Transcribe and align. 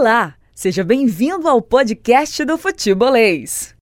Olá, 0.00 0.34
seja 0.54 0.84
bem-vindo 0.84 1.48
ao 1.48 1.60
podcast 1.60 2.44
do 2.44 2.56
Futebolês. 2.56 3.74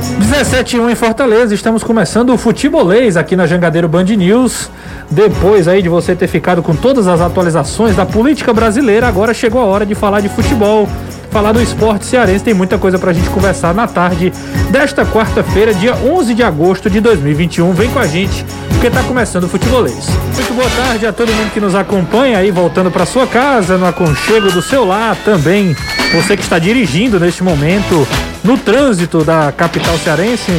17 0.00 0.80
1 0.80 0.90
em 0.90 0.96
Fortaleza, 0.96 1.54
estamos 1.54 1.84
começando 1.84 2.30
o 2.30 2.36
Futebolês 2.36 3.16
aqui 3.16 3.36
na 3.36 3.46
Jangadeiro 3.46 3.88
Band 3.88 4.02
News. 4.02 4.68
Depois 5.08 5.68
aí 5.68 5.80
de 5.80 5.88
você 5.88 6.16
ter 6.16 6.26
ficado 6.26 6.60
com 6.60 6.74
todas 6.74 7.06
as 7.06 7.20
atualizações 7.20 7.94
da 7.94 8.04
política 8.04 8.52
brasileira, 8.52 9.06
agora 9.06 9.32
chegou 9.32 9.60
a 9.60 9.64
hora 9.64 9.86
de 9.86 9.94
falar 9.94 10.18
de 10.18 10.28
futebol 10.28 10.88
falar 11.34 11.50
do 11.50 11.60
esporte 11.60 12.06
cearense. 12.06 12.44
Tem 12.44 12.54
muita 12.54 12.78
coisa 12.78 12.96
pra 12.96 13.12
gente 13.12 13.28
conversar 13.28 13.74
na 13.74 13.88
tarde 13.88 14.32
desta 14.70 15.04
quarta-feira, 15.04 15.74
dia 15.74 15.96
11 15.96 16.32
de 16.32 16.44
agosto 16.44 16.88
de 16.88 17.00
2021. 17.00 17.72
Vem 17.72 17.90
com 17.90 17.98
a 17.98 18.06
gente, 18.06 18.46
porque 18.68 18.88
tá 18.88 19.02
começando 19.02 19.42
o 19.42 19.48
futebolês. 19.48 20.06
Muito 20.32 20.54
boa 20.54 20.70
tarde 20.70 21.04
a 21.04 21.12
todo 21.12 21.32
mundo 21.32 21.52
que 21.52 21.58
nos 21.58 21.74
acompanha 21.74 22.38
aí, 22.38 22.52
voltando 22.52 22.88
para 22.88 23.04
sua 23.04 23.26
casa, 23.26 23.76
no 23.76 23.84
aconchego 23.84 24.52
do 24.52 24.62
seu 24.62 24.84
lar 24.84 25.16
também. 25.24 25.76
Você 26.14 26.36
que 26.36 26.42
está 26.44 26.60
dirigindo 26.60 27.18
neste 27.18 27.42
momento 27.42 28.06
no 28.44 28.56
trânsito 28.56 29.24
da 29.24 29.50
capital 29.50 29.98
cearense, 29.98 30.52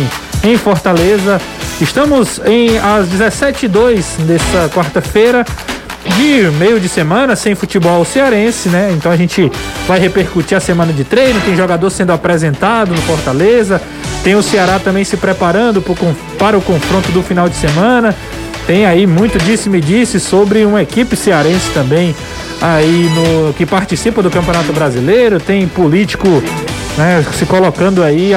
em 0.43 0.57
Fortaleza. 0.57 1.39
Estamos 1.79 2.41
em 2.45 2.77
às 2.79 3.07
17h02 3.07 4.03
dessa 4.25 4.69
quarta-feira 4.75 5.45
de 6.17 6.49
meio 6.57 6.79
de 6.79 6.87
semana 6.87 7.35
sem 7.35 7.55
futebol 7.55 8.03
cearense, 8.05 8.69
né? 8.69 8.93
Então 8.95 9.11
a 9.11 9.17
gente 9.17 9.51
vai 9.87 9.99
repercutir 9.99 10.57
a 10.57 10.61
semana 10.61 10.93
de 10.93 11.03
treino, 11.03 11.39
tem 11.41 11.55
jogador 11.55 11.89
sendo 11.89 12.11
apresentado 12.11 12.91
no 12.91 13.01
Fortaleza, 13.01 13.81
tem 14.23 14.35
o 14.35 14.43
Ceará 14.43 14.79
também 14.79 15.03
se 15.03 15.17
preparando 15.17 15.81
para 16.37 16.57
o 16.57 16.61
confronto 16.61 17.11
do 17.11 17.21
final 17.21 17.49
de 17.49 17.55
semana. 17.55 18.15
Tem 18.67 18.85
aí 18.85 19.05
muito 19.05 19.37
disse-me 19.37 19.79
disse 19.79 20.19
sobre 20.19 20.65
uma 20.65 20.81
equipe 20.81 21.15
cearense 21.15 21.69
também 21.71 22.15
aí 22.61 23.09
no 23.13 23.53
que 23.53 23.65
participa 23.65 24.23
do 24.23 24.31
Campeonato 24.31 24.71
Brasileiro, 24.73 25.39
tem 25.39 25.67
político 25.67 26.27
né, 26.97 27.23
se 27.33 27.45
colocando 27.45 28.01
aí 28.01 28.31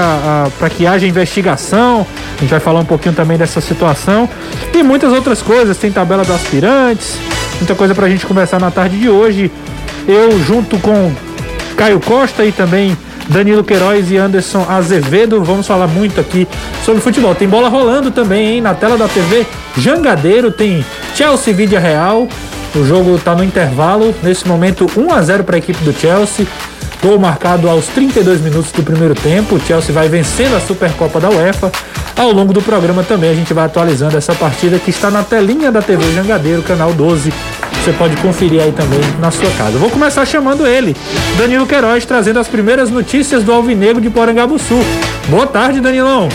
para 0.58 0.68
que 0.68 0.86
haja 0.86 1.06
investigação. 1.06 2.06
A 2.36 2.40
gente 2.40 2.50
vai 2.50 2.60
falar 2.60 2.80
um 2.80 2.84
pouquinho 2.84 3.14
também 3.14 3.36
dessa 3.36 3.60
situação 3.60 4.28
e 4.74 4.82
muitas 4.82 5.12
outras 5.12 5.42
coisas. 5.42 5.76
Tem 5.76 5.90
tabela 5.90 6.24
dos 6.24 6.34
aspirantes, 6.34 7.18
Muita 7.58 7.74
coisa 7.74 7.94
pra 7.94 8.08
gente 8.08 8.24
conversar 8.24 8.60
na 8.60 8.70
tarde 8.70 8.98
de 8.98 9.08
hoje. 9.08 9.50
Eu, 10.06 10.38
junto 10.42 10.78
com 10.78 11.12
Caio 11.76 12.00
Costa 12.00 12.44
e 12.44 12.52
também 12.52 12.96
Danilo 13.28 13.62
Queiroz 13.62 14.10
e 14.10 14.16
Anderson 14.16 14.64
Azevedo, 14.68 15.42
vamos 15.44 15.66
falar 15.66 15.86
muito 15.86 16.20
aqui 16.20 16.48
sobre 16.84 17.02
futebol. 17.02 17.34
Tem 17.34 17.46
bola 17.48 17.68
rolando 17.68 18.10
também, 18.10 18.54
hein? 18.54 18.60
Na 18.60 18.74
tela 18.74 18.96
da 18.96 19.06
TV 19.06 19.46
Jangadeiro 19.76 20.50
tem 20.50 20.84
Chelsea 21.14 21.52
Vídea 21.52 21.78
Real. 21.78 22.26
O 22.74 22.84
jogo 22.84 23.16
está 23.16 23.34
no 23.34 23.44
intervalo. 23.44 24.14
Nesse 24.22 24.46
momento, 24.46 24.86
1 24.96 25.12
a 25.12 25.22
0 25.22 25.44
para 25.44 25.56
a 25.56 25.58
equipe 25.58 25.82
do 25.84 25.92
Chelsea. 25.92 26.46
Gol 27.02 27.18
marcado 27.18 27.68
aos 27.68 27.86
32 27.86 28.40
minutos 28.40 28.72
do 28.72 28.82
primeiro 28.82 29.14
tempo. 29.14 29.54
O 29.54 29.60
Chelsea 29.60 29.94
vai 29.94 30.08
vencendo 30.08 30.56
a 30.56 30.60
Supercopa 30.60 31.20
da 31.20 31.30
UEFA. 31.30 31.70
Ao 32.16 32.32
longo 32.32 32.52
do 32.52 32.60
programa 32.60 33.04
também 33.04 33.30
a 33.30 33.34
gente 33.34 33.54
vai 33.54 33.64
atualizando 33.64 34.16
essa 34.16 34.34
partida 34.34 34.78
que 34.78 34.90
está 34.90 35.10
na 35.10 35.22
telinha 35.22 35.70
da 35.70 35.80
TV 35.80 36.12
Jangadeiro, 36.12 36.62
canal 36.62 36.92
12. 36.92 37.32
Você 37.84 37.92
pode 37.92 38.16
conferir 38.16 38.60
aí 38.60 38.72
também 38.72 39.00
na 39.20 39.30
sua 39.30 39.50
casa. 39.52 39.78
Vou 39.78 39.88
começar 39.88 40.26
chamando 40.26 40.66
ele, 40.66 40.96
Danilo 41.38 41.66
Queiroz, 41.66 42.04
trazendo 42.04 42.40
as 42.40 42.48
primeiras 42.48 42.90
notícias 42.90 43.44
do 43.44 43.52
Alvinegro 43.52 44.00
de 44.00 44.10
Porangabuçu. 44.10 44.78
Boa 45.28 45.46
tarde, 45.46 45.80
Danilão. 45.80 46.28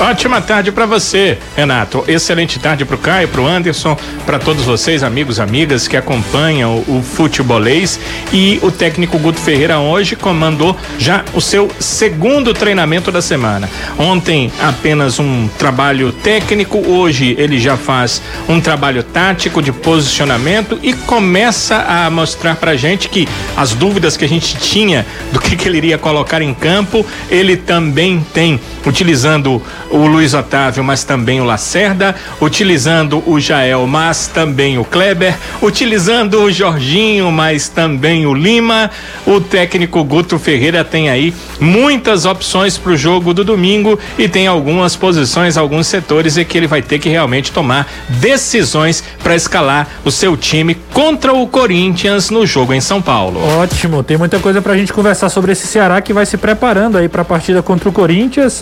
Ótima 0.00 0.40
tarde 0.40 0.72
para 0.72 0.86
você, 0.86 1.38
Renato. 1.56 2.04
Excelente 2.08 2.58
tarde 2.58 2.84
para 2.84 2.96
o 2.96 2.98
Caio, 2.98 3.28
para 3.28 3.40
o 3.40 3.46
Anderson, 3.46 3.96
para 4.26 4.40
todos 4.40 4.64
vocês, 4.64 5.04
amigos, 5.04 5.38
amigas 5.38 5.86
que 5.86 5.96
acompanham 5.96 6.82
o 6.88 7.00
futebolês. 7.00 8.00
E 8.32 8.58
o 8.60 8.72
técnico 8.72 9.16
Guto 9.20 9.38
Ferreira 9.38 9.78
hoje 9.78 10.16
comandou 10.16 10.76
já 10.98 11.24
o 11.32 11.40
seu 11.40 11.70
segundo 11.78 12.52
treinamento 12.52 13.12
da 13.12 13.22
semana. 13.22 13.70
Ontem 13.96 14.50
apenas 14.60 15.20
um 15.20 15.48
trabalho 15.56 16.10
técnico, 16.10 16.78
hoje 16.78 17.36
ele 17.38 17.60
já 17.60 17.76
faz 17.76 18.20
um 18.48 18.60
trabalho 18.60 19.04
tático 19.04 19.62
de 19.62 19.70
posicionamento 19.70 20.76
e 20.82 20.92
começa 20.92 21.76
a 21.76 22.10
mostrar 22.10 22.56
para 22.56 22.74
gente 22.74 23.08
que 23.08 23.28
as 23.56 23.72
dúvidas 23.74 24.16
que 24.16 24.24
a 24.24 24.28
gente 24.28 24.56
tinha 24.56 25.06
do 25.30 25.38
que, 25.38 25.54
que 25.54 25.68
ele 25.68 25.78
iria 25.78 25.98
colocar 25.98 26.42
em 26.42 26.52
campo, 26.52 27.06
ele 27.30 27.56
também 27.56 28.26
tem, 28.34 28.60
utilizando 28.84 29.62
o 29.94 30.08
Luiz 30.08 30.34
Otávio, 30.34 30.82
mas 30.82 31.04
também 31.04 31.40
o 31.40 31.44
Lacerda, 31.44 32.16
utilizando 32.40 33.22
o 33.30 33.38
Jael, 33.38 33.86
mas 33.86 34.26
também 34.26 34.76
o 34.76 34.84
Kleber, 34.84 35.36
utilizando 35.62 36.40
o 36.40 36.50
Jorginho, 36.50 37.30
mas 37.30 37.68
também 37.68 38.26
o 38.26 38.34
Lima. 38.34 38.90
O 39.24 39.40
técnico 39.40 40.02
Guto 40.02 40.36
Ferreira 40.36 40.82
tem 40.82 41.08
aí 41.08 41.32
muitas 41.60 42.24
opções 42.24 42.76
para 42.76 42.90
o 42.90 42.96
jogo 42.96 43.32
do 43.32 43.44
domingo 43.44 43.96
e 44.18 44.28
tem 44.28 44.48
algumas 44.48 44.96
posições, 44.96 45.56
alguns 45.56 45.86
setores 45.86 46.36
em 46.36 46.44
que 46.44 46.58
ele 46.58 46.66
vai 46.66 46.82
ter 46.82 46.98
que 46.98 47.08
realmente 47.08 47.52
tomar 47.52 47.86
decisões 48.08 49.04
para 49.22 49.36
escalar 49.36 49.86
o 50.04 50.10
seu 50.10 50.36
time 50.36 50.74
contra 50.92 51.32
o 51.32 51.46
Corinthians 51.46 52.30
no 52.30 52.44
jogo 52.44 52.74
em 52.74 52.80
São 52.80 53.00
Paulo. 53.00 53.40
Ótimo, 53.60 54.02
tem 54.02 54.16
muita 54.16 54.40
coisa 54.40 54.60
para 54.60 54.72
a 54.72 54.76
gente 54.76 54.92
conversar 54.92 55.28
sobre 55.28 55.52
esse 55.52 55.68
Ceará 55.68 56.02
que 56.02 56.12
vai 56.12 56.26
se 56.26 56.36
preparando 56.36 56.98
aí 56.98 57.08
para 57.08 57.22
a 57.22 57.24
partida 57.24 57.62
contra 57.62 57.88
o 57.88 57.92
Corinthians 57.92 58.60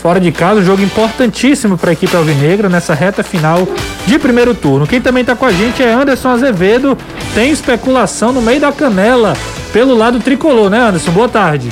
fora 0.00 0.18
de 0.18 0.32
casa, 0.32 0.60
um 0.60 0.64
jogo 0.64 0.82
importantíssimo 0.82 1.76
para 1.76 1.90
a 1.90 1.92
equipe 1.92 2.16
alvinegra 2.16 2.68
nessa 2.68 2.94
reta 2.94 3.22
final 3.22 3.68
de 4.06 4.18
primeiro 4.18 4.54
turno. 4.54 4.86
Quem 4.86 5.00
também 5.00 5.20
está 5.20 5.36
com 5.36 5.44
a 5.44 5.52
gente 5.52 5.82
é 5.82 5.92
Anderson 5.92 6.30
Azevedo. 6.30 6.96
Tem 7.34 7.50
especulação 7.50 8.32
no 8.32 8.40
meio 8.40 8.60
da 8.60 8.72
canela 8.72 9.36
pelo 9.72 9.94
lado 9.94 10.18
tricolor, 10.18 10.70
né, 10.70 10.80
Anderson? 10.80 11.10
Boa 11.10 11.28
tarde. 11.28 11.68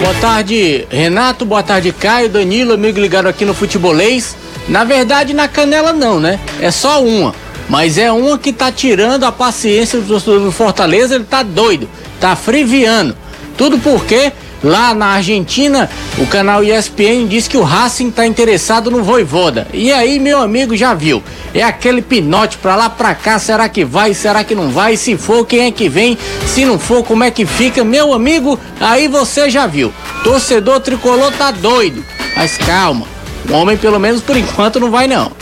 Boa 0.00 0.14
tarde, 0.14 0.84
Renato. 0.90 1.44
Boa 1.44 1.62
tarde, 1.62 1.92
Caio, 1.92 2.28
Danilo, 2.28 2.74
amigo 2.74 2.98
ligado 2.98 3.28
aqui 3.28 3.44
no 3.44 3.54
Futebolês. 3.54 4.36
Na 4.68 4.82
verdade, 4.82 5.32
na 5.32 5.46
canela 5.46 5.92
não, 5.92 6.18
né? 6.18 6.40
É 6.60 6.70
só 6.72 7.02
uma. 7.02 7.32
Mas 7.68 7.98
é 7.98 8.10
uma 8.10 8.36
que 8.36 8.52
tá 8.52 8.72
tirando 8.72 9.22
a 9.22 9.30
paciência 9.30 10.00
do 10.00 10.50
Fortaleza, 10.50 11.14
ele 11.14 11.24
tá 11.24 11.44
doido, 11.44 11.88
tá 12.20 12.34
friviando. 12.34 13.16
Tudo 13.56 13.78
porque 13.78 14.32
Lá 14.62 14.92
na 14.92 15.06
Argentina, 15.06 15.88
o 16.18 16.26
canal 16.26 16.62
ESPN 16.62 17.26
diz 17.26 17.48
que 17.48 17.56
o 17.56 17.62
Racing 17.62 18.08
está 18.08 18.26
interessado 18.26 18.90
no 18.90 19.02
Voivoda. 19.02 19.66
E 19.72 19.90
aí, 19.90 20.18
meu 20.18 20.40
amigo, 20.40 20.76
já 20.76 20.92
viu? 20.92 21.22
É 21.54 21.62
aquele 21.62 22.02
pinote 22.02 22.58
pra 22.58 22.76
lá, 22.76 22.90
pra 22.90 23.14
cá, 23.14 23.38
será 23.38 23.68
que 23.70 23.84
vai, 23.84 24.12
será 24.12 24.44
que 24.44 24.54
não 24.54 24.68
vai? 24.68 24.98
Se 24.98 25.16
for, 25.16 25.46
quem 25.46 25.66
é 25.66 25.70
que 25.70 25.88
vem? 25.88 26.18
Se 26.46 26.66
não 26.66 26.78
for, 26.78 27.02
como 27.02 27.24
é 27.24 27.30
que 27.30 27.46
fica? 27.46 27.82
Meu 27.82 28.12
amigo, 28.12 28.60
aí 28.78 29.08
você 29.08 29.48
já 29.48 29.66
viu. 29.66 29.92
Torcedor 30.22 30.80
tricolor 30.80 31.32
tá 31.32 31.50
doido. 31.50 32.04
Mas 32.36 32.58
calma, 32.58 33.06
o 33.48 33.54
homem 33.54 33.78
pelo 33.78 33.98
menos 33.98 34.20
por 34.20 34.36
enquanto 34.36 34.78
não 34.78 34.90
vai 34.90 35.06
não. 35.06 35.32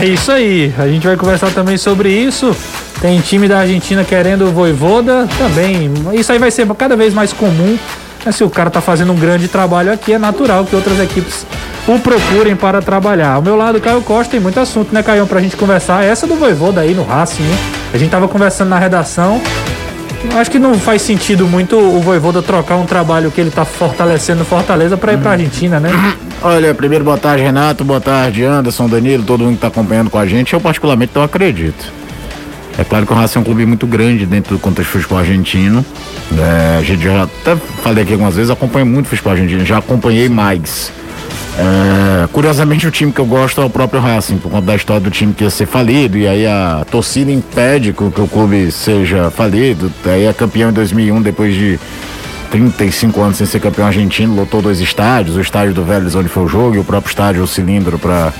É 0.00 0.06
isso 0.06 0.32
aí, 0.32 0.72
a 0.78 0.88
gente 0.88 1.06
vai 1.06 1.16
conversar 1.16 1.50
também 1.50 1.76
sobre 1.76 2.10
isso. 2.10 2.56
Tem 3.00 3.20
time 3.20 3.48
da 3.48 3.58
Argentina 3.58 4.04
querendo 4.04 4.46
o 4.46 4.52
Voivoda 4.52 5.28
também. 5.36 5.92
Isso 6.14 6.32
aí 6.32 6.38
vai 6.38 6.50
ser 6.50 6.66
cada 6.74 6.96
vez 6.96 7.12
mais 7.12 7.32
comum 7.32 7.76
mas 8.24 8.36
se 8.36 8.44
o 8.44 8.50
cara 8.50 8.70
tá 8.70 8.80
fazendo 8.80 9.12
um 9.12 9.16
grande 9.16 9.48
trabalho 9.48 9.92
aqui, 9.92 10.12
é 10.12 10.18
natural 10.18 10.64
que 10.64 10.74
outras 10.74 10.98
equipes 11.00 11.46
o 11.86 11.98
procurem 11.98 12.54
para 12.54 12.80
trabalhar. 12.80 13.32
Ao 13.32 13.42
meu 13.42 13.56
lado, 13.56 13.80
Caio 13.80 14.02
Costa, 14.02 14.32
tem 14.32 14.40
muito 14.40 14.58
assunto, 14.60 14.94
né, 14.94 15.02
Caio, 15.02 15.26
pra 15.26 15.40
gente 15.40 15.56
conversar. 15.56 16.04
Essa 16.04 16.26
do 16.26 16.36
Voivoda 16.36 16.80
aí 16.80 16.94
no 16.94 17.02
Racing? 17.02 17.42
A 17.92 17.98
gente 17.98 18.10
tava 18.10 18.28
conversando 18.28 18.68
na 18.68 18.78
redação. 18.78 19.40
Acho 20.36 20.50
que 20.50 20.58
não 20.58 20.74
faz 20.74 21.02
sentido 21.02 21.48
muito 21.48 21.76
o 21.76 22.00
Voivoda 22.00 22.40
trocar 22.40 22.76
um 22.76 22.86
trabalho 22.86 23.30
que 23.32 23.40
ele 23.40 23.50
tá 23.50 23.64
fortalecendo 23.64 24.44
Fortaleza 24.44 24.96
para 24.96 25.14
ir 25.14 25.18
pra 25.18 25.32
Argentina, 25.32 25.80
né? 25.80 25.90
Olha, 26.40 26.72
primeiro 26.74 27.04
boa 27.04 27.18
tarde, 27.18 27.42
Renato, 27.42 27.84
boa 27.84 28.00
tarde, 28.00 28.44
Anderson, 28.44 28.88
Danilo, 28.88 29.24
todo 29.24 29.42
mundo 29.42 29.54
que 29.54 29.60
tá 29.60 29.68
acompanhando 29.68 30.10
com 30.10 30.18
a 30.18 30.26
gente. 30.26 30.52
Eu 30.52 30.60
particularmente 30.60 31.12
não 31.14 31.22
acredito. 31.22 32.01
É 32.78 32.84
claro 32.84 33.06
que 33.06 33.12
o 33.12 33.16
Racing 33.16 33.38
é 33.38 33.40
um 33.40 33.44
clube 33.44 33.66
muito 33.66 33.86
grande 33.86 34.24
dentro 34.24 34.56
do 34.56 34.58
contexto 34.58 34.90
do 34.90 34.92
futebol 34.92 35.18
argentino. 35.18 35.84
É, 36.38 36.78
a 36.78 36.82
gente 36.82 37.02
já 37.02 37.24
até 37.24 37.56
falei 37.82 38.02
aqui 38.02 38.12
algumas 38.12 38.34
vezes, 38.34 38.50
acompanho 38.50 38.86
muito 38.86 39.06
o 39.06 39.08
futebol 39.10 39.32
argentino, 39.32 39.64
já 39.64 39.78
acompanhei 39.78 40.28
mais. 40.28 40.90
É, 41.58 42.26
curiosamente 42.32 42.86
o 42.86 42.90
time 42.90 43.12
que 43.12 43.20
eu 43.20 43.26
gosto 43.26 43.60
é 43.60 43.64
o 43.64 43.68
próprio 43.68 44.00
Racing, 44.00 44.38
por 44.38 44.50
conta 44.50 44.66
da 44.66 44.74
história 44.74 45.00
do 45.00 45.10
time 45.10 45.34
que 45.34 45.44
ia 45.44 45.50
ser 45.50 45.66
falido, 45.66 46.16
e 46.16 46.26
aí 46.26 46.46
a 46.46 46.84
torcida 46.90 47.30
impede 47.30 47.92
que, 47.92 48.10
que 48.10 48.20
o 48.20 48.26
clube 48.26 48.72
seja 48.72 49.30
falido. 49.30 49.92
Aí 50.06 50.24
é 50.24 50.32
campeão 50.32 50.70
em 50.70 50.72
2001 50.72 51.20
depois 51.20 51.54
de 51.54 51.78
35 52.50 53.20
anos 53.20 53.36
sem 53.36 53.46
ser 53.46 53.60
campeão 53.60 53.86
argentino, 53.86 54.34
lotou 54.34 54.62
dois 54.62 54.80
estádios, 54.80 55.36
o 55.36 55.40
estádio 55.40 55.74
do 55.74 55.84
Vélez 55.84 56.14
onde 56.14 56.28
foi 56.28 56.44
o 56.44 56.48
jogo 56.48 56.76
e 56.76 56.78
o 56.78 56.84
próprio 56.84 57.10
estádio 57.10 57.42
o 57.42 57.46
cilindro 57.46 57.98
para 57.98 58.32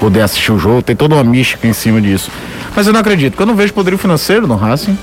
poder 0.00 0.22
assistir 0.22 0.52
o 0.52 0.58
jogo. 0.58 0.82
Tem 0.82 0.96
toda 0.96 1.14
uma 1.14 1.24
mística 1.24 1.66
em 1.66 1.72
cima 1.72 2.00
disso. 2.00 2.30
Mas 2.76 2.86
eu 2.86 2.92
não 2.92 3.00
acredito, 3.00 3.32
porque 3.32 3.42
eu 3.42 3.46
não 3.46 3.56
vejo 3.56 3.72
poderio 3.72 3.98
financeiro 3.98 4.46
no 4.46 4.54
Racing. 4.54 4.96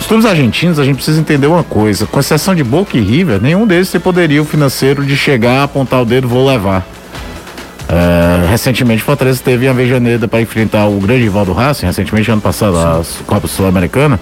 Os 0.00 0.06
clubes 0.06 0.24
argentinos, 0.24 0.78
a 0.78 0.84
gente 0.84 0.96
precisa 0.96 1.20
entender 1.20 1.46
uma 1.46 1.62
coisa: 1.62 2.06
com 2.06 2.18
exceção 2.18 2.54
de 2.54 2.64
Boca 2.64 2.96
e 2.96 3.00
River, 3.02 3.38
nenhum 3.40 3.66
deles 3.66 3.90
tem 3.90 4.00
poderio 4.00 4.46
financeiro 4.46 5.04
de 5.04 5.14
chegar, 5.14 5.64
apontar 5.64 6.00
o 6.00 6.06
dedo, 6.06 6.26
vou 6.26 6.46
levar. 6.46 6.86
É, 7.86 8.48
recentemente, 8.50 9.02
Fortaleza 9.02 9.42
teve 9.44 9.68
a 9.68 9.70
Avejaneda 9.70 10.26
para 10.26 10.40
enfrentar 10.40 10.86
o 10.86 10.98
grande 10.98 11.24
rival 11.24 11.44
do 11.44 11.52
Racing, 11.52 11.86
recentemente, 11.86 12.30
ano 12.30 12.40
passado, 12.40 12.78
a 12.78 13.02
Copa 13.26 13.46
Sul-Americana. 13.46 14.18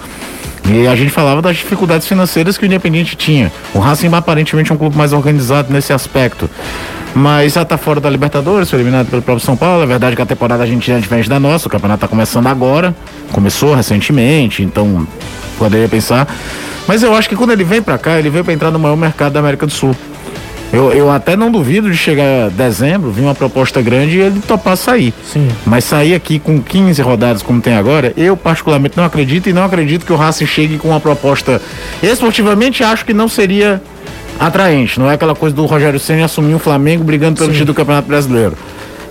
E 0.69 0.87
a 0.87 0.97
gente 0.97 1.11
falava 1.11 1.41
das 1.41 1.57
dificuldades 1.57 2.09
financeiras 2.09 2.59
que 2.59 2.65
o 2.65 2.67
Independente 2.67 3.17
tinha. 3.17 3.53
O 3.73 3.79
Racing 3.79 4.13
aparentemente 4.13 4.73
é 4.73 4.75
um 4.75 4.79
clube 4.79 4.97
mais 4.97 5.13
organizado 5.13 5.73
nesse 5.73 5.93
aspecto. 5.93 6.51
Mas 7.15 7.55
já 7.55 7.63
está 7.63 7.79
fora 7.79 8.01
da 8.01 8.11
Libertadores, 8.11 8.69
foi 8.69 8.79
eliminado 8.81 9.09
pelo 9.09 9.23
próprio 9.23 9.45
São 9.45 9.57
Paulo. 9.57 9.83
É 9.83 9.87
verdade 9.87 10.17
que 10.17 10.23
a 10.23 10.27
temporada 10.27 10.65
argentina 10.65 10.99
é 10.99 11.01
diferente 11.01 11.29
da 11.29 11.41
nossa, 11.41 11.67
o 11.67 11.71
campeonato 11.71 11.99
está 11.99 12.09
começando 12.09 12.47
agora, 12.47 12.95
começou 13.33 13.75
recentemente, 13.75 14.63
então 14.63 15.07
poderia 15.59 15.89
pensar. 15.89 16.29
Mas 16.87 17.03
eu 17.03 17.15
acho 17.15 17.29
que 17.29 17.37
quando 17.37 17.53
ele 17.53 17.65
vem 17.65 17.81
para 17.81 17.97
cá, 17.97 18.19
ele 18.19 18.29
veio 18.29 18.45
para 18.45 18.53
entrar 18.53 18.71
no 18.71 18.79
maior 18.79 18.97
mercado 18.97 19.33
da 19.33 19.41
América 19.41 19.67
do 19.67 19.73
Sul. 19.73 19.97
Eu, 20.77 20.93
eu 20.93 21.11
até 21.11 21.39
não 21.39 21.51
duvido 21.51 21.91
de 21.91 21.97
chegar 21.97 22.51
dezembro, 22.51 23.11
vir 23.11 23.23
uma 23.23 23.35
proposta 23.35 23.81
grande 23.81 24.19
e 24.19 24.21
ele 24.21 24.41
topar 24.47 24.77
sair. 24.77 25.15
Sim. 25.25 25.49
Mas 25.65 25.85
sair 25.85 26.15
aqui 26.15 26.39
com 26.39 26.61
15 26.61 27.01
rodadas 27.01 27.43
como 27.43 27.63
tem 27.63 27.75
agora, 27.75 28.13
eu 28.15 28.37
particularmente 28.37 28.95
não 28.95 29.05
acredito 29.05 29.49
e 29.49 29.55
não 29.55 29.65
acredito 29.65 30.05
que 30.05 30.13
o 30.13 30.17
Racing 30.17 30.45
chegue 30.45 30.77
com 30.77 30.89
uma 30.89 31.01
proposta. 31.01 31.63
Esportivamente 32.03 32.85
acho 32.85 33.07
que 33.07 33.15
não 33.15 33.27
seria 33.27 33.81
atraente. 34.39 35.01
Não 35.01 35.11
é 35.11 35.15
aquela 35.15 35.35
coisa 35.35 35.57
do 35.57 35.65
Rogério 35.65 35.99
Senna 35.99 36.27
assumir 36.27 36.53
o 36.53 36.59
Flamengo 36.59 37.03
brigando 37.03 37.39
pelo 37.39 37.53
título 37.53 37.69
do 37.69 37.75
Campeonato 37.75 38.07
Brasileiro. 38.07 38.53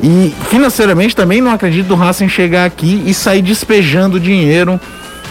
E 0.03 0.35
financeiramente 0.51 1.15
também 1.15 1.41
não 1.41 1.51
acredito 1.51 1.87
do 1.87 1.95
Racing 1.95 2.29
chegar 2.29 2.65
aqui 2.65 3.01
e 3.07 3.11
sair 3.11 3.41
despejando 3.41 4.19
dinheiro 4.19 4.79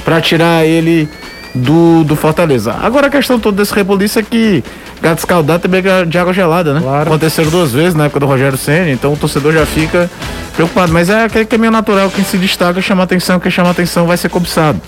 para 0.05 0.21
tirar 0.21 0.67
ele 0.67 1.09
do, 1.55 2.03
do 2.03 2.17
Fortaleza. 2.17 2.75
Agora 2.83 3.07
a 3.07 3.11
questão 3.11 3.39
toda 3.39 3.59
desse 3.59 3.73
reboliço 3.73 4.19
é 4.19 4.23
que 4.25 4.65
gato 5.05 5.19
escaldado 5.19 5.61
também 5.61 5.83
é 5.85 6.05
de 6.07 6.19
água 6.19 6.33
gelada, 6.33 6.73
né? 6.73 6.81
Claro. 6.81 7.11
Aconteceram 7.11 7.51
duas 7.51 7.73
vezes 7.73 7.95
na 7.95 8.07
época 8.07 8.21
do 8.21 8.27
Rogério 8.27 8.57
Senna, 8.57 8.91
então 8.91 9.13
o 9.13 9.17
torcedor 9.17 9.53
já 9.53 9.67
fica 9.67 10.11
preocupado. 10.57 10.93
Mas 10.93 11.11
é 11.11 11.25
aquele 11.25 11.45
caminho 11.45 11.71
natural, 11.71 12.11
quem 12.11 12.25
se 12.25 12.39
destaca 12.39 12.81
chama 12.81 13.03
atenção, 13.03 13.39
quem 13.39 13.51
chama 13.51 13.71
atenção 13.71 14.07
vai 14.07 14.17
ser 14.17 14.31
cobiçado. 14.31 14.81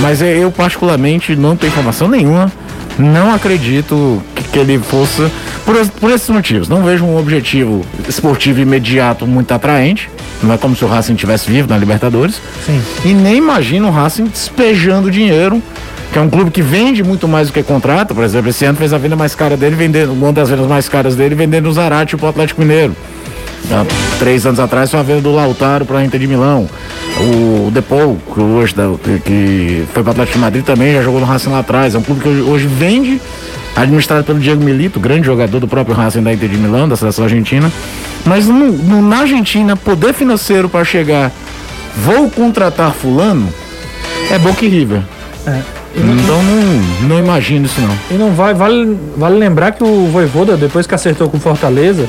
Mas 0.00 0.22
é, 0.22 0.38
eu 0.38 0.52
particularmente 0.52 1.34
não 1.34 1.56
tenho 1.56 1.72
informação 1.72 2.06
nenhuma, 2.06 2.52
não 2.96 3.34
acredito 3.34 4.22
que, 4.34 4.44
que 4.44 4.58
ele 4.58 4.78
fosse, 4.78 5.28
por, 5.64 5.74
por 6.00 6.10
esses 6.12 6.28
motivos, 6.28 6.68
não 6.68 6.84
vejo 6.84 7.04
um 7.04 7.18
objetivo 7.18 7.84
esportivo 8.08 8.60
imediato 8.60 9.26
muito 9.26 9.52
atraente, 9.52 10.08
não 10.40 10.54
é 10.54 10.58
como 10.58 10.76
se 10.76 10.84
o 10.84 10.88
Racing 10.88 11.16
tivesse 11.16 11.50
vivo 11.50 11.68
na 11.68 11.76
Libertadores, 11.76 12.40
Sim. 12.64 12.80
e 13.04 13.12
nem 13.12 13.36
imagino 13.36 13.88
o 13.88 13.90
Racing 13.90 14.26
despejando 14.26 15.10
dinheiro, 15.10 15.60
que 16.18 16.20
é 16.20 16.26
um 16.26 16.28
clube 16.30 16.50
que 16.50 16.60
vende 16.60 17.04
muito 17.04 17.28
mais 17.28 17.46
do 17.46 17.52
que 17.52 17.62
contrata. 17.62 18.12
Por 18.12 18.24
exemplo, 18.24 18.50
esse 18.50 18.64
ano 18.64 18.76
fez 18.76 18.92
a 18.92 18.98
venda 18.98 19.14
mais 19.14 19.36
cara 19.36 19.56
dele, 19.56 19.76
vendendo, 19.76 20.12
uma 20.12 20.32
das 20.32 20.50
vendas 20.50 20.66
mais 20.66 20.88
caras 20.88 21.14
dele, 21.14 21.36
vendendo 21.36 21.68
o 21.68 21.72
Zarate 21.72 22.16
pro 22.16 22.26
Atlético 22.26 22.60
Mineiro. 22.60 22.96
Há 23.70 23.84
três 24.18 24.44
anos 24.44 24.58
atrás 24.58 24.90
foi 24.90 24.98
a 24.98 25.02
venda 25.04 25.20
do 25.20 25.32
Lautaro 25.32 25.84
para 25.84 25.98
a 25.98 26.04
Inter 26.04 26.18
de 26.18 26.26
Milão. 26.26 26.68
O 27.20 27.70
Depou, 27.70 28.18
que 28.34 28.40
hoje 28.40 28.74
que, 29.24 29.84
foi 29.94 30.02
para 30.02 30.08
o 30.08 30.12
Atlético 30.12 30.38
de 30.38 30.44
Madrid 30.44 30.64
também, 30.64 30.92
já 30.94 31.02
jogou 31.02 31.20
no 31.20 31.26
Racing 31.26 31.50
lá 31.50 31.60
atrás. 31.60 31.94
É 31.94 31.98
um 31.98 32.02
clube 32.02 32.20
que 32.20 32.28
hoje, 32.28 32.66
vende, 32.66 33.20
administrado 33.76 34.24
pelo 34.24 34.40
Diego 34.40 34.62
Milito, 34.64 34.98
grande 34.98 35.24
jogador 35.26 35.60
do 35.60 35.68
próprio 35.68 35.94
Racing 35.94 36.22
da 36.22 36.32
Inter 36.32 36.48
de 36.48 36.56
Milão, 36.56 36.88
da 36.88 36.96
seleção 36.96 37.24
argentina. 37.24 37.70
Mas 38.24 38.46
no- 38.46 38.72
no- 38.72 39.02
na 39.02 39.18
Argentina, 39.20 39.76
poder 39.76 40.12
financeiro 40.14 40.68
para 40.68 40.84
chegar, 40.84 41.30
vou 41.96 42.28
contratar 42.28 42.92
fulano, 42.92 43.48
é 44.32 44.38
Boca 44.38 44.64
e 44.64 44.68
River. 44.68 45.02
Então 45.94 46.42
não, 46.42 47.08
não 47.08 47.18
imagino 47.18 47.66
isso 47.66 47.80
não. 47.80 47.96
E 48.10 48.14
não 48.18 48.32
vai, 48.32 48.54
vale, 48.54 48.96
vale 49.16 49.36
lembrar 49.38 49.72
que 49.72 49.82
o 49.82 50.06
Voivoda, 50.06 50.56
depois 50.56 50.86
que 50.86 50.94
acertou 50.94 51.28
com 51.28 51.36
o 51.36 51.40
Fortaleza, 51.40 52.06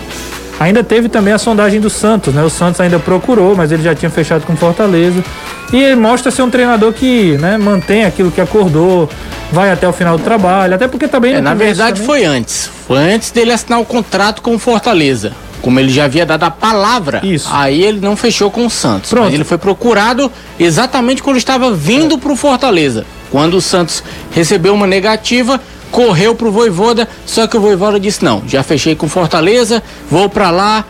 ainda 0.59 0.83
teve 0.83 1.09
também 1.09 1.33
a 1.33 1.37
sondagem 1.37 1.79
do 1.79 1.89
Santos, 1.89 2.33
né? 2.33 2.43
O 2.43 2.49
Santos 2.49 2.79
ainda 2.81 2.99
procurou, 2.99 3.55
mas 3.55 3.71
ele 3.71 3.81
já 3.81 3.95
tinha 3.95 4.09
fechado 4.09 4.45
com 4.45 4.53
o 4.53 4.57
Fortaleza. 4.57 5.23
E 5.71 5.77
ele 5.77 5.95
mostra 5.95 6.31
ser 6.31 6.41
um 6.41 6.49
treinador 6.49 6.93
que 6.93 7.37
né, 7.37 7.57
mantém 7.57 8.03
aquilo 8.05 8.31
que 8.31 8.41
acordou, 8.41 9.09
vai 9.51 9.71
até 9.71 9.87
o 9.87 9.93
final 9.93 10.17
do 10.17 10.23
trabalho, 10.23 10.75
até 10.75 10.87
porque 10.87 11.07
também. 11.07 11.35
É, 11.35 11.41
na 11.41 11.53
verdade 11.53 12.01
também- 12.01 12.05
foi 12.05 12.25
antes. 12.25 12.69
Foi 12.87 12.97
antes 12.97 13.31
dele 13.31 13.51
assinar 13.51 13.79
o 13.79 13.85
contrato 13.85 14.41
com 14.41 14.55
o 14.55 14.59
Fortaleza. 14.59 15.31
Como 15.61 15.77
ele 15.77 15.89
já 15.89 16.05
havia 16.05 16.25
dado 16.25 16.43
a 16.43 16.49
palavra, 16.51 17.19
Isso. 17.21 17.49
aí 17.51 17.83
ele 17.83 17.99
não 17.99 18.15
fechou 18.15 18.49
com 18.49 18.65
o 18.65 18.69
Santos. 18.69 19.09
Pronto. 19.09 19.25
Mas 19.25 19.33
ele 19.33 19.43
foi 19.43 19.57
procurado 19.57 20.31
exatamente 20.57 21.21
quando 21.21 21.35
estava 21.35 21.71
vindo 21.73 22.17
pro 22.17 22.33
Fortaleza. 22.35 23.05
Quando 23.31 23.55
o 23.55 23.61
Santos 23.61 24.03
recebeu 24.31 24.73
uma 24.73 24.87
negativa, 24.87 25.59
correu 25.91 26.35
pro 26.35 26.51
Voivoda, 26.51 27.07
só 27.25 27.47
que 27.47 27.57
o 27.57 27.59
Voivoda 27.59 27.99
disse: 27.99 28.23
"Não, 28.23 28.43
já 28.47 28.63
fechei 28.63 28.95
com 28.95 29.07
Fortaleza, 29.07 29.83
vou 30.09 30.29
pra 30.29 30.49
lá, 30.51 30.85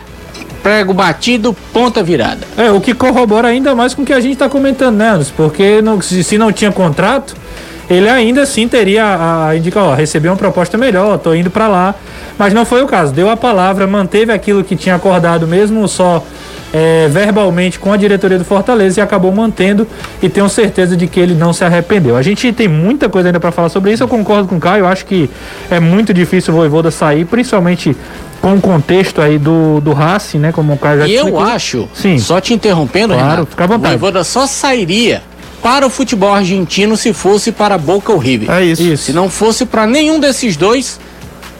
prego 0.62 0.92
batido, 0.94 1.54
ponta 1.72 2.02
virada". 2.02 2.46
É, 2.56 2.70
o 2.70 2.80
que 2.80 2.94
corrobora 2.94 3.48
ainda 3.48 3.74
mais 3.74 3.94
com 3.94 4.02
o 4.02 4.06
que 4.06 4.12
a 4.12 4.20
gente 4.20 4.34
está 4.34 4.48
comentando, 4.48 4.96
né, 4.96 5.10
Anderson? 5.10 5.32
Porque 5.36 5.82
não- 5.82 6.00
se, 6.00 6.22
se 6.24 6.38
não 6.38 6.52
tinha 6.52 6.72
contrato, 6.72 7.34
ele 7.88 8.08
ainda 8.08 8.42
assim 8.42 8.68
teria 8.68 9.04
a, 9.04 9.48
a 9.48 9.56
indicar, 9.56 9.82
ó, 9.84 9.96
uma 10.24 10.36
proposta 10.36 10.78
melhor, 10.78 11.18
tô 11.18 11.34
indo 11.34 11.50
para 11.50 11.66
lá. 11.66 11.94
Mas 12.38 12.54
não 12.54 12.64
foi 12.64 12.82
o 12.82 12.86
caso. 12.86 13.12
Deu 13.12 13.28
a 13.28 13.36
palavra, 13.36 13.86
manteve 13.86 14.32
aquilo 14.32 14.64
que 14.64 14.74
tinha 14.76 14.94
acordado, 14.94 15.46
mesmo 15.46 15.86
só 15.88 16.24
é, 16.72 17.08
verbalmente 17.08 17.78
com 17.78 17.92
a 17.92 17.96
diretoria 17.96 18.38
do 18.38 18.44
Fortaleza 18.44 19.00
e 19.00 19.02
acabou 19.02 19.32
mantendo. 19.32 19.86
E 20.22 20.28
tenho 20.28 20.48
certeza 20.48 20.96
de 20.96 21.06
que 21.06 21.18
ele 21.18 21.34
não 21.34 21.52
se 21.52 21.64
arrependeu. 21.64 22.16
A 22.16 22.22
gente 22.22 22.52
tem 22.52 22.68
muita 22.68 23.08
coisa 23.08 23.28
ainda 23.28 23.40
para 23.40 23.50
falar 23.50 23.68
sobre 23.68 23.92
isso. 23.92 24.02
Eu 24.02 24.08
concordo 24.08 24.48
com 24.48 24.56
o 24.56 24.60
Caio. 24.60 24.82
Eu 24.82 24.88
acho 24.88 25.04
que 25.04 25.28
é 25.70 25.80
muito 25.80 26.14
difícil 26.14 26.54
o 26.54 26.56
Voivoda 26.56 26.90
sair, 26.90 27.24
principalmente 27.24 27.96
com 28.40 28.54
o 28.54 28.60
contexto 28.60 29.20
aí 29.20 29.38
do, 29.38 29.80
do 29.80 29.92
Racing, 29.92 30.38
né? 30.38 30.52
Como 30.52 30.72
o 30.72 30.78
Caio 30.78 31.00
já 31.00 31.08
E 31.08 31.14
eu 31.14 31.38
acho, 31.38 31.88
Sim. 31.92 32.18
só 32.18 32.40
te 32.40 32.54
interrompendo, 32.54 33.12
Claro, 33.14 33.28
Renato, 33.30 33.46
fica 33.50 33.64
à 33.64 33.66
vontade. 33.66 33.94
o 33.94 33.98
Voivoda 33.98 34.24
só 34.24 34.46
sairia 34.46 35.22
para 35.62 35.86
o 35.86 35.90
futebol 35.90 36.32
argentino 36.32 36.96
se 36.96 37.12
fosse 37.12 37.52
para 37.52 37.76
Boca 37.76 38.12
ou 38.12 38.18
River. 38.18 38.50
É 38.50 38.64
isso. 38.64 38.82
Isso. 38.82 39.04
Se 39.04 39.12
não 39.12 39.28
fosse 39.28 39.66
para 39.66 39.86
nenhum 39.86 40.18
desses 40.18 40.56
dois, 40.56 40.98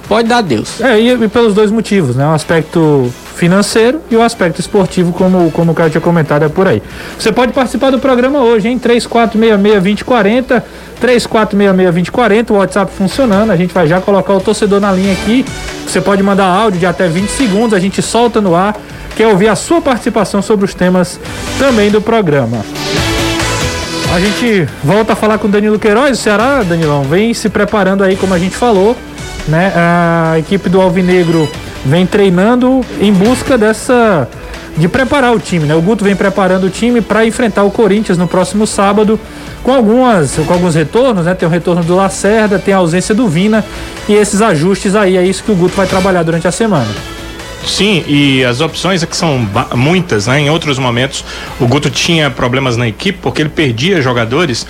pode 0.09 0.27
dar 0.27 0.41
Deus. 0.41 0.81
É, 0.81 0.99
e, 0.99 1.11
e 1.11 1.29
pelos 1.29 1.53
dois 1.53 1.71
motivos, 1.71 2.17
né? 2.17 2.27
O 2.27 2.33
aspecto 2.33 3.13
financeiro 3.41 4.03
e 4.11 4.17
o 4.17 4.23
aspecto 4.23 4.61
esportivo, 4.61 5.15
como, 5.15 5.51
como 5.53 5.73
o 5.73 5.75
cara 5.75 5.89
tinha 5.89 6.01
comentado, 6.03 6.45
é 6.45 6.49
por 6.51 6.69
aí. 6.69 6.83
Você 7.19 7.33
pode 7.33 7.55
participar 7.55 7.91
do 7.91 7.99
programa 7.99 8.41
hoje, 8.41 8.69
hein? 8.69 8.79
3466-2040, 8.79 10.63
3466-2040, 11.03 12.51
o 12.51 12.55
WhatsApp 12.57 12.93
funcionando. 12.93 13.51
A 13.51 13.57
gente 13.57 13.73
vai 13.73 13.87
já 13.87 13.99
colocar 13.99 14.35
o 14.35 14.41
torcedor 14.41 14.79
na 14.79 14.93
linha 14.93 15.15
aqui. 15.15 15.47
Você 15.87 16.03
pode 16.03 16.23
mandar 16.23 16.45
áudio 16.45 16.81
de 16.81 16.85
até 16.85 17.09
20 17.09 17.31
segundos, 17.31 17.73
a 17.73 17.81
gente 17.81 18.03
solta 18.03 18.43
no 18.43 18.55
ar. 18.55 18.77
Quer 19.17 19.29
ouvir 19.29 19.49
a 19.49 19.57
sua 19.57 19.81
participação 19.81 20.43
sobre 20.43 20.67
os 20.67 20.75
temas 20.75 21.19
também 21.59 21.91
do 21.91 22.03
programa. 22.03 22.63
A 24.15 24.21
gente 24.21 24.69
volta 24.85 25.15
a 25.15 25.17
falar 25.17 25.39
com 25.39 25.49
Danilo 25.49 25.79
Queiroz, 25.79 26.19
o 26.19 26.23
Ceará, 26.23 26.63
Danilão, 26.63 27.05
vem 27.05 27.33
se 27.33 27.49
preparando 27.49 28.05
aí, 28.05 28.17
como 28.17 28.35
a 28.35 28.39
gente 28.39 28.55
falou, 28.55 28.95
né? 29.49 29.73
A 29.75 30.39
equipe 30.39 30.69
do 30.69 30.81
Alvinegro 30.81 31.49
vem 31.85 32.07
treinando 32.07 32.81
em 33.01 33.13
busca 33.13 33.57
dessa 33.57 34.29
de 34.77 34.89
preparar 34.89 35.35
o 35.35 35.39
time, 35.39 35.67
né? 35.67 35.75
O 35.75 35.83
Guto 35.83 36.05
vem 36.05 36.17
preparando 36.17 36.65
o 36.65 36.71
time 36.71 37.01
para 37.01 37.27
enfrentar 37.27 37.65
o 37.65 37.71
Corinthians 37.71 38.17
no 38.17 38.27
próximo 38.27 38.67
sábado, 38.67 39.19
com 39.63 39.73
algumas, 39.73 40.37
com 40.37 40.53
alguns 40.53 40.75
retornos, 40.75 41.27
né? 41.27 41.35
Tem 41.35 41.47
o 41.47 41.51
retorno 41.51 41.83
do 41.83 41.97
Lacerda, 41.97 42.59
tem 42.59 42.73
a 42.73 42.79
ausência 42.79 43.15
do 43.15 43.29
Vina 43.29 43.65
e 44.09 44.15
esses 44.15 44.41
ajustes 44.41 44.95
aí 44.95 45.17
é 45.17 45.25
isso 45.25 45.43
que 45.45 45.53
o 45.53 45.55
Guto 45.55 45.77
vai 45.77 45.87
trabalhar 45.87 46.23
durante 46.23 46.47
a 46.49 46.53
semana. 46.53 46.89
Sim, 47.65 48.03
e 48.07 48.43
as 48.45 48.61
opções 48.61 49.03
é 49.03 49.07
que 49.07 49.17
são 49.17 49.47
muitas, 49.75 50.27
né? 50.27 50.41
Em 50.41 50.51
outros 50.51 50.79
momentos, 50.79 51.25
o 51.61 51.67
Guto 51.67 51.91
tinha 51.91 52.31
problemas 52.31 52.77
na 52.77 52.89
equipe 52.89 53.19
porque 53.21 53.43
ele 53.43 53.51
perdia 53.51 54.01
jogadores, 54.01 54.67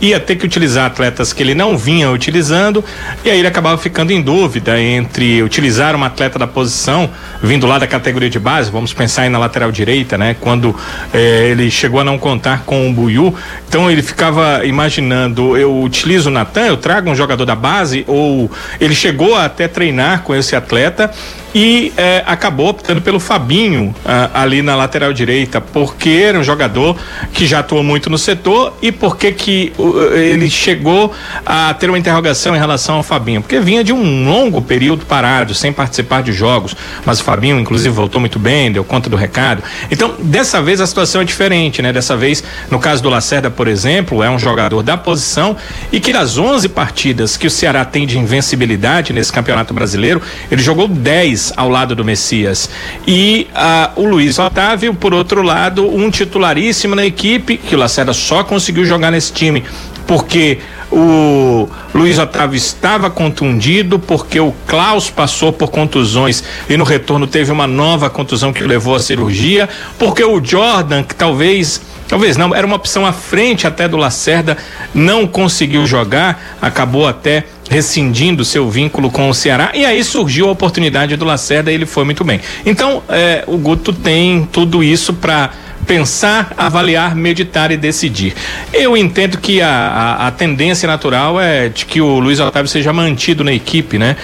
ia 0.00 0.20
ter 0.20 0.36
que 0.36 0.44
utilizar 0.44 0.86
atletas 0.86 1.32
que 1.32 1.42
ele 1.42 1.54
não 1.54 1.76
vinha 1.76 2.10
utilizando, 2.10 2.84
e 3.24 3.30
aí 3.30 3.38
ele 3.38 3.48
acabava 3.48 3.78
ficando 3.78 4.12
em 4.12 4.20
dúvida 4.20 4.80
entre 4.80 5.42
utilizar 5.42 5.96
uma 5.96 6.06
atleta 6.06 6.38
da 6.38 6.46
posição, 6.46 7.10
vindo 7.42 7.66
lá 7.66 7.78
da 7.78 7.86
categoria 7.86 8.28
de 8.28 8.38
base, 8.38 8.70
vamos 8.70 8.92
pensar 8.92 9.22
aí 9.22 9.28
na 9.30 9.38
lateral 9.38 9.72
direita, 9.72 10.18
né? 10.18 10.36
Quando 10.38 10.76
eh, 11.12 11.48
ele 11.50 11.70
chegou 11.70 12.00
a 12.00 12.04
não 12.04 12.18
contar 12.18 12.64
com 12.64 12.88
o 12.88 12.92
Buiu, 12.92 13.34
então 13.66 13.90
ele 13.90 14.02
ficava 14.02 14.64
imaginando, 14.66 15.56
eu 15.56 15.82
utilizo 15.82 16.28
o 16.28 16.32
Natan, 16.32 16.66
eu 16.66 16.76
trago 16.76 17.10
um 17.10 17.16
jogador 17.16 17.46
da 17.46 17.56
base, 17.56 18.04
ou 18.06 18.50
ele 18.78 18.94
chegou 18.94 19.34
até 19.34 19.66
treinar 19.66 20.22
com 20.22 20.34
esse 20.34 20.54
atleta 20.54 21.10
e 21.54 21.92
eh, 21.96 22.24
acabou 22.26 22.68
optando 22.68 23.00
pelo 23.00 23.20
Fabinho 23.20 23.94
ah, 24.04 24.30
ali 24.34 24.60
na 24.60 24.74
lateral 24.74 25.12
direita, 25.12 25.60
porque 25.60 26.10
era 26.10 26.38
um 26.38 26.42
jogador 26.42 26.96
que 27.32 27.46
já 27.46 27.60
atuou 27.60 27.84
muito 27.84 28.10
no 28.10 28.18
setor 28.18 28.76
e 28.82 28.90
porque 28.90 29.30
que 29.30 29.72
ele 30.14 30.50
chegou 30.50 31.12
a 31.46 31.72
ter 31.74 31.88
uma 31.88 31.98
interrogação 31.98 32.56
em 32.56 32.58
relação 32.58 32.96
ao 32.96 33.02
Fabinho, 33.02 33.40
porque 33.40 33.60
vinha 33.60 33.84
de 33.84 33.92
um 33.92 34.24
longo 34.28 34.60
período 34.60 35.06
parado, 35.06 35.54
sem 35.54 35.72
participar 35.72 36.22
de 36.22 36.32
jogos, 36.32 36.74
mas 37.04 37.20
o 37.20 37.24
Fabinho 37.24 37.60
inclusive 37.60 37.90
voltou 37.90 38.20
muito 38.20 38.38
bem, 38.38 38.72
deu 38.72 38.82
conta 38.82 39.08
do 39.08 39.16
recado. 39.16 39.62
Então, 39.90 40.14
dessa 40.18 40.60
vez 40.60 40.80
a 40.80 40.86
situação 40.86 41.20
é 41.20 41.24
diferente, 41.24 41.80
né? 41.80 41.92
Dessa 41.92 42.16
vez, 42.16 42.42
no 42.70 42.80
caso 42.80 43.02
do 43.02 43.08
Lacerda, 43.08 43.50
por 43.50 43.68
exemplo, 43.68 44.22
é 44.22 44.30
um 44.30 44.38
jogador 44.38 44.82
da 44.82 44.96
posição 44.96 45.56
e 45.92 46.00
que 46.00 46.12
das 46.12 46.36
11 46.36 46.68
partidas 46.70 47.36
que 47.36 47.46
o 47.46 47.50
Ceará 47.50 47.84
tem 47.84 48.06
de 48.06 48.18
invencibilidade 48.18 49.12
nesse 49.12 49.32
Campeonato 49.32 49.72
Brasileiro, 49.72 50.20
ele 50.50 50.62
jogou 50.62 50.88
10 50.88 51.43
ao 51.56 51.68
lado 51.68 51.94
do 51.94 52.04
Messias. 52.04 52.70
E 53.06 53.46
ah, 53.54 53.90
o 53.96 54.04
Luiz 54.04 54.38
Otávio, 54.38 54.94
por 54.94 55.12
outro 55.12 55.42
lado, 55.42 55.88
um 55.88 56.10
titularíssimo 56.10 56.94
na 56.94 57.04
equipe, 57.04 57.56
que 57.56 57.74
o 57.74 57.78
Lacerda 57.78 58.12
só 58.12 58.44
conseguiu 58.44 58.84
jogar 58.84 59.10
nesse 59.10 59.32
time 59.32 59.64
porque 60.06 60.58
o 60.90 61.68
Luiz 61.94 62.18
Otávio 62.18 62.56
estava 62.56 63.10
contundido 63.10 63.98
porque 63.98 64.38
o 64.38 64.54
Klaus 64.66 65.10
passou 65.10 65.52
por 65.52 65.70
contusões 65.70 66.44
e 66.68 66.76
no 66.76 66.84
retorno 66.84 67.26
teve 67.26 67.50
uma 67.50 67.66
nova 67.66 68.10
contusão 68.10 68.52
que 68.52 68.62
o 68.62 68.66
levou 68.66 68.94
à 68.94 69.00
cirurgia, 69.00 69.68
porque 69.98 70.22
o 70.22 70.44
Jordan, 70.44 71.02
que 71.02 71.14
talvez 71.14 71.80
talvez 72.06 72.36
não, 72.36 72.54
era 72.54 72.66
uma 72.66 72.76
opção 72.76 73.06
à 73.06 73.12
frente 73.12 73.66
até 73.66 73.88
do 73.88 73.96
Lacerda, 73.96 74.56
não 74.94 75.26
conseguiu 75.26 75.86
jogar, 75.86 76.58
acabou 76.60 77.08
até 77.08 77.44
rescindindo 77.68 78.44
seu 78.44 78.70
vínculo 78.70 79.10
com 79.10 79.28
o 79.28 79.34
Ceará 79.34 79.70
e 79.74 79.84
aí 79.84 80.04
surgiu 80.04 80.48
a 80.48 80.52
oportunidade 80.52 81.16
do 81.16 81.24
Lacerda 81.24 81.70
e 81.70 81.74
ele 81.74 81.86
foi 81.86 82.04
muito 82.04 82.22
bem. 82.24 82.40
Então, 82.64 83.02
é, 83.08 83.44
o 83.46 83.56
Guto 83.56 83.92
tem 83.92 84.48
tudo 84.52 84.82
isso 84.84 85.14
para 85.14 85.50
pensar, 85.86 86.52
avaliar, 86.56 87.14
meditar 87.14 87.70
e 87.70 87.76
decidir. 87.76 88.34
Eu 88.72 88.96
entendo 88.96 89.38
que 89.38 89.60
a, 89.60 89.68
a, 89.68 90.26
a, 90.28 90.30
tendência 90.30 90.86
natural 90.86 91.40
é 91.40 91.68
de 91.68 91.84
que 91.84 92.00
o 92.00 92.18
Luiz 92.18 92.40
Otávio 92.40 92.68
seja 92.68 92.92
mantido 92.92 93.44
na 93.44 93.52
equipe, 93.52 93.98
né? 93.98 94.16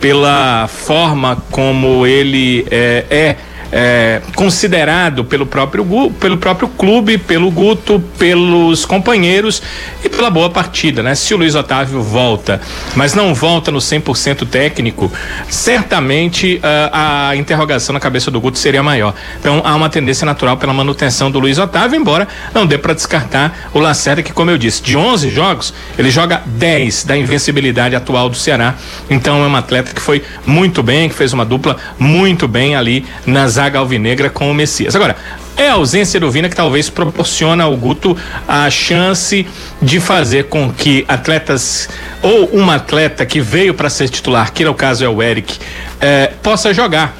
Pela 0.00 0.68
forma 0.68 1.36
como 1.50 2.06
ele 2.06 2.64
é, 2.70 3.04
é 3.10 3.36
é, 3.70 4.20
considerado 4.34 5.24
pelo 5.24 5.46
próprio, 5.46 6.10
pelo 6.18 6.36
próprio 6.38 6.68
clube, 6.68 7.18
pelo 7.18 7.50
Guto, 7.50 8.02
pelos 8.18 8.84
companheiros 8.84 9.62
e 10.02 10.08
pela 10.08 10.30
boa 10.30 10.50
partida, 10.50 11.02
né? 11.02 11.14
Se 11.14 11.34
o 11.34 11.36
Luiz 11.36 11.54
Otávio 11.54 12.02
volta, 12.02 12.60
mas 12.94 13.14
não 13.14 13.34
volta 13.34 13.70
no 13.70 13.78
100% 13.78 14.46
técnico, 14.48 15.12
certamente 15.48 16.56
uh, 16.56 16.90
a 16.92 17.36
interrogação 17.36 17.92
na 17.92 18.00
cabeça 18.00 18.30
do 18.30 18.40
Guto 18.40 18.58
seria 18.58 18.82
maior. 18.82 19.14
Então 19.38 19.62
há 19.64 19.74
uma 19.74 19.90
tendência 19.90 20.24
natural 20.24 20.56
pela 20.56 20.72
manutenção 20.72 21.30
do 21.30 21.38
Luiz 21.38 21.58
Otávio, 21.58 21.98
embora 21.98 22.26
não 22.54 22.66
dê 22.66 22.78
para 22.78 22.94
descartar 22.94 23.68
o 23.74 23.78
Lacerda, 23.78 24.22
que, 24.22 24.32
como 24.32 24.50
eu 24.50 24.58
disse, 24.58 24.82
de 24.82 24.96
11 24.96 25.30
jogos, 25.30 25.74
ele 25.98 26.10
joga 26.10 26.42
10 26.46 27.04
da 27.04 27.16
invencibilidade 27.16 27.94
atual 27.94 28.28
do 28.28 28.36
Ceará. 28.36 28.74
Então 29.10 29.44
é 29.44 29.46
um 29.46 29.56
atleta 29.56 29.92
que 29.92 30.00
foi 30.00 30.22
muito 30.46 30.82
bem, 30.82 31.08
que 31.08 31.14
fez 31.14 31.32
uma 31.32 31.44
dupla 31.44 31.76
muito 31.98 32.48
bem 32.48 32.74
ali 32.74 33.04
nas 33.26 33.57
zaga 33.58 33.80
alvinegra 33.80 34.30
com 34.30 34.48
o 34.48 34.54
Messias. 34.54 34.94
Agora, 34.94 35.16
é 35.56 35.68
a 35.68 35.72
ausência 35.72 36.20
do 36.20 36.30
Vina 36.30 36.48
que 36.48 36.54
talvez 36.54 36.88
proporciona 36.88 37.64
ao 37.64 37.76
Guto 37.76 38.16
a 38.46 38.70
chance 38.70 39.44
de 39.82 39.98
fazer 39.98 40.44
com 40.44 40.72
que 40.72 41.04
atletas 41.08 41.88
ou 42.22 42.56
um 42.56 42.70
atleta 42.70 43.26
que 43.26 43.40
veio 43.40 43.74
para 43.74 43.90
ser 43.90 44.08
titular, 44.08 44.52
que 44.52 44.64
no 44.64 44.74
caso 44.74 45.04
é 45.04 45.08
o 45.08 45.20
Eric, 45.20 45.58
eh, 46.00 46.30
possa 46.40 46.72
jogar 46.72 47.16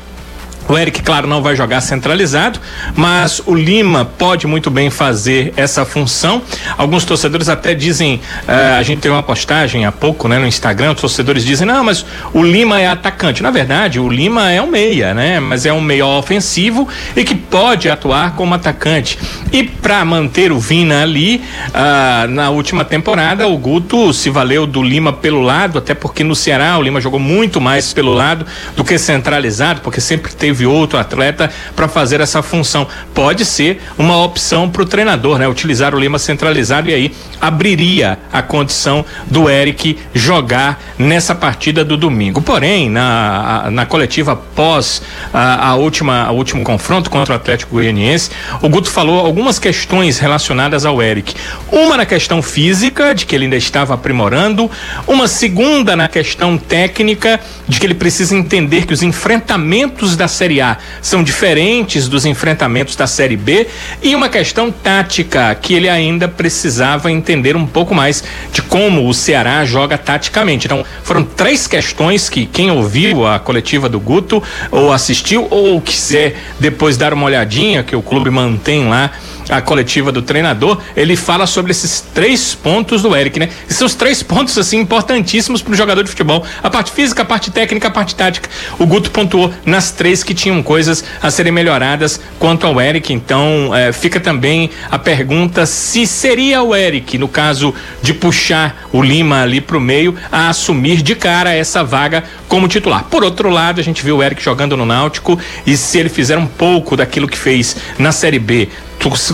o 0.68 0.76
Eric, 0.76 1.02
claro, 1.02 1.26
não 1.26 1.42
vai 1.42 1.56
jogar 1.56 1.80
centralizado, 1.80 2.60
mas 2.94 3.40
o 3.46 3.54
Lima 3.54 4.04
pode 4.04 4.46
muito 4.46 4.70
bem 4.70 4.90
fazer 4.90 5.52
essa 5.56 5.84
função. 5.84 6.42
Alguns 6.76 7.04
torcedores 7.04 7.48
até 7.48 7.74
dizem, 7.74 8.16
uh, 8.16 8.78
a 8.78 8.82
gente 8.82 9.00
teve 9.00 9.14
uma 9.14 9.22
postagem 9.22 9.86
há 9.86 9.92
pouco, 9.92 10.28
né, 10.28 10.38
no 10.38 10.46
Instagram, 10.46 10.92
os 10.92 11.00
torcedores 11.00 11.44
dizem, 11.44 11.66
não, 11.66 11.82
mas 11.82 12.04
o 12.34 12.42
Lima 12.42 12.80
é 12.80 12.86
atacante. 12.86 13.42
Na 13.42 13.50
verdade, 13.50 13.98
o 13.98 14.08
Lima 14.08 14.50
é 14.50 14.60
um 14.60 14.66
meia, 14.66 15.14
né? 15.14 15.40
Mas 15.40 15.64
é 15.64 15.72
um 15.72 15.80
meia 15.80 16.06
ofensivo 16.06 16.88
e 17.16 17.24
que 17.24 17.34
pode 17.34 17.88
atuar 17.88 18.34
como 18.34 18.54
atacante. 18.54 19.18
E 19.52 19.62
para 19.62 20.04
manter 20.04 20.52
o 20.52 20.58
Vina 20.58 21.02
ali, 21.02 21.42
uh, 21.68 22.28
na 22.28 22.50
última 22.50 22.84
temporada, 22.84 23.46
o 23.46 23.56
Guto 23.56 24.12
se 24.12 24.28
valeu 24.28 24.66
do 24.66 24.82
Lima 24.82 25.12
pelo 25.12 25.40
lado, 25.40 25.78
até 25.78 25.94
porque 25.94 26.22
no 26.22 26.34
Ceará 26.34 26.76
o 26.78 26.82
Lima 26.82 27.00
jogou 27.00 27.20
muito 27.20 27.60
mais 27.60 27.92
pelo 27.92 28.12
lado 28.12 28.44
do 28.76 28.84
que 28.84 28.98
centralizado, 28.98 29.80
porque 29.80 30.00
sempre 30.00 30.32
teve 30.32 30.57
teve 30.58 30.66
outro 30.66 30.98
atleta 30.98 31.50
para 31.76 31.86
fazer 31.86 32.20
essa 32.20 32.42
função. 32.42 32.86
Pode 33.14 33.44
ser 33.44 33.80
uma 33.96 34.16
opção 34.22 34.68
para 34.68 34.82
o 34.82 34.86
treinador, 34.86 35.38
né? 35.38 35.46
Utilizar 35.46 35.94
o 35.94 35.98
Lima 35.98 36.18
centralizado 36.18 36.90
e 36.90 36.94
aí 36.94 37.14
abriria 37.40 38.18
a 38.32 38.42
condição 38.42 39.04
do 39.26 39.48
Eric 39.48 39.96
jogar 40.12 40.80
nessa 40.98 41.34
partida 41.34 41.84
do 41.84 41.96
domingo. 41.96 42.42
Porém, 42.42 42.90
na, 42.90 43.68
na 43.70 43.86
coletiva 43.86 44.34
pós 44.34 45.00
a, 45.32 45.68
a 45.68 45.74
última 45.76 46.24
a 46.24 46.32
último 46.32 46.64
confronto 46.64 47.08
contra 47.08 47.34
o 47.34 47.36
Atlético 47.36 47.76
Goianiense, 47.76 48.30
o 48.60 48.68
Guto 48.68 48.90
falou 48.90 49.24
algumas 49.24 49.58
questões 49.58 50.18
relacionadas 50.18 50.84
ao 50.84 51.00
Eric. 51.00 51.34
Uma 51.70 51.96
na 51.96 52.06
questão 52.06 52.42
física, 52.42 53.14
de 53.14 53.24
que 53.26 53.34
ele 53.34 53.44
ainda 53.44 53.56
estava 53.56 53.94
aprimorando, 53.94 54.68
uma 55.06 55.28
segunda 55.28 55.94
na 55.94 56.08
questão 56.08 56.58
técnica, 56.58 57.38
de 57.68 57.78
que 57.78 57.86
ele 57.86 57.94
precisa 57.94 58.34
entender 58.34 58.86
que 58.86 58.92
os 58.92 59.02
enfrentamentos 59.02 60.16
da 60.16 60.26
série 60.26 60.47
Série 60.48 60.62
A 60.62 60.78
são 61.02 61.22
diferentes 61.22 62.08
dos 62.08 62.24
enfrentamentos 62.24 62.96
da 62.96 63.06
Série 63.06 63.36
B 63.36 63.66
e 64.02 64.14
uma 64.14 64.30
questão 64.30 64.70
tática 64.70 65.54
que 65.54 65.74
ele 65.74 65.90
ainda 65.90 66.26
precisava 66.26 67.12
entender 67.12 67.54
um 67.54 67.66
pouco 67.66 67.94
mais 67.94 68.24
de 68.50 68.62
como 68.62 69.06
o 69.06 69.12
Ceará 69.12 69.62
joga 69.66 69.98
taticamente. 69.98 70.66
Então, 70.66 70.86
foram 71.02 71.22
três 71.22 71.66
questões 71.66 72.30
que 72.30 72.46
quem 72.46 72.70
ouviu 72.70 73.26
a 73.26 73.38
coletiva 73.38 73.90
do 73.90 74.00
Guto 74.00 74.42
ou 74.70 74.90
assistiu 74.90 75.46
ou 75.50 75.78
quiser 75.82 76.36
depois 76.58 76.96
dar 76.96 77.12
uma 77.12 77.26
olhadinha 77.26 77.82
que 77.82 77.94
o 77.94 78.00
clube 78.00 78.30
mantém 78.30 78.88
lá 78.88 79.10
a 79.48 79.60
coletiva 79.60 80.12
do 80.12 80.22
treinador, 80.22 80.80
ele 80.96 81.16
fala 81.16 81.46
sobre 81.46 81.72
esses 81.72 82.00
três 82.00 82.54
pontos 82.54 83.02
do 83.02 83.14
Eric, 83.14 83.38
né? 83.38 83.48
E 83.68 83.72
são 83.72 83.86
os 83.86 83.94
três 83.94 84.22
pontos, 84.22 84.56
assim, 84.58 84.78
importantíssimos 84.78 85.62
para 85.62 85.72
o 85.72 85.76
jogador 85.76 86.02
de 86.02 86.10
futebol. 86.10 86.44
A 86.62 86.70
parte 86.70 86.92
física, 86.92 87.22
a 87.22 87.24
parte 87.24 87.50
técnica, 87.50 87.88
a 87.88 87.90
parte 87.90 88.14
tática. 88.14 88.48
O 88.78 88.86
Guto 88.86 89.10
pontuou 89.10 89.52
nas 89.64 89.90
três 89.90 90.22
que 90.22 90.34
tinham 90.34 90.62
coisas 90.62 91.04
a 91.22 91.30
serem 91.30 91.52
melhoradas 91.52 92.20
quanto 92.38 92.66
ao 92.66 92.80
Eric. 92.80 93.12
Então, 93.12 93.74
é, 93.74 93.92
fica 93.92 94.20
também 94.20 94.70
a 94.90 94.98
pergunta 94.98 95.66
se 95.66 96.06
seria 96.06 96.62
o 96.62 96.74
Eric, 96.74 97.18
no 97.18 97.28
caso 97.28 97.74
de 98.02 98.12
puxar 98.14 98.88
o 98.92 99.02
Lima 99.02 99.42
ali 99.42 99.60
para 99.60 99.76
o 99.76 99.80
meio, 99.80 100.14
a 100.30 100.48
assumir 100.48 101.02
de 101.02 101.14
cara 101.14 101.54
essa 101.54 101.82
vaga 101.82 102.24
como 102.48 102.68
titular. 102.68 103.04
Por 103.04 103.24
outro 103.24 103.50
lado, 103.50 103.80
a 103.80 103.84
gente 103.84 104.02
viu 104.02 104.18
o 104.18 104.22
Eric 104.22 104.42
jogando 104.42 104.76
no 104.76 104.86
Náutico 104.86 105.38
e 105.66 105.76
se 105.76 105.98
ele 105.98 106.08
fizer 106.08 106.38
um 106.38 106.46
pouco 106.46 106.96
daquilo 106.96 107.28
que 107.28 107.38
fez 107.38 107.76
na 107.98 108.12
Série 108.12 108.38
B, 108.38 108.68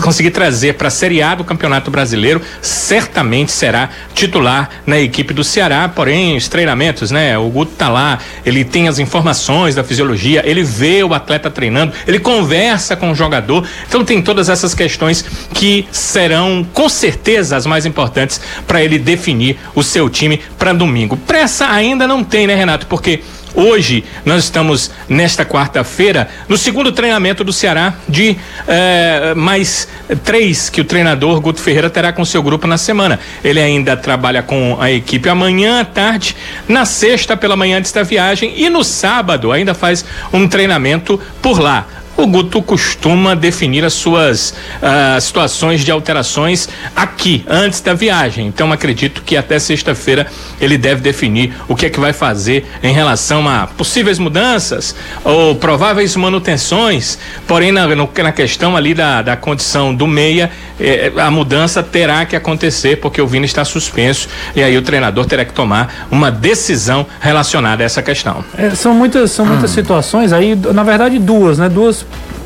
conseguir 0.01 0.31
trazer 0.31 0.75
para 0.75 0.87
a 0.87 0.91
Série 0.91 1.21
A 1.21 1.35
do 1.35 1.43
Campeonato 1.43 1.89
Brasileiro, 1.89 2.41
certamente 2.61 3.51
será 3.51 3.89
titular 4.13 4.69
na 4.85 4.99
equipe 4.99 5.33
do 5.33 5.43
Ceará. 5.43 5.89
Porém, 5.89 6.37
os 6.37 6.47
treinamentos, 6.47 7.11
né? 7.11 7.37
O 7.37 7.49
Guto 7.49 7.73
tá 7.73 7.89
lá, 7.89 8.19
ele 8.45 8.63
tem 8.63 8.87
as 8.87 8.99
informações 8.99 9.75
da 9.75 9.83
fisiologia, 9.83 10.43
ele 10.45 10.63
vê 10.63 11.03
o 11.03 11.13
atleta 11.13 11.49
treinando, 11.49 11.93
ele 12.07 12.19
conversa 12.19 12.95
com 12.95 13.11
o 13.11 13.15
jogador. 13.15 13.67
Então, 13.87 14.05
tem 14.05 14.21
todas 14.21 14.49
essas 14.49 14.73
questões 14.73 15.23
que 15.53 15.87
serão, 15.91 16.65
com 16.73 16.87
certeza, 16.87 17.55
as 17.55 17.65
mais 17.65 17.85
importantes 17.85 18.39
para 18.67 18.83
ele 18.83 18.99
definir 18.99 19.57
o 19.73 19.83
seu 19.83 20.09
time 20.09 20.41
para 20.57 20.73
domingo. 20.73 21.17
Pressa 21.17 21.67
ainda 21.69 22.07
não 22.07 22.23
tem, 22.23 22.47
né, 22.47 22.55
Renato? 22.55 22.87
Porque 22.87 23.21
Hoje 23.55 24.03
nós 24.25 24.43
estamos 24.43 24.91
nesta 25.07 25.45
quarta-feira 25.45 26.27
no 26.49 26.57
segundo 26.57 26.91
treinamento 26.91 27.41
do 27.41 27.53
Ceará 27.53 27.93
de 28.07 28.35
eh, 28.67 29.33
mais 29.33 29.87
três 30.25 30.69
que 30.69 30.81
o 30.81 30.83
treinador 30.83 31.39
Guto 31.39 31.61
Ferreira 31.61 31.89
terá 31.89 32.11
com 32.11 32.25
seu 32.25 32.43
grupo 32.43 32.67
na 32.67 32.77
semana. 32.77 33.17
Ele 33.41 33.61
ainda 33.61 33.95
trabalha 33.95 34.43
com 34.43 34.77
a 34.77 34.91
equipe 34.91 35.29
amanhã 35.29 35.79
à 35.79 35.85
tarde, 35.85 36.35
na 36.67 36.83
sexta 36.83 37.37
pela 37.37 37.55
manhã 37.55 37.77
antes 37.77 37.93
da 37.93 38.03
viagem 38.03 38.53
e 38.57 38.69
no 38.69 38.83
sábado 38.83 39.53
ainda 39.53 39.73
faz 39.73 40.03
um 40.33 40.49
treinamento 40.49 41.17
por 41.41 41.57
lá 41.57 41.87
o 42.17 42.25
Guto 42.27 42.61
costuma 42.61 43.35
definir 43.35 43.83
as 43.83 43.93
suas 43.93 44.51
uh, 44.51 45.19
situações 45.19 45.81
de 45.81 45.91
alterações 45.91 46.69
aqui, 46.95 47.43
antes 47.47 47.81
da 47.81 47.93
viagem. 47.93 48.47
Então 48.47 48.71
acredito 48.71 49.21
que 49.21 49.35
até 49.35 49.59
sexta-feira 49.59 50.27
ele 50.59 50.77
deve 50.77 51.01
definir 51.01 51.53
o 51.67 51.75
que 51.75 51.85
é 51.85 51.89
que 51.89 51.99
vai 51.99 52.13
fazer 52.13 52.65
em 52.81 52.93
relação 52.93 53.47
a 53.47 53.67
possíveis 53.67 54.19
mudanças 54.19 54.95
ou 55.23 55.55
prováveis 55.55 56.15
manutenções. 56.15 57.17
Porém, 57.47 57.71
na, 57.71 57.85
na 57.87 58.31
questão 58.31 58.75
ali 58.77 58.93
da, 58.93 59.21
da 59.21 59.35
condição 59.35 59.93
do 59.93 60.07
meia, 60.07 60.51
eh, 60.79 61.11
a 61.17 61.29
mudança 61.29 61.83
terá 61.83 62.25
que 62.25 62.35
acontecer 62.35 62.97
porque 62.97 63.21
o 63.21 63.27
Vini 63.27 63.45
está 63.45 63.65
suspenso 63.65 64.27
e 64.55 64.63
aí 64.63 64.77
o 64.77 64.81
treinador 64.81 65.25
terá 65.25 65.43
que 65.43 65.53
tomar 65.53 66.07
uma 66.09 66.31
decisão 66.31 67.05
relacionada 67.19 67.83
a 67.83 67.85
essa 67.85 68.01
questão. 68.01 68.43
É, 68.57 68.69
são 68.71 68.93
muitas, 68.93 69.31
são 69.31 69.45
muitas 69.45 69.71
hum. 69.71 69.73
situações 69.73 70.31
aí, 70.31 70.55
na 70.55 70.83
verdade 70.83 71.19
duas, 71.19 71.57
né? 71.57 71.67
Duas 71.69 72.04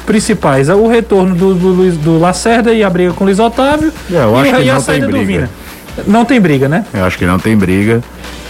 principais. 0.09 0.69
O 0.69 0.87
retorno 0.87 1.35
do, 1.35 1.53
do, 1.53 1.91
do 1.91 2.17
Lacerda 2.17 2.73
e 2.73 2.83
a 2.83 2.89
briga 2.89 3.13
com 3.13 3.23
o 3.23 3.27
Luiz 3.27 3.37
Otávio. 3.37 3.93
É, 4.11 4.15
eu 4.15 4.35
acho 4.35 4.49
e, 4.49 4.55
que 4.55 4.61
e 4.63 4.65
não 4.65 4.81
tem 4.81 5.01
briga. 5.05 5.49
Não 6.07 6.25
tem 6.25 6.41
briga, 6.41 6.67
né? 6.67 6.83
Eu 6.91 7.05
acho 7.05 7.15
que 7.15 7.25
não 7.27 7.37
tem 7.37 7.55
briga. 7.55 8.01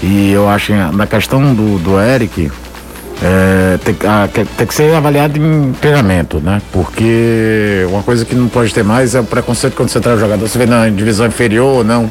E 0.01 0.31
eu 0.31 0.47
acho 0.47 0.67
que 0.67 0.95
na 0.95 1.05
questão 1.05 1.53
do, 1.53 1.77
do 1.79 1.99
Eric, 1.99 2.49
é, 3.21 3.77
tem, 3.83 3.93
a, 4.09 4.29
tem, 4.29 4.65
que 4.65 4.73
ser 4.73 4.95
avaliado 4.95 5.37
em 5.37 5.73
treinamento, 5.73 6.39
né? 6.39 6.61
Porque 6.71 7.85
uma 7.89 8.03
coisa 8.03 8.23
que 8.23 8.33
não 8.33 8.47
pode 8.47 8.73
ter 8.73 8.85
mais 8.85 9.13
é 9.13 9.19
o 9.19 9.25
preconceito 9.25 9.75
quando 9.75 9.89
você 9.89 9.99
traz 9.99 10.17
o 10.17 10.21
jogador, 10.21 10.47
você 10.47 10.57
vê 10.57 10.65
na 10.65 10.87
divisão 10.87 11.27
inferior 11.27 11.79
ou 11.79 11.83
não. 11.83 12.09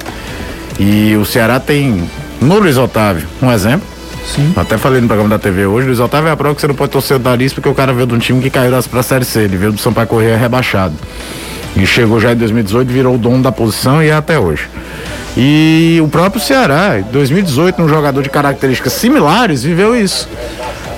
E 0.78 1.16
o 1.16 1.24
Ceará 1.24 1.58
tem, 1.58 2.06
no 2.38 2.58
Luiz 2.58 2.76
Otávio, 2.76 3.26
um 3.40 3.50
exemplo, 3.50 3.88
Sim. 4.34 4.52
Até 4.56 4.76
falei 4.76 5.00
no 5.00 5.06
programa 5.06 5.30
da 5.30 5.38
TV 5.38 5.66
hoje, 5.66 5.86
Luiz 5.86 6.00
Otávio 6.00 6.28
é 6.28 6.32
a 6.32 6.36
prova 6.36 6.54
que 6.54 6.60
você 6.60 6.68
não 6.68 6.74
pode 6.74 6.92
torcer 6.92 7.16
o 7.16 7.20
nariz 7.20 7.52
porque 7.52 7.68
o 7.68 7.74
cara 7.74 7.92
veio 7.92 8.06
de 8.06 8.14
um 8.14 8.18
time 8.18 8.40
que 8.42 8.50
caiu 8.50 8.72
pra 8.90 9.02
Série 9.02 9.24
C, 9.24 9.40
ele 9.40 9.56
veio 9.56 9.72
do 9.72 9.80
Sampaio 9.80 10.06
Correia 10.06 10.36
rebaixado. 10.36 10.94
E 11.74 11.86
chegou 11.86 12.20
já 12.20 12.32
em 12.32 12.36
2018, 12.36 12.88
virou 12.88 13.14
o 13.14 13.18
dono 13.18 13.42
da 13.42 13.52
posição 13.52 14.02
e 14.02 14.08
é 14.08 14.14
até 14.14 14.38
hoje. 14.38 14.68
E 15.36 16.00
o 16.02 16.08
próprio 16.08 16.40
Ceará, 16.40 16.98
em 16.98 17.02
2018, 17.12 17.82
um 17.82 17.88
jogador 17.88 18.22
de 18.22 18.28
características 18.28 18.92
similares, 18.94 19.62
viveu 19.62 19.96
isso. 19.96 20.28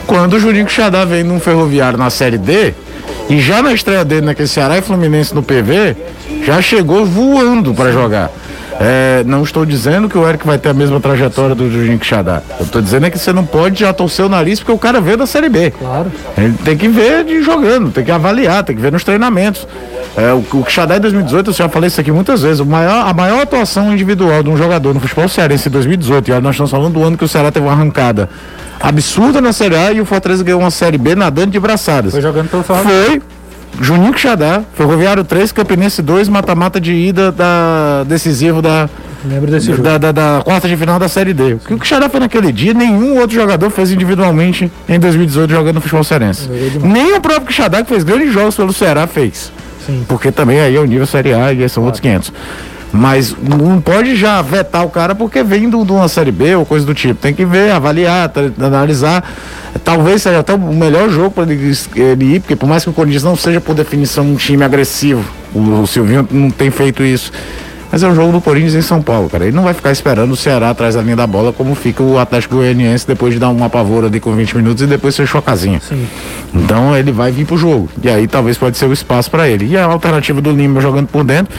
Quando 0.07 0.35
o 0.35 0.41
Juninho 0.41 0.69
Xadá 0.69 1.05
veio 1.05 1.25
num 1.25 1.39
ferroviário 1.39 1.99
na 1.99 2.11
Série 2.11 2.39
D, 2.39 2.75
e 3.29 3.39
já 3.39 3.63
na 3.63 3.73
estreia 3.73 4.05
dele 4.05 4.27
naquele 4.27 4.49
Ceará 4.49 4.79
e 4.79 4.83
Fluminense 4.83 5.35
no 5.35 5.43
PV, 5.43 5.97
já 6.45 6.61
chegou 6.61 7.07
voando 7.07 7.73
para 7.73 7.93
jogar. 7.93 8.31
É, 8.83 9.23
não 9.27 9.43
estou 9.43 9.67
dizendo 9.67 10.09
que 10.09 10.17
o 10.17 10.27
Eric 10.27 10.47
vai 10.47 10.57
ter 10.57 10.71
a 10.71 10.75
mesma 10.75 10.99
trajetória 10.99 11.55
do 11.55 11.71
Juninho 11.71 11.99
Quixadá. 11.99 12.43
Eu 12.59 12.65
estou 12.65 12.81
dizendo 12.81 13.05
é 13.05 13.11
que 13.11 13.19
você 13.19 13.31
não 13.31 13.45
pode 13.45 13.81
já 13.81 13.93
torcer 13.93 14.25
o 14.25 14.29
nariz 14.29 14.59
porque 14.59 14.73
o 14.73 14.79
cara 14.79 15.03
veio 15.03 15.19
da 15.19 15.27
Série 15.27 15.51
B. 15.51 15.71
Claro. 15.71 16.11
Ele 16.39 16.55
tem 16.65 16.79
que 16.79 16.89
ver 16.89 17.23
de 17.25 17.43
jogando, 17.43 17.91
tem 17.91 18.03
que 18.03 18.11
avaliar, 18.11 18.65
tem 18.65 18.75
que 18.75 18.81
ver 18.81 18.91
nos 18.91 19.05
treinamentos. 19.05 19.69
É, 20.17 20.33
o, 20.33 20.39
o 20.39 20.65
Quixadá 20.65 20.97
em 20.97 21.01
2018, 21.01 21.51
eu 21.51 21.55
já 21.55 21.69
falei 21.69 21.89
isso 21.89 22.01
aqui 22.01 22.11
muitas 22.11 22.41
vezes, 22.41 22.61
maior, 22.63 23.07
a 23.07 23.13
maior 23.13 23.43
atuação 23.43 23.93
individual 23.93 24.43
de 24.43 24.49
um 24.49 24.57
jogador 24.57 24.95
no 24.95 25.01
futebol 25.01 25.29
cearense 25.29 25.69
em 25.69 25.73
2018, 25.73 26.31
e 26.31 26.41
nós 26.41 26.53
estamos 26.53 26.71
falando 26.71 26.95
do 26.95 27.05
ano 27.05 27.19
que 27.19 27.25
o 27.25 27.29
Ceará 27.29 27.53
teve 27.53 27.67
uma 27.67 27.73
arrancada 27.73 28.31
absurda 28.81 29.43
na 29.43 29.53
Série 29.53 29.77
A 29.77 29.93
e 29.93 30.01
o 30.01 30.07
Fortaleza 30.07 30.43
ganhou 30.43 30.61
uma 30.61 30.71
Série 30.71 30.97
B 30.97 31.15
nadando 31.15 31.51
de 31.51 31.61
braçadas. 31.61 32.13
Foi 32.13 32.23
jogando 32.23 32.49
pelo 32.49 32.63
Flamengo. 32.63 32.89
Foi 32.89 33.23
Juninho 33.81 34.12
Quixadá, 34.12 34.62
Ferroviário 34.75 35.25
3, 35.25 35.53
Campinense 35.53 36.03
2, 36.03 36.29
mata-mata 36.29 36.81
de 36.81 36.93
ida 36.93 37.31
da 37.31 38.05
decisivo 38.07 38.61
da, 38.62 38.89
Lembro 39.25 39.50
desse 39.50 39.67
jogo. 39.67 39.83
da, 39.83 39.99
da, 39.99 40.12
da 40.12 40.43
quarta 40.45 40.69
de 40.69 40.77
final 40.77 40.99
da 40.99 41.09
Série 41.09 41.33
D. 41.33 41.55
O 41.55 41.59
que 41.59 41.75
o 41.75 41.79
Quixadá 41.79 42.09
fez 42.09 42.21
naquele 42.21 42.53
dia, 42.53 42.75
nenhum 42.75 43.19
outro 43.19 43.35
jogador 43.37 43.71
fez 43.71 43.91
individualmente 43.91 44.71
em 44.89 44.99
2018 44.99 45.50
jogando 45.50 45.75
no 45.77 45.81
futebol 45.81 46.05
cearense. 46.05 46.49
Nem 46.83 47.15
o 47.15 47.21
próprio 47.21 47.47
Quixadá, 47.47 47.83
que 47.83 47.89
fez 47.89 48.03
grandes 48.03 48.33
jogos 48.33 48.57
pelo 48.57 48.73
Ceará, 48.73 49.07
fez. 49.07 49.53
Sim. 49.87 50.05
Porque 50.07 50.31
também 50.31 50.61
aí 50.61 50.77
é 50.77 50.81
o 50.81 50.85
nível 50.85 51.07
Série 51.07 51.33
A 51.33 51.53
e 51.53 51.62
aí 51.62 51.69
são 51.69 51.85
outros 51.85 52.00
500. 52.00 52.33
Mas 52.92 53.35
não 53.40 53.80
pode 53.80 54.16
já 54.16 54.42
vetar 54.42 54.85
o 54.85 54.90
cara 54.90 55.14
porque 55.14 55.42
vem 55.44 55.68
do- 55.70 55.85
de 55.85 55.92
uma 55.92 56.09
Série 56.09 56.32
B 56.32 56.56
ou 56.56 56.66
coisa 56.66 56.85
do 56.85 56.92
tipo. 56.94 57.14
Tem 57.20 57.32
que 57.32 57.44
ver, 57.44 57.70
avaliar, 57.70 58.30
analisar. 58.61 59.23
Talvez 59.85 60.23
seja 60.23 60.40
até 60.40 60.52
o 60.54 60.59
melhor 60.59 61.09
jogo 61.09 61.30
para 61.30 61.44
ele, 61.52 61.73
ele 61.94 62.25
ir, 62.37 62.40
porque 62.40 62.56
por 62.56 62.68
mais 62.68 62.82
que 62.82 62.90
o 62.90 62.92
Corinthians 62.92 63.23
não 63.23 63.37
seja 63.37 63.61
por 63.61 63.75
definição 63.75 64.25
um 64.25 64.35
time 64.35 64.64
agressivo, 64.64 65.25
o, 65.54 65.82
o 65.82 65.87
Silvinho 65.87 66.26
não 66.30 66.50
tem 66.50 66.70
feito 66.73 67.04
isso. 67.04 67.30
Mas 67.92 68.02
é 68.04 68.09
um 68.09 68.14
jogo 68.14 68.30
do 68.32 68.40
Corinthians 68.40 68.75
em 68.75 68.82
São 68.82 69.00
Paulo, 69.02 69.28
cara. 69.28 69.44
Ele 69.47 69.54
não 69.56 69.64
vai 69.64 69.75
ficar 69.75 69.90
esperando 69.90 70.30
o 70.32 70.37
Ceará 70.37 70.70
atrás 70.70 70.94
da 70.94 71.02
linha 71.02 71.16
da 71.16 71.26
bola 71.26 71.52
como 71.52 71.75
fica 71.75 72.02
o 72.02 72.18
Atlético 72.18 72.56
Goianiense 72.56 73.04
depois 73.06 73.35
de 73.35 73.40
dar 73.40 73.49
uma 73.49 73.68
pavor 73.70 74.04
ali 74.04 74.20
com 74.20 74.32
20 74.32 74.56
minutos 74.56 74.82
e 74.82 74.87
depois 74.87 75.16
fechou 75.16 75.38
a 75.40 75.42
casinha. 75.42 75.80
Sim. 75.80 76.06
Então 76.54 76.97
ele 76.97 77.11
vai 77.11 77.32
vir 77.32 77.47
pro 77.47 77.56
jogo. 77.56 77.88
E 78.02 78.09
aí 78.09 78.28
talvez 78.28 78.56
pode 78.59 78.76
ser 78.78 78.87
o 78.87 78.92
espaço 78.92 79.28
para 79.30 79.49
ele. 79.49 79.66
E 79.66 79.76
a 79.76 79.85
alternativa 79.87 80.40
do 80.40 80.52
Lima 80.52 80.80
jogando 80.80 81.09
por 81.09 81.25
dentro, 81.25 81.52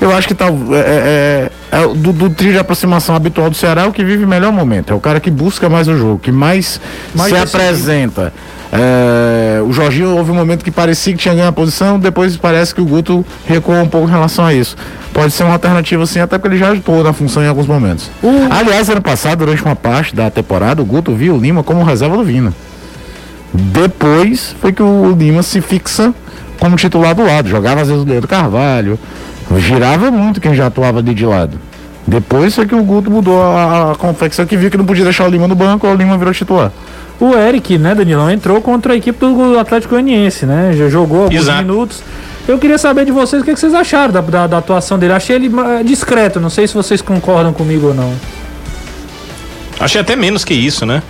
eu 0.00 0.14
acho 0.14 0.28
que 0.28 0.34
tal, 0.34 0.50
é, 0.72 1.50
é- 1.72 1.78
é 1.78 1.86
o 1.86 1.94
do, 1.94 2.12
do 2.12 2.30
trio 2.30 2.52
de 2.52 2.58
aproximação 2.58 3.14
habitual 3.14 3.50
do 3.50 3.56
Ceará 3.56 3.82
é 3.82 3.86
o 3.86 3.92
que 3.92 4.04
vive 4.04 4.24
melhor 4.26 4.52
momento. 4.52 4.92
É 4.92 4.94
o 4.96 5.00
cara 5.00 5.18
que 5.20 5.30
busca 5.30 5.68
mais 5.68 5.88
o 5.88 5.96
jogo, 5.96 6.18
que 6.18 6.30
mais, 6.32 6.80
Mais 7.14 7.30
se 7.32 7.36
apresenta. 7.38 8.32
É, 8.72 9.60
o 9.62 9.72
Jorginho 9.72 10.16
houve 10.16 10.32
um 10.32 10.34
momento 10.34 10.64
que 10.64 10.70
parecia 10.70 11.12
que 11.12 11.18
tinha 11.18 11.34
ganho 11.34 11.46
a 11.48 11.52
posição, 11.52 11.98
depois 11.98 12.36
parece 12.36 12.74
que 12.74 12.80
o 12.80 12.84
Guto 12.84 13.24
recuou 13.46 13.80
um 13.80 13.88
pouco 13.88 14.08
em 14.08 14.10
relação 14.10 14.44
a 14.44 14.52
isso. 14.52 14.76
Pode 15.14 15.32
ser 15.32 15.44
uma 15.44 15.52
alternativa 15.54 16.04
sim, 16.04 16.18
até 16.20 16.36
porque 16.36 16.54
ele 16.54 16.58
já 16.58 16.72
atuou 16.72 17.02
na 17.02 17.12
função 17.12 17.42
em 17.42 17.46
alguns 17.48 17.66
momentos. 17.66 18.10
Aliás, 18.50 18.88
ano 18.90 19.00
passado, 19.00 19.38
durante 19.38 19.62
uma 19.62 19.76
parte 19.76 20.14
da 20.14 20.30
temporada, 20.30 20.82
o 20.82 20.84
Guto 20.84 21.14
viu 21.14 21.34
o 21.36 21.38
Lima 21.38 21.62
como 21.62 21.82
reserva 21.84 22.16
do 22.16 22.24
Vina. 22.24 22.52
Depois 23.54 24.54
foi 24.60 24.72
que 24.72 24.82
o 24.82 25.14
Lima 25.18 25.42
se 25.42 25.60
fixa 25.60 26.12
como 26.58 26.76
titular 26.76 27.14
do 27.14 27.24
lado. 27.24 27.48
Jogava 27.48 27.80
às 27.82 27.88
vezes 27.88 28.02
o 28.02 28.06
Leandro 28.06 28.28
Carvalho. 28.28 28.98
Girava 29.58 30.10
muito 30.10 30.40
quem 30.40 30.54
já 30.54 30.66
atuava 30.66 30.98
ali 30.98 31.14
de 31.14 31.24
lado. 31.24 31.58
Depois 32.06 32.54
foi 32.54 32.66
que 32.66 32.74
o 32.74 32.82
Guto 32.82 33.10
mudou 33.10 33.42
a, 33.42 33.92
a 33.92 33.94
confecção 33.94 34.46
que 34.46 34.56
viu 34.56 34.70
que 34.70 34.76
não 34.76 34.84
podia 34.84 35.04
deixar 35.04 35.24
o 35.24 35.28
Lima 35.28 35.48
no 35.48 35.54
banco, 35.54 35.86
o 35.86 35.94
Lima 35.94 36.16
virou 36.16 36.32
titular. 36.32 36.70
O 37.18 37.34
Eric, 37.34 37.78
né, 37.78 37.94
Danilão, 37.94 38.30
entrou 38.30 38.60
contra 38.60 38.92
a 38.92 38.96
equipe 38.96 39.18
do 39.18 39.58
Atlético 39.58 39.94
Goianiense, 39.94 40.44
né? 40.44 40.72
Já 40.76 40.88
jogou 40.88 41.24
alguns 41.24 41.40
Exato. 41.40 41.62
minutos. 41.62 42.02
Eu 42.46 42.58
queria 42.58 42.78
saber 42.78 43.04
de 43.04 43.10
vocês 43.10 43.42
o 43.42 43.44
que, 43.44 43.54
que 43.54 43.58
vocês 43.58 43.74
acharam 43.74 44.12
da, 44.12 44.20
da, 44.20 44.46
da 44.46 44.58
atuação 44.58 44.98
dele. 44.98 45.14
Achei 45.14 45.34
ele 45.34 45.50
ah, 45.58 45.82
discreto, 45.82 46.38
não 46.38 46.50
sei 46.50 46.68
se 46.68 46.74
vocês 46.74 47.02
concordam 47.02 47.52
comigo 47.52 47.88
ou 47.88 47.94
não. 47.94 48.12
Achei 49.80 50.00
até 50.00 50.14
menos 50.14 50.44
que 50.44 50.54
isso, 50.54 50.86
né? 50.86 51.02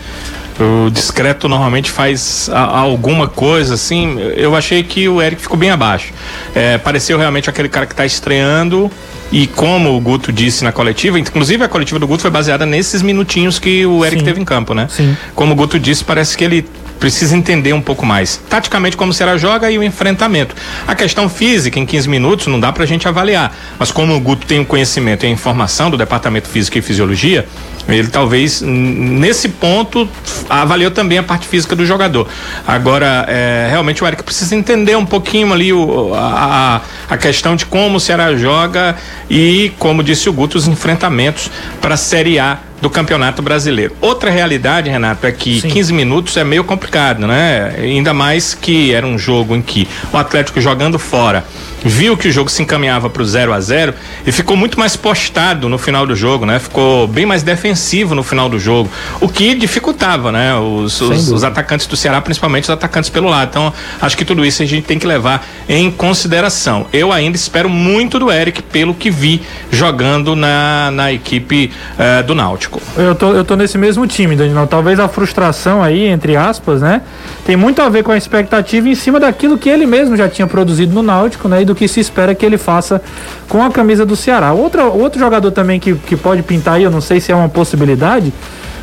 O 0.59 0.91
discreto 0.91 1.49
normalmente 1.49 1.91
faz 1.91 2.49
a- 2.53 2.79
alguma 2.79 3.29
coisa 3.29 3.75
assim. 3.75 4.19
Eu 4.37 4.57
achei 4.57 4.83
que 4.83 5.07
o 5.09 5.21
Eric 5.21 5.43
ficou 5.43 5.57
bem 5.57 5.71
abaixo. 5.71 6.13
É, 6.55 6.79
pareceu 6.79 7.19
realmente 7.19 7.51
aquele 7.51 7.69
cara 7.69 7.85
que 7.87 7.93
está 7.93 8.07
estreando. 8.07 8.91
E 9.31 9.47
como 9.49 9.95
o 9.97 10.01
Guto 10.01 10.33
disse 10.33 10.63
na 10.65 10.71
coletiva, 10.73 11.19
inclusive 11.19 11.63
a 11.65 11.69
coletiva 11.69 11.99
do 11.99 12.07
Guto 12.07 12.23
foi 12.23 12.31
baseada 12.31 12.65
nesses 12.65 13.03
minutinhos 13.03 13.59
que 13.59 13.85
o 13.85 14.05
Eric 14.05 14.21
Sim. 14.21 14.25
teve 14.25 14.41
em 14.41 14.45
campo, 14.45 14.73
né? 14.73 14.87
Sim. 14.89 15.17
Como 15.35 15.53
o 15.53 15.57
Guto 15.57 15.79
disse, 15.81 16.05
parece 16.05 16.37
que 16.37 16.45
ele 16.45 16.67
precisa 16.99 17.37
entender 17.37 17.73
um 17.73 17.81
pouco 17.81 18.05
mais. 18.07 18.41
Taticamente, 18.49 18.97
como 18.97 19.13
será 19.13 19.37
joga 19.37 19.71
e 19.71 19.79
o 19.79 19.83
enfrentamento. 19.83 20.55
A 20.87 20.95
questão 20.95 21.29
física, 21.29 21.79
em 21.79 21.87
15 21.87 22.09
minutos, 22.09 22.47
não 22.47 22.59
dá 22.59 22.73
pra 22.73 22.87
gente 22.87 23.07
avaliar. 23.07 23.55
Mas 23.79 23.91
como 23.91 24.15
o 24.17 24.21
Guto 24.21 24.47
tem 24.47 24.61
o 24.61 24.65
conhecimento 24.67 25.25
e 25.25 25.27
a 25.29 25.31
informação 25.31 25.91
do 25.91 25.97
Departamento 25.97 26.49
Física 26.49 26.79
e 26.79 26.83
Fisiologia, 26.83 27.47
ele 27.89 28.09
talvez, 28.09 28.61
nesse 28.63 29.49
ponto, 29.49 30.09
avaliou 30.51 30.91
também 30.91 31.19
a 31.19 31.23
parte 31.23 31.47
física 31.47 31.77
do 31.77 31.87
jogador. 31.87 32.27
Agora, 32.67 33.25
é, 33.29 33.69
realmente 33.71 34.03
o 34.03 34.07
Eric 34.07 34.25
precisa 34.25 34.57
entender 34.57 34.97
um 34.97 35.07
pouquinho 35.07 35.53
ali 35.53 35.73
o, 35.73 36.13
a, 36.15 36.81
a- 37.09 37.15
a 37.15 37.17
questão 37.17 37.55
de 37.55 37.65
como 37.65 37.99
o 37.99 38.01
Ceará 38.01 38.35
joga 38.35 38.97
e, 39.31 39.71
como 39.79 40.03
disse 40.03 40.29
o 40.29 40.33
Guto, 40.33 40.59
os 40.59 40.67
enfrentamentos 40.67 41.49
para 41.81 41.95
a 41.95 41.97
Série 41.97 42.39
A 42.41 42.59
do 42.81 42.91
Campeonato 42.91 43.43
Brasileiro. 43.43 43.95
Outra 44.01 44.31
realidade, 44.31 44.91
Renato, 44.91 45.27
é 45.27 45.33
que 45.33 45.61
Sim. 45.61 45.69
15 45.69 45.93
minutos 45.93 46.37
é 46.37 46.45
meio 46.45 46.65
complicado, 46.65 47.27
né? 47.27 47.75
Ainda 47.79 48.13
mais 48.13 48.55
que 48.55 48.93
era 48.93 49.07
um 49.07 49.19
jogo 49.19 49.57
em 49.57 49.63
que 49.63 49.89
o 50.13 50.17
Atlético 50.17 50.61
jogando 50.61 50.99
fora 50.99 51.45
viu 51.89 52.17
que 52.17 52.29
o 52.29 52.33
jogo 52.33 52.51
se 52.51 52.63
encaminhava 52.63 53.09
para 53.09 53.23
o 53.23 53.25
0 53.25 53.53
a 53.53 53.61
0 53.61 53.95
e 54.27 54.33
ficou 54.33 54.57
muito 54.57 54.79
mais 54.79 54.97
postado 54.97 55.69
no 55.69 55.79
final 55.79 56.07
do 56.07 56.15
jogo, 56.15 56.45
né? 56.45 56.59
Ficou 56.59 57.07
bem 57.07 57.27
mais 57.27 57.43
defensivo 57.43 58.15
no 58.15 58.23
final 58.23 58.49
do 58.49 58.59
jogo, 58.59 58.91
o 59.21 59.29
que 59.29 59.55
dificultava, 59.55 60.33
né? 60.33 60.55
Os, 60.57 61.01
os, 61.01 61.31
os 61.31 61.45
atacantes 61.45 61.87
do 61.87 61.97
Ceará, 61.97 62.21
principalmente 62.21 62.65
os 62.65 62.71
atacantes 62.71 63.11
pelo 63.11 63.29
lado. 63.29 63.49
Então, 63.51 63.73
acho 64.01 64.17
que 64.17 64.25
tudo 64.25 64.45
isso 64.45 64.63
a 64.63 64.67
gente 64.67 64.85
tem 64.85 64.99
que 64.99 65.07
levar 65.07 65.47
em 65.69 65.91
consideração. 65.91 66.87
Eu 66.93 67.13
ainda 67.13 67.37
espero 67.37 67.69
muito 67.69 68.19
do 68.19 68.31
Eric 68.31 68.63
pelo 68.63 68.95
que 68.95 69.11
vi 69.11 69.43
jogando 69.71 70.35
na, 70.35 70.91
na 70.91 71.13
equipe 71.13 71.71
eh, 71.99 72.23
do 72.23 72.35
Náutico. 72.35 72.81
Eu 72.97 73.15
tô, 73.15 73.33
eu 73.33 73.45
tô 73.45 73.57
nesse 73.57 73.79
mesmo 73.79 74.07
time, 74.07 74.35
Danilão. 74.35 74.67
Talvez 74.67 74.99
a 74.99 75.09
frustração 75.09 75.83
aí, 75.83 76.07
entre 76.07 76.37
aspas, 76.37 76.81
né? 76.81 77.03
Tem 77.45 77.57
muito 77.57 77.81
a 77.81 77.89
ver 77.89 78.03
com 78.03 78.11
a 78.11 78.17
expectativa 78.17 78.89
em 78.89 78.95
cima 78.95 79.21
daquilo 79.21 79.57
que 79.57 79.69
ele 79.69 79.87
mesmo 79.87 80.17
já 80.17 80.29
tinha 80.29 80.47
produzido 80.47 80.93
no 80.93 81.03
Náutico, 81.03 81.49
né? 81.49 81.63
E 81.63 81.65
do 81.65 81.76
que 81.77 81.87
se 81.87 82.01
espera 82.01 82.35
que 82.35 82.45
ele 82.45 82.59
faça 82.59 83.01
com 83.49 83.63
a 83.63 83.71
camisa 83.71 84.05
do 84.05 84.17
Ceará. 84.17 84.53
Outra, 84.53 84.85
outro 84.85 85.21
jogador 85.21 85.53
também 85.53 85.79
que, 85.79 85.95
que 85.95 86.17
pode 86.17 86.43
pintar 86.43 86.75
aí, 86.75 86.83
eu 86.83 86.91
não 86.91 87.01
sei 87.01 87.21
se 87.21 87.31
é 87.31 87.37
uma 87.37 87.49
possibilidade, 87.49 88.33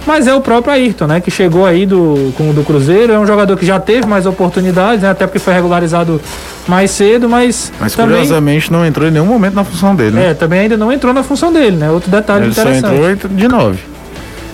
mas 0.05 0.27
é 0.27 0.33
o 0.33 0.41
próprio 0.41 0.73
Ayrton, 0.73 1.07
né? 1.07 1.21
Que 1.21 1.31
chegou 1.31 1.65
aí 1.65 1.85
do, 1.85 2.33
com 2.37 2.49
o 2.49 2.53
do 2.53 2.63
Cruzeiro. 2.63 3.13
É 3.13 3.19
um 3.19 3.25
jogador 3.25 3.57
que 3.57 3.65
já 3.65 3.79
teve 3.79 4.05
mais 4.05 4.25
oportunidades, 4.25 5.01
né? 5.01 5.09
Até 5.09 5.25
porque 5.25 5.39
foi 5.39 5.53
regularizado 5.53 6.21
mais 6.67 6.91
cedo, 6.91 7.29
mas, 7.29 7.71
Mas 7.79 7.93
também, 7.93 8.17
curiosamente 8.17 8.71
não 8.71 8.85
entrou 8.85 9.07
em 9.07 9.11
nenhum 9.11 9.25
momento 9.25 9.55
na 9.55 9.63
função 9.63 9.95
dele, 9.95 10.15
né? 10.15 10.31
é, 10.31 10.33
também 10.33 10.59
ainda 10.59 10.77
não 10.77 10.91
entrou 10.91 11.13
na 11.13 11.23
função 11.23 11.51
dele, 11.51 11.77
né? 11.77 11.89
Outro 11.89 12.11
detalhe 12.11 12.45
Ele 12.45 12.53
só 12.53 12.61
interessante. 12.61 13.11
entrou 13.11 13.31
de 13.31 13.47
9. 13.47 13.79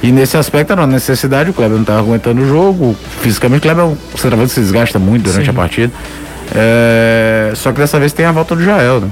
E 0.02 0.12
nesse 0.12 0.38
aspecto 0.38 0.71
era 0.71 0.82
uma 0.82 0.88
necessidade, 0.88 1.49
o 1.49 1.54
Kleber 1.54 1.75
não 1.75 1.82
estava 1.82 1.99
aguentando 1.99 2.41
o 2.41 2.47
jogo. 2.47 2.95
Fisicamente, 3.21 3.60
o 3.60 3.62
Kleber 3.63 3.84
é 3.84 3.88
um 3.88 3.97
centroavante 4.15 4.49
que 4.49 4.56
se 4.56 4.62
desgasta 4.62 4.97
muito 4.97 5.23
durante 5.23 5.45
Sim. 5.45 5.52
a 5.52 5.54
partida. 5.54 5.93
É, 6.55 7.51
Só 7.55 7.71
que 7.71 7.79
dessa 7.79 7.99
vez 7.99 8.12
tem 8.13 8.25
a 8.25 8.31
volta 8.31 8.55
do 8.55 8.63
Jael, 8.63 9.01
né? 9.01 9.07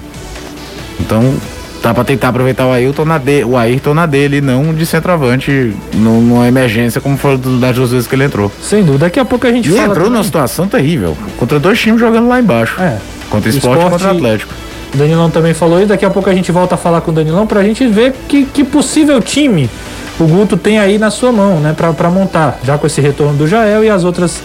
Então, 1.00 1.36
dá 1.82 1.94
pra 1.94 2.04
tentar 2.04 2.30
aproveitar 2.30 2.66
o 2.66 2.72
Ayrton 2.72 3.06
na, 3.06 3.18
de... 3.18 3.44
o 3.44 3.56
Ayrton 3.56 3.94
na 3.94 4.06
dele, 4.06 4.42
não 4.42 4.74
de 4.74 4.86
centroavante 4.86 5.74
num- 5.94 6.22
numa 6.22 6.48
emergência, 6.48 7.00
como 7.00 7.18
foi 7.18 7.38
das 7.38 7.76
duas 7.76 7.92
vezes 7.92 8.08
que 8.08 8.16
ele 8.16 8.24
entrou. 8.24 8.52
Sem 8.62 8.84
dúvida. 8.84 9.06
Daqui 9.06 9.20
a 9.20 9.26
pouco 9.26 9.46
a 9.48 9.52
gente 9.52 9.68
E 9.70 9.72
fala. 9.72 9.82
entrou 9.84 9.96
também. 9.96 10.12
numa 10.12 10.24
situação 10.24 10.68
terrível, 10.68 11.16
contra 11.38 11.60
dois 11.60 11.80
times 11.80 12.00
jogando 12.00 12.28
lá 12.28 12.40
embaixo. 12.40 12.82
É. 12.82 12.98
Contra 13.30 13.50
esporte 13.50 13.76
e 13.76 13.78
Sport- 13.84 13.92
contra 13.92 14.08
o 14.14 14.16
Atlético. 14.18 14.54
O 14.94 14.98
Danilão 14.98 15.30
também 15.30 15.54
falou 15.54 15.80
isso. 15.80 15.90
Daqui 15.90 16.06
a 16.06 16.10
pouco 16.10 16.30
a 16.30 16.34
gente 16.34 16.52
volta 16.52 16.76
a 16.76 16.78
falar 16.78 17.02
com 17.02 17.12
o 17.12 17.14
Danilão 17.14 17.46
pra 17.46 17.62
gente 17.64 17.86
ver 17.88 18.14
que, 18.28 18.46
que 18.46 18.64
possível 18.64 19.22
time 19.22 19.70
o 20.20 20.26
Guto 20.26 20.58
tem 20.58 20.80
aí 20.80 20.98
na 20.98 21.12
sua 21.12 21.32
mão, 21.32 21.60
né? 21.60 21.76
Pra 21.76 22.10
montar. 22.10 22.60
Já 22.64 22.78
com 22.78 22.88
esse 22.88 23.00
retorno 23.00 23.38
do 23.38 23.48
Jael 23.48 23.84
e 23.84 23.90
as 23.90 24.04
outras, 24.04 24.42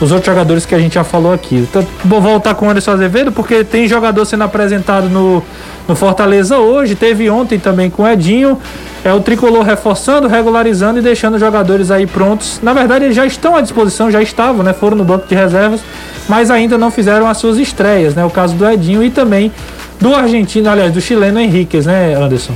os 0.00 0.12
outros 0.12 0.26
jogadores 0.26 0.66
que 0.66 0.74
a 0.74 0.78
gente 0.78 0.94
já 0.94 1.04
falou 1.04 1.32
aqui. 1.32 1.56
Então, 1.56 1.86
vou 2.04 2.20
voltar 2.20 2.54
com 2.54 2.66
o 2.66 2.70
Anderson 2.70 2.92
Azevedo, 2.92 3.32
porque 3.32 3.64
tem 3.64 3.88
jogador 3.88 4.24
sendo 4.26 4.44
apresentado 4.44 5.08
no, 5.08 5.42
no 5.88 5.96
Fortaleza 5.96 6.58
hoje. 6.58 6.94
Teve 6.94 7.30
ontem 7.30 7.58
também 7.58 7.88
com 7.88 8.02
o 8.02 8.08
Edinho. 8.08 8.58
É 9.02 9.12
o 9.12 9.20
tricolor 9.20 9.62
reforçando, 9.62 10.28
regularizando 10.28 10.98
e 10.98 11.02
deixando 11.02 11.34
os 11.34 11.40
jogadores 11.40 11.90
aí 11.90 12.06
prontos. 12.06 12.60
Na 12.62 12.74
verdade, 12.74 13.06
eles 13.06 13.16
já 13.16 13.24
estão 13.24 13.56
à 13.56 13.62
disposição, 13.62 14.10
já 14.10 14.20
estavam, 14.20 14.62
né? 14.62 14.74
Foram 14.74 14.96
no 14.96 15.04
banco 15.04 15.26
de 15.26 15.34
reservas, 15.34 15.80
mas 16.28 16.50
ainda 16.50 16.76
não 16.76 16.90
fizeram 16.90 17.26
as 17.26 17.38
suas 17.38 17.56
estreias, 17.56 18.14
né? 18.14 18.24
O 18.24 18.30
caso 18.30 18.54
do 18.54 18.68
Edinho 18.68 19.02
e 19.02 19.10
também 19.10 19.50
do 20.00 20.14
argentino, 20.14 20.68
aliás, 20.68 20.92
do 20.92 21.00
chileno 21.00 21.40
Henriquez, 21.40 21.86
né, 21.86 22.14
Anderson? 22.14 22.52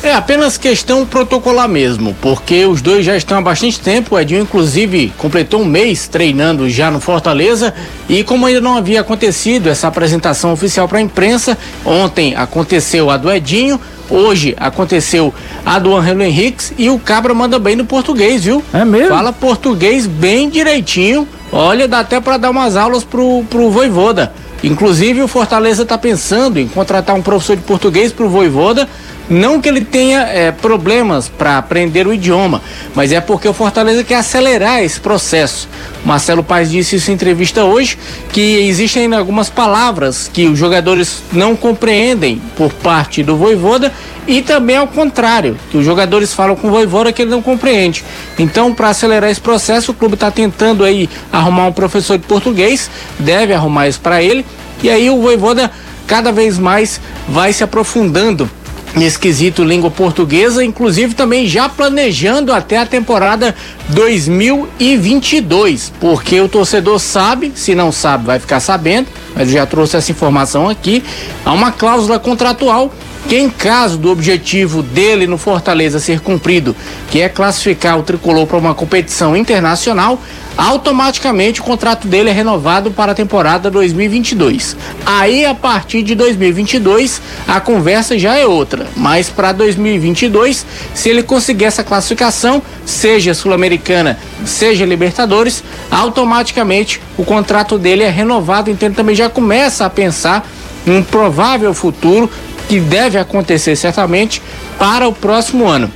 É 0.00 0.14
apenas 0.14 0.56
questão 0.56 1.04
protocolar 1.04 1.68
mesmo, 1.68 2.16
porque 2.22 2.64
os 2.64 2.80
dois 2.80 3.04
já 3.04 3.16
estão 3.16 3.36
há 3.36 3.42
bastante 3.42 3.80
tempo. 3.80 4.14
O 4.14 4.20
Edinho, 4.20 4.42
inclusive, 4.42 5.12
completou 5.18 5.62
um 5.62 5.64
mês 5.64 6.06
treinando 6.06 6.70
já 6.70 6.88
no 6.88 7.00
Fortaleza. 7.00 7.74
E 8.08 8.22
como 8.22 8.46
ainda 8.46 8.60
não 8.60 8.76
havia 8.76 9.00
acontecido 9.00 9.68
essa 9.68 9.88
apresentação 9.88 10.52
oficial 10.52 10.86
para 10.86 10.98
a 10.98 11.02
imprensa, 11.02 11.58
ontem 11.84 12.36
aconteceu 12.36 13.10
a 13.10 13.16
do 13.16 13.30
Edinho, 13.30 13.80
hoje 14.08 14.54
aconteceu 14.56 15.34
a 15.66 15.80
do 15.80 15.94
Angelo 15.94 16.22
Henriques 16.22 16.72
e 16.78 16.88
o 16.88 16.98
Cabra 16.98 17.34
manda 17.34 17.58
bem 17.58 17.74
no 17.74 17.84
português, 17.84 18.44
viu? 18.44 18.62
É 18.72 18.84
mesmo? 18.84 19.08
Fala 19.08 19.32
português 19.32 20.06
bem 20.06 20.48
direitinho. 20.48 21.26
Olha, 21.50 21.88
dá 21.88 22.00
até 22.00 22.20
para 22.20 22.36
dar 22.36 22.50
umas 22.50 22.76
aulas 22.76 23.02
pro, 23.02 23.44
pro 23.50 23.68
Voivoda. 23.68 24.32
Inclusive, 24.62 25.22
o 25.22 25.28
Fortaleza 25.28 25.82
está 25.82 25.96
pensando 25.98 26.58
em 26.58 26.68
contratar 26.68 27.14
um 27.14 27.22
professor 27.22 27.56
de 27.56 27.62
português 27.62 28.12
pro 28.12 28.28
Voivoda 28.28 28.88
não 29.28 29.60
que 29.60 29.68
ele 29.68 29.82
tenha 29.84 30.20
é, 30.20 30.50
problemas 30.50 31.28
para 31.28 31.58
aprender 31.58 32.06
o 32.06 32.14
idioma, 32.14 32.62
mas 32.94 33.12
é 33.12 33.20
porque 33.20 33.48
o 33.48 33.52
Fortaleza 33.52 34.02
quer 34.02 34.16
acelerar 34.16 34.82
esse 34.82 34.98
processo. 35.00 35.68
Marcelo 36.04 36.42
Paes 36.42 36.70
disse 36.70 36.96
isso 36.96 37.10
em 37.10 37.14
entrevista 37.14 37.64
hoje, 37.64 37.98
que 38.32 38.68
existem 38.68 39.12
algumas 39.14 39.50
palavras 39.50 40.30
que 40.32 40.46
os 40.46 40.58
jogadores 40.58 41.22
não 41.32 41.54
compreendem 41.54 42.40
por 42.56 42.72
parte 42.72 43.22
do 43.22 43.36
Voivoda 43.36 43.92
e 44.26 44.42
também 44.42 44.76
ao 44.76 44.86
contrário, 44.86 45.56
que 45.70 45.78
os 45.78 45.84
jogadores 45.84 46.32
falam 46.32 46.54
com 46.54 46.68
o 46.68 46.70
Voivoda 46.70 47.12
que 47.12 47.22
ele 47.22 47.30
não 47.30 47.42
compreende. 47.42 48.04
Então, 48.38 48.74
para 48.74 48.90
acelerar 48.90 49.30
esse 49.30 49.40
processo, 49.40 49.92
o 49.92 49.94
clube 49.94 50.14
está 50.14 50.30
tentando 50.30 50.84
aí 50.84 51.08
arrumar 51.32 51.66
um 51.66 51.72
professor 51.72 52.18
de 52.18 52.26
português, 52.26 52.90
deve 53.18 53.52
arrumar 53.52 53.88
isso 53.88 54.00
para 54.00 54.22
ele, 54.22 54.44
e 54.82 54.90
aí 54.90 55.10
o 55.10 55.20
Voivoda 55.20 55.70
cada 56.06 56.30
vez 56.30 56.58
mais 56.58 57.00
vai 57.28 57.52
se 57.52 57.64
aprofundando 57.64 58.48
nesse 58.98 59.18
quesito 59.18 59.62
língua 59.62 59.90
portuguesa, 59.90 60.64
inclusive 60.64 61.14
também 61.14 61.46
já 61.46 61.68
planejando 61.68 62.52
até 62.52 62.78
a 62.78 62.86
temporada 62.86 63.54
2022, 63.90 65.92
porque 66.00 66.40
o 66.40 66.48
torcedor 66.48 66.98
sabe, 66.98 67.52
se 67.54 67.74
não 67.74 67.92
sabe, 67.92 68.26
vai 68.26 68.38
ficar 68.38 68.60
sabendo, 68.60 69.08
mas 69.34 69.48
eu 69.48 69.54
já 69.54 69.66
trouxe 69.66 69.96
essa 69.96 70.10
informação 70.10 70.68
aqui, 70.68 71.02
há 71.44 71.52
uma 71.52 71.70
cláusula 71.70 72.18
contratual 72.18 72.92
que 73.28 73.36
em 73.36 73.50
caso 73.50 73.98
do 73.98 74.10
objetivo 74.10 74.82
dele 74.82 75.26
no 75.26 75.36
Fortaleza 75.36 76.00
ser 76.00 76.20
cumprido, 76.20 76.74
que 77.10 77.20
é 77.20 77.28
classificar 77.28 77.98
o 77.98 78.02
tricolor 78.02 78.46
para 78.46 78.56
uma 78.56 78.74
competição 78.74 79.36
internacional, 79.36 80.18
automaticamente 80.56 81.60
o 81.60 81.64
contrato 81.64 82.08
dele 82.08 82.30
é 82.30 82.32
renovado 82.32 82.90
para 82.90 83.12
a 83.12 83.14
temporada 83.14 83.70
2022. 83.70 84.74
Aí 85.04 85.44
a 85.44 85.54
partir 85.54 86.02
de 86.02 86.14
2022 86.14 87.20
a 87.46 87.60
conversa 87.60 88.18
já 88.18 88.36
é 88.36 88.46
outra, 88.46 88.86
mas 88.96 89.28
para 89.28 89.52
2022, 89.52 90.64
se 90.94 91.10
ele 91.10 91.22
conseguir 91.22 91.66
essa 91.66 91.84
classificação, 91.84 92.62
seja 92.86 93.34
sul-americana, 93.34 94.18
seja 94.46 94.86
Libertadores, 94.86 95.62
automaticamente 95.90 96.98
o 97.18 97.24
contrato 97.24 97.78
dele 97.78 98.04
é 98.04 98.10
renovado, 98.10 98.70
então 98.70 98.88
ele 98.88 98.96
também 98.96 99.14
já 99.14 99.28
começa 99.28 99.84
a 99.84 99.90
pensar 99.90 100.48
um 100.86 101.02
provável 101.02 101.74
futuro 101.74 102.30
que 102.68 102.78
deve 102.78 103.18
acontecer 103.18 103.74
certamente 103.76 104.42
para 104.78 105.08
o 105.08 105.12
próximo 105.12 105.66
ano. 105.66 105.90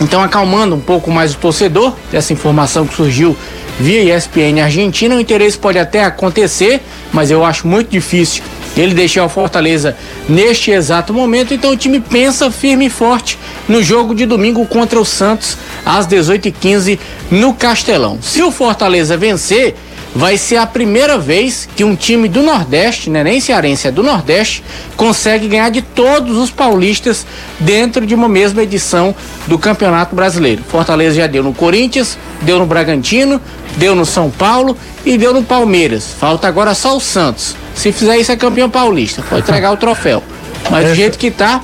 Então, 0.00 0.22
acalmando 0.22 0.76
um 0.76 0.80
pouco 0.80 1.10
mais 1.10 1.34
o 1.34 1.38
torcedor, 1.38 1.92
dessa 2.12 2.32
informação 2.32 2.86
que 2.86 2.94
surgiu 2.94 3.36
via 3.80 4.16
ESPN 4.16 4.62
Argentina. 4.62 5.16
O 5.16 5.20
interesse 5.20 5.58
pode 5.58 5.78
até 5.78 6.04
acontecer, 6.04 6.80
mas 7.12 7.30
eu 7.30 7.44
acho 7.44 7.66
muito 7.66 7.90
difícil 7.90 8.42
ele 8.76 8.94
deixar 8.94 9.24
o 9.24 9.28
Fortaleza 9.28 9.96
neste 10.28 10.70
exato 10.70 11.12
momento. 11.12 11.52
Então 11.52 11.72
o 11.72 11.76
time 11.76 12.00
pensa 12.00 12.50
firme 12.50 12.86
e 12.86 12.90
forte 12.90 13.38
no 13.68 13.82
jogo 13.82 14.14
de 14.14 14.26
domingo 14.26 14.64
contra 14.66 15.00
o 15.00 15.04
Santos 15.04 15.56
às 15.84 16.06
18h15 16.06 16.98
no 17.30 17.54
Castelão. 17.54 18.18
Se 18.22 18.42
o 18.42 18.50
Fortaleza 18.50 19.16
vencer, 19.16 19.74
vai 20.14 20.36
ser 20.36 20.56
a 20.56 20.66
primeira 20.66 21.18
vez 21.18 21.68
que 21.76 21.84
um 21.84 21.94
time 21.94 22.28
do 22.28 22.42
Nordeste, 22.42 23.10
né, 23.10 23.22
nem 23.22 23.40
cearense, 23.40 23.88
é 23.88 23.90
do 23.90 24.02
Nordeste, 24.02 24.62
consegue 24.96 25.48
ganhar 25.48 25.70
de 25.70 25.82
todos 25.82 26.36
os 26.36 26.50
paulistas 26.50 27.26
dentro 27.60 28.06
de 28.06 28.14
uma 28.14 28.28
mesma 28.28 28.62
edição 28.62 29.14
do 29.46 29.58
Campeonato 29.58 30.16
Brasileiro. 30.16 30.62
Fortaleza 30.68 31.16
já 31.16 31.26
deu 31.26 31.42
no 31.42 31.52
Corinthians, 31.52 32.18
deu 32.42 32.58
no 32.58 32.66
Bragantino, 32.66 33.40
deu 33.76 33.94
no 33.94 34.06
São 34.06 34.30
Paulo 34.30 34.76
e 35.04 35.16
deu 35.16 35.32
no 35.32 35.42
Palmeiras. 35.42 36.14
Falta 36.18 36.48
agora 36.48 36.74
só 36.74 36.96
o 36.96 37.00
Santos. 37.00 37.54
Se 37.74 37.92
fizer 37.92 38.18
isso 38.18 38.32
é 38.32 38.36
campeão 38.36 38.68
paulista, 38.68 39.22
pode 39.22 39.42
entregar 39.42 39.72
o 39.72 39.76
troféu. 39.76 40.22
Mas 40.70 40.88
do 40.88 40.94
jeito 40.94 41.18
que 41.18 41.30
tá, 41.30 41.62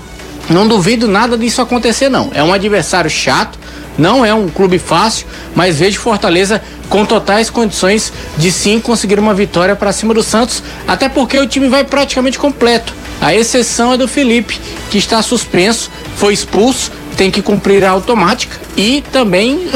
não 0.48 0.68
duvido 0.68 1.08
nada 1.08 1.36
disso 1.36 1.60
acontecer 1.60 2.08
não. 2.08 2.30
É 2.34 2.42
um 2.42 2.52
adversário 2.52 3.10
chato, 3.10 3.58
não 3.96 4.24
é 4.24 4.34
um 4.34 4.48
clube 4.48 4.78
fácil, 4.78 5.26
mas 5.54 5.78
vejo 5.78 6.00
Fortaleza 6.00 6.62
com 6.88 7.04
totais 7.04 7.50
condições 7.50 8.12
de 8.36 8.50
sim 8.52 8.80
conseguir 8.80 9.18
uma 9.18 9.34
vitória 9.34 9.74
para 9.74 9.92
cima 9.92 10.12
do 10.12 10.22
Santos, 10.22 10.62
até 10.86 11.08
porque 11.08 11.38
o 11.38 11.46
time 11.46 11.68
vai 11.68 11.84
praticamente 11.84 12.38
completo. 12.38 12.92
A 13.20 13.34
exceção 13.34 13.92
é 13.92 13.96
do 13.96 14.06
Felipe, 14.06 14.60
que 14.90 14.98
está 14.98 15.22
suspenso, 15.22 15.90
foi 16.16 16.34
expulso, 16.34 16.90
tem 17.16 17.30
que 17.30 17.40
cumprir 17.40 17.84
a 17.84 17.90
automática 17.90 18.58
e 18.76 19.02
também, 19.12 19.68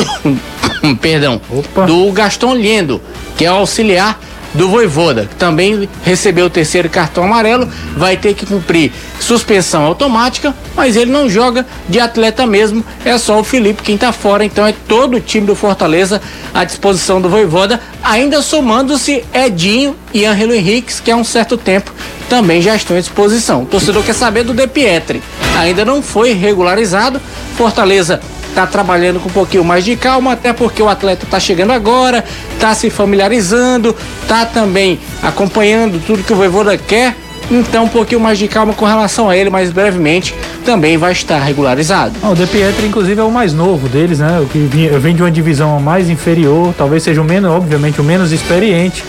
perdão, 1.01 1.41
Opa. 1.51 1.87
do 1.87 2.11
Gaston 2.13 2.55
Liendo, 2.55 3.01
que 3.37 3.45
é 3.45 3.53
o 3.53 3.57
auxiliar 3.57 4.21
do 4.55 4.69
Voivoda, 4.69 5.27
que 5.27 5.35
também 5.35 5.89
recebeu 6.05 6.47
o 6.47 6.51
terceiro 6.51 6.89
cartão 6.89 7.25
amarelo, 7.25 7.69
vai 7.97 8.17
ter 8.17 8.35
que 8.35 8.47
cumprir 8.47 8.93
suspensão 9.21 9.85
automática, 9.85 10.55
mas 10.75 10.97
ele 10.97 11.11
não 11.11 11.29
joga 11.29 11.67
de 11.89 12.01
atleta 12.01 12.47
mesmo, 12.47 12.85
é 13.05 13.17
só 13.19 13.39
o 13.39 13.45
Felipe 13.45 13.83
quem 13.83 13.95
está 13.95 14.13
fora, 14.13 14.45
então 14.45 14.67
é 14.67 14.75
todo 14.87 15.17
o 15.17 15.21
time 15.21 15.47
do 15.47 15.55
Fortaleza 15.55 16.21
à 16.55 16.65
disposição 16.65 17.21
do 17.21 17.29
Voivoda, 17.29 17.81
ainda 18.03 18.41
somando-se 18.43 19.25
Edinho 19.33 19.97
e 20.15 20.25
Angelo 20.25 20.55
Henriques, 20.55 21.01
que 21.01 21.11
há 21.11 21.17
um 21.17 21.25
certo 21.25 21.57
tempo 21.57 21.93
também 22.29 22.61
já 22.61 22.77
estão 22.77 22.97
à 22.97 23.01
disposição. 23.01 23.63
O 23.63 23.67
torcedor 23.67 24.03
quer 24.03 24.15
saber 24.15 24.45
do 24.45 24.55
De 24.55 24.67
Pietri, 24.67 25.23
ainda 25.59 25.85
não 25.85 26.03
foi 26.03 26.33
regularizado, 26.33 27.21
Fortaleza 27.57 28.21
tá 28.59 28.67
trabalhando 28.67 29.21
com 29.21 29.29
um 29.29 29.33
pouquinho 29.33 29.63
mais 29.63 29.85
de 29.85 29.95
calma, 29.95 30.33
até 30.33 30.53
porque 30.53 30.83
o 30.83 30.89
atleta 30.89 31.25
tá 31.31 31.39
chegando 31.39 31.73
agora, 31.73 32.25
tá 32.59 32.75
se 32.75 32.91
familiarizando, 32.91 33.95
tá 34.27 34.45
também 34.45 34.99
acompanhando 35.23 36.05
tudo 36.05 36.25
que 36.25 36.33
o 36.33 36.37
Voivoda 36.37 36.77
quer. 36.77 37.15
Então, 37.49 37.85
um 37.85 37.89
pouquinho 37.89 38.21
mais 38.21 38.37
de 38.37 38.49
calma 38.49 38.75
com 38.75 38.85
relação 38.85 39.31
a 39.31 39.37
ele, 39.37 39.49
mas 39.49 39.71
brevemente 39.71 40.35
também 40.65 40.99
vai 40.99 41.13
estar 41.13 41.39
regularizado. 41.39 42.15
O 42.29 42.35
De 42.35 42.49
Pietri, 42.49 42.87
inclusive, 42.87 43.21
é 43.21 43.25
o 43.25 43.31
mais 43.31 43.55
novo 43.55 43.89
deles, 43.89 44.19
né? 44.19 44.41
O 44.41 44.47
que 44.47 44.59
vem 44.99 45.15
de 45.15 45.23
uma 45.23 45.31
divisão 45.31 45.79
mais 45.79 46.11
inferior, 46.11 46.75
talvez 46.77 47.05
seja 47.05 47.23
o 47.23 47.25
menos, 47.25 47.53
obviamente, 47.53 48.01
o 48.01 48.05
menos 48.05 48.33
experiente 48.33 49.05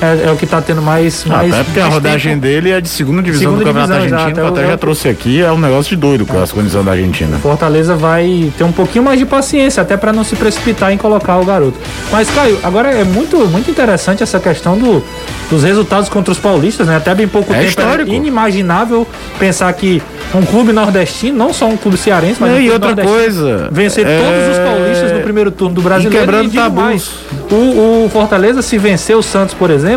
é, 0.00 0.28
é 0.28 0.32
o 0.32 0.36
que 0.36 0.44
está 0.44 0.60
tendo 0.62 0.80
mais. 0.80 1.24
Ah, 1.26 1.36
mais 1.36 1.52
até 1.52 1.64
porque 1.64 1.80
a 1.80 1.86
rodagem 1.86 2.32
tempo. 2.32 2.42
dele 2.42 2.70
é 2.70 2.80
de 2.80 2.88
segunda 2.88 3.22
divisão 3.22 3.52
segunda 3.52 3.64
do 3.64 3.66
Campeonato 3.66 4.00
divisão, 4.00 4.18
Argentino. 4.18 4.40
Exato, 4.40 4.58
até 4.58 4.68
já 4.68 4.76
trouxe 4.78 5.08
aqui, 5.08 5.42
é 5.42 5.52
um 5.52 5.58
negócio 5.58 5.90
de 5.90 5.96
doido 5.96 6.24
com 6.24 6.40
as 6.40 6.50
condições 6.50 6.84
da 6.84 6.92
Argentina. 6.92 7.38
Fortaleza 7.38 7.94
vai 7.94 8.50
ter 8.56 8.64
um 8.64 8.72
pouquinho 8.72 9.04
mais 9.04 9.18
de 9.18 9.26
paciência, 9.26 9.82
até 9.82 9.96
para 9.96 10.12
não 10.12 10.24
se 10.24 10.34
precipitar 10.36 10.92
em 10.92 10.96
colocar 10.96 11.38
o 11.38 11.44
garoto. 11.44 11.78
Mas, 12.10 12.30
Caio, 12.30 12.58
agora 12.62 12.90
é 12.90 13.04
muito, 13.04 13.36
muito 13.48 13.70
interessante 13.70 14.22
essa 14.22 14.40
questão 14.40 14.78
do, 14.78 15.04
dos 15.50 15.62
resultados 15.62 16.08
contra 16.08 16.32
os 16.32 16.38
paulistas, 16.38 16.86
né? 16.86 16.96
Até 16.96 17.14
bem 17.14 17.28
pouco 17.28 17.52
é 17.52 17.58
tempo. 17.58 17.68
Histórico. 17.68 18.10
É 18.10 18.14
inimaginável 18.14 19.06
pensar 19.38 19.72
que 19.74 20.02
um 20.34 20.42
clube 20.42 20.72
nordestino, 20.72 21.36
não 21.36 21.52
só 21.52 21.66
um 21.66 21.76
clube 21.76 21.96
cearense, 21.96 22.40
mas 22.40 22.52
é, 22.52 22.54
um 22.54 22.60
e 22.60 22.70
outra 22.70 22.94
coisa. 22.94 23.68
Vencer 23.70 24.06
é... 24.06 24.18
todos 24.18 24.56
os 24.56 24.64
paulistas 24.64 25.12
no 25.12 25.20
primeiro 25.20 25.50
turno 25.50 25.74
do 25.74 25.82
brasileiro. 25.82 26.16
E 26.16 26.20
quebrando 26.20 26.52
e 26.52 26.56
tabus. 26.56 27.10
O, 27.50 28.04
o 28.04 28.10
Fortaleza, 28.12 28.62
se 28.62 28.78
vencer 28.78 29.16
o 29.16 29.22
Santos, 29.22 29.54
por 29.54 29.70
exemplo 29.70 29.89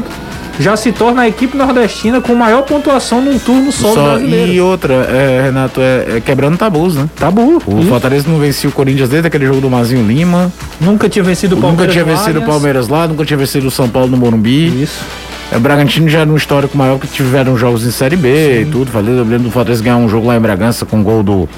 já 0.59 0.77
se 0.77 0.91
torna 0.91 1.23
a 1.23 1.27
equipe 1.27 1.57
nordestina 1.57 2.21
com 2.21 2.35
maior 2.35 2.61
pontuação 2.61 3.21
num 3.21 3.39
turno 3.39 3.71
só, 3.71 3.93
só 3.93 4.03
brasileiro. 4.03 4.51
E 4.51 4.61
outra, 4.61 4.93
é, 4.93 5.41
Renato, 5.45 5.81
é, 5.81 6.17
é, 6.17 6.21
quebrando 6.21 6.57
tabus, 6.57 6.95
né? 6.95 7.09
Tabu. 7.15 7.61
O 7.65 7.79
isso. 7.79 7.89
Fortaleza 7.89 8.29
não 8.29 8.39
vencia 8.39 8.69
o 8.69 8.71
Corinthians 8.71 9.09
desde 9.09 9.27
aquele 9.27 9.45
jogo 9.45 9.61
do 9.61 9.69
Mazinho 9.69 10.05
Lima. 10.05 10.51
Nunca 10.79 11.09
tinha 11.09 11.23
vencido 11.23 11.55
o 11.55 11.59
Palmeiras. 11.59 11.87
Nunca 11.87 12.03
tinha 12.03 12.15
vencido 12.15 12.39
o 12.39 12.45
Palmeiras 12.45 12.87
lá, 12.87 13.07
nunca 13.07 13.25
tinha 13.25 13.37
vencido 13.37 13.67
o 13.67 13.71
São 13.71 13.89
Paulo 13.89 14.09
no 14.09 14.17
Morumbi. 14.17 14.83
Isso. 14.83 15.03
É, 15.51 15.57
o 15.57 15.59
Bragantino 15.59 16.07
já 16.07 16.25
no 16.25 16.35
histórico 16.37 16.77
maior 16.77 16.99
que 16.99 17.07
tiveram 17.07 17.57
jogos 17.57 17.85
em 17.85 17.91
Série 17.91 18.15
B 18.15 18.29
Sim. 18.29 18.61
e 18.61 18.65
tudo. 18.71 18.91
Falei, 18.91 19.17
eu 19.17 19.23
lembro 19.23 19.43
do 19.43 19.51
Fortaleza 19.51 19.83
ganhar 19.83 19.97
um 19.97 20.07
jogo 20.07 20.27
lá 20.27 20.37
em 20.37 20.39
Bragança 20.39 20.85
com 20.85 21.01
gol 21.03 21.23
do 21.23 21.49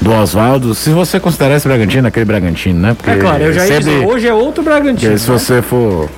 do 0.00 0.12
Oswaldo, 0.12 0.76
se 0.76 0.90
você 0.90 1.18
considerar 1.18 1.56
esse 1.56 1.66
Bragantino 1.66 2.06
aquele 2.06 2.24
Bragantino, 2.24 2.78
né? 2.78 2.94
Porque 2.94 3.10
é 3.10 3.16
claro, 3.16 3.42
eu 3.42 3.52
já 3.52 3.66
ia 3.66 3.80
dizer, 3.80 4.06
hoje 4.06 4.28
é 4.28 4.32
outro 4.32 4.62
Bragantino. 4.62 5.18
Se 5.18 5.28
né? 5.28 5.38
você 5.38 5.60
for 5.60 6.08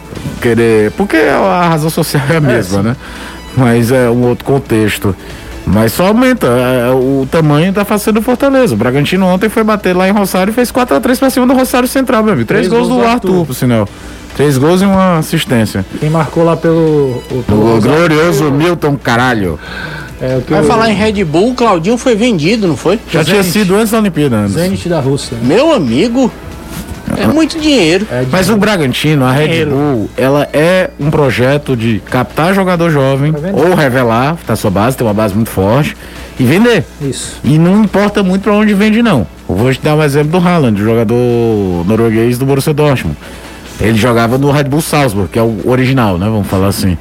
querer. 0.41 0.91
Porque 0.93 1.17
a 1.17 1.69
razão 1.69 1.91
social 1.91 2.23
é 2.29 2.35
a 2.35 2.37
é, 2.37 2.41
mesma, 2.41 2.81
é, 2.81 2.83
né? 2.83 2.97
Mas 3.57 3.91
é 3.91 4.09
um 4.11 4.23
outro 4.23 4.45
contexto. 4.45 5.15
Mas 5.67 5.93
só 5.93 6.09
aumenta 6.09 6.47
é, 6.47 6.91
o 6.91 7.27
tamanho 7.31 7.73
da 7.73 7.85
faceta 7.85 8.13
do 8.13 8.23
Fortaleza. 8.23 8.75
O 8.75 8.77
Bragantino 8.77 9.27
ontem 9.27 9.49
foi 9.49 9.63
bater 9.63 9.95
lá 9.95 10.09
em 10.09 10.13
Rosário 10.13 10.51
e 10.51 10.55
fez 10.55 10.73
4x3 10.73 11.19
pra 11.19 11.31
cima 11.31 11.47
do 11.47 11.55
Rosário 11.55 11.89
Central, 11.89 12.23
meu 12.23 12.33
amigo. 12.33 12.47
Três, 12.47 12.67
Três 12.67 12.73
gols, 12.73 12.89
gols 12.89 13.03
do 13.03 13.09
Arthur, 13.09 13.29
Arthur, 13.29 13.47
por 13.47 13.55
sinal. 13.55 13.89
Três 14.37 14.57
gols 14.57 14.83
e 14.83 14.85
uma 14.85 15.19
assistência. 15.19 15.85
Quem 15.99 16.09
marcou 16.09 16.45
lá 16.45 16.57
pelo. 16.57 17.23
O, 17.31 17.45
o 17.49 17.81
glorioso 17.81 18.51
Milton 18.51 18.97
Caralho. 18.97 19.59
É, 20.21 20.37
o 20.37 20.43
que 20.43 20.53
Vai 20.53 20.63
o 20.63 20.65
falar 20.65 20.91
em 20.91 20.95
Red 20.95 21.25
Bull, 21.25 21.51
o 21.51 21.55
Claudinho 21.55 21.97
foi 21.97 22.15
vendido, 22.15 22.67
não 22.69 22.77
foi? 22.77 22.99
Já 23.11 23.25
tinha 23.25 23.43
Zenit. 23.43 23.59
sido 23.59 23.75
antes 23.75 23.91
da 23.91 23.99
Olimpíada. 23.99 24.37
Anderson. 24.37 24.59
Zenit 24.59 24.89
da 24.89 25.01
Rússia. 25.01 25.37
Meu 25.43 25.73
amigo, 25.73 26.31
é 27.23 27.27
muito 27.27 27.59
dinheiro. 27.59 28.07
É, 28.11 28.25
Mas 28.31 28.49
o 28.51 28.57
Bragantino, 28.57 29.25
a 29.25 29.33
Red 29.33 29.49
Dinheiro. 29.49 29.71
Bull, 29.71 30.11
ela 30.17 30.49
é 30.53 30.91
um 30.99 31.11
projeto 31.11 31.77
de 31.77 32.01
captar 32.11 32.55
jogador 32.55 32.91
jovem 32.91 33.33
vender. 33.33 33.55
ou 33.55 33.75
revelar, 33.75 34.37
tá 34.47 34.55
sua 34.57 34.71
base, 34.71 34.97
tem 34.97 35.07
uma 35.07 35.15
base 35.15 35.35
muito 35.35 35.51
forte, 35.51 35.97
e 36.39 36.45
vender. 36.45 36.85
Isso. 37.01 37.39
E 37.45 37.59
não 37.59 37.83
importa 37.85 38.23
muito 38.23 38.43
pra 38.43 38.53
onde 38.53 38.73
vende, 38.75 39.03
não. 39.03 39.27
Eu 39.49 39.55
vou 39.57 39.73
te 39.73 39.81
dar 39.81 39.95
um 39.97 40.03
exemplo 40.03 40.41
do 40.41 40.47
Haaland, 40.49 40.81
o 40.81 40.85
jogador 40.85 41.85
norueguês 41.87 42.39
do 42.39 42.47
Borussia 42.47 42.73
Dortmund. 42.73 43.17
Ele 43.81 43.97
jogava 43.97 44.37
no 44.39 44.51
Red 44.51 44.65
Bull 44.65 44.81
Salzburg, 44.83 45.29
que 45.31 45.39
é 45.39 45.43
o 45.43 45.61
original, 45.65 46.19
né? 46.19 46.27
Vamos 46.27 46.47
falar 46.49 46.69
assim. 46.69 46.97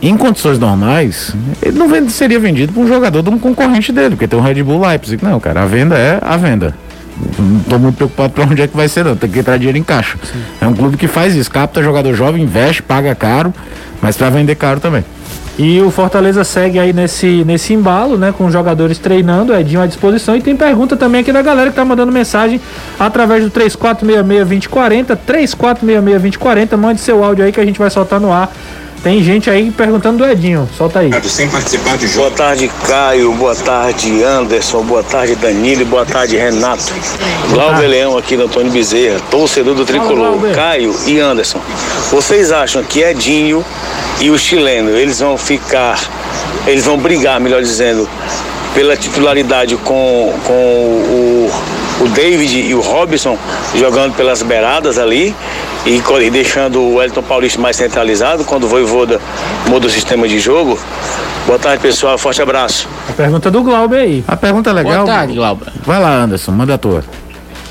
Em 0.00 0.16
condições 0.16 0.58
normais, 0.58 1.32
ele 1.62 1.78
não 1.78 1.88
vende- 1.88 2.10
seria 2.10 2.38
vendido 2.40 2.72
para 2.72 2.82
um 2.82 2.88
jogador 2.88 3.22
de 3.22 3.30
um 3.30 3.38
concorrente 3.38 3.92
dele, 3.92 4.10
porque 4.10 4.26
tem 4.26 4.38
o 4.38 4.42
Red 4.42 4.60
Bull 4.62 4.80
Leipzig. 4.80 5.24
Não, 5.24 5.38
cara, 5.38 5.62
a 5.62 5.66
venda 5.66 5.96
é 5.96 6.18
a 6.20 6.36
venda. 6.36 6.74
Não 7.38 7.60
tô 7.60 7.78
muito 7.78 7.96
preocupado 7.96 8.32
para 8.32 8.44
onde 8.50 8.62
é 8.62 8.66
que 8.66 8.76
vai 8.76 8.88
ser, 8.88 9.04
não. 9.04 9.16
Tem 9.16 9.30
que 9.30 9.38
entrar 9.38 9.56
dinheiro 9.56 9.78
em 9.78 9.82
caixa. 9.82 10.16
É 10.60 10.66
um 10.66 10.74
clube 10.74 10.96
que 10.96 11.06
faz 11.06 11.34
isso, 11.34 11.50
capta 11.50 11.82
jogador 11.82 12.14
jovem, 12.14 12.42
investe, 12.42 12.82
paga 12.82 13.14
caro, 13.14 13.52
mas 14.00 14.16
para 14.16 14.30
vender 14.30 14.54
caro 14.54 14.80
também. 14.80 15.04
E 15.58 15.80
o 15.82 15.90
Fortaleza 15.90 16.44
segue 16.44 16.78
aí 16.78 16.94
nesse, 16.94 17.44
nesse 17.44 17.74
embalo, 17.74 18.16
né? 18.16 18.32
Com 18.36 18.46
os 18.46 18.52
jogadores 18.52 18.96
treinando, 18.98 19.54
Edinho 19.54 19.82
à 19.82 19.86
disposição. 19.86 20.34
E 20.34 20.40
tem 20.40 20.56
pergunta 20.56 20.96
também 20.96 21.20
aqui 21.20 21.30
da 21.30 21.42
galera 21.42 21.68
que 21.68 21.76
tá 21.76 21.84
mandando 21.84 22.10
mensagem 22.10 22.58
através 22.98 23.44
do 23.44 23.50
3466-2040. 23.50 25.18
3466-2040. 25.28 26.76
Mande 26.78 27.02
seu 27.02 27.22
áudio 27.22 27.44
aí 27.44 27.52
que 27.52 27.60
a 27.60 27.66
gente 27.66 27.78
vai 27.78 27.90
soltar 27.90 28.18
no 28.18 28.32
ar. 28.32 28.50
Tem 29.02 29.20
gente 29.22 29.50
aí 29.50 29.70
perguntando 29.70 30.18
do 30.18 30.30
Edinho. 30.30 30.68
Solta 30.76 31.00
aí. 31.00 31.10
Sem 31.24 31.48
participar 31.48 31.98
de 31.98 32.06
Boa 32.08 32.30
tarde, 32.30 32.70
Caio. 32.86 33.32
Boa 33.32 33.54
tarde, 33.54 34.22
Anderson. 34.22 34.82
Boa 34.84 35.02
tarde, 35.02 35.34
Danilo. 35.34 35.84
Boa 35.84 36.06
tarde, 36.06 36.36
Renato. 36.36 36.84
Glauber 37.50 37.88
Leão 37.88 38.16
aqui 38.16 38.36
do 38.36 38.44
Antônio 38.44 38.70
Bezerra, 38.70 39.20
torcedor 39.30 39.74
do 39.74 39.84
Tricolor. 39.84 40.38
Caio 40.54 40.94
e 41.06 41.18
Anderson, 41.18 41.60
vocês 42.10 42.52
acham 42.52 42.82
que 42.84 43.00
Edinho 43.00 43.64
e 44.20 44.30
o 44.30 44.38
chileno, 44.38 44.90
eles 44.90 45.18
vão 45.18 45.36
ficar, 45.36 45.98
eles 46.66 46.84
vão 46.84 46.96
brigar, 46.96 47.40
melhor 47.40 47.60
dizendo, 47.60 48.08
pela 48.74 48.96
titularidade 48.96 49.76
com, 49.76 50.32
com 50.46 50.54
o, 50.54 51.50
o 52.00 52.08
David 52.08 52.60
e 52.60 52.74
o 52.74 52.80
Robson 52.80 53.38
jogando 53.74 54.14
pelas 54.14 54.42
beiradas 54.42 54.98
ali 54.98 55.34
e, 55.84 56.00
deixando 56.30 56.80
o 56.80 56.94
Wellington 56.96 57.22
Paulista 57.22 57.60
mais 57.60 57.76
centralizado 57.76 58.44
quando 58.44 58.64
o 58.64 58.68
Voivoda 58.68 59.20
muda 59.66 59.86
o 59.86 59.90
sistema 59.90 60.26
de 60.28 60.38
jogo? 60.38 60.78
Boa 61.46 61.58
tarde, 61.58 61.82
pessoal. 61.82 62.16
Forte 62.16 62.40
abraço. 62.40 62.88
A 63.08 63.12
pergunta 63.12 63.50
do 63.50 63.62
Glauber 63.62 63.98
aí. 63.98 64.24
A 64.28 64.36
pergunta 64.36 64.70
é 64.70 64.72
legal. 64.72 65.04
Boa 65.04 65.06
tarde, 65.06 65.34
Glauber. 65.34 65.72
Vai 65.84 66.00
lá, 66.00 66.22
Anderson, 66.22 66.52
manda 66.52 66.74
a 66.74 66.78
tua. 66.78 67.04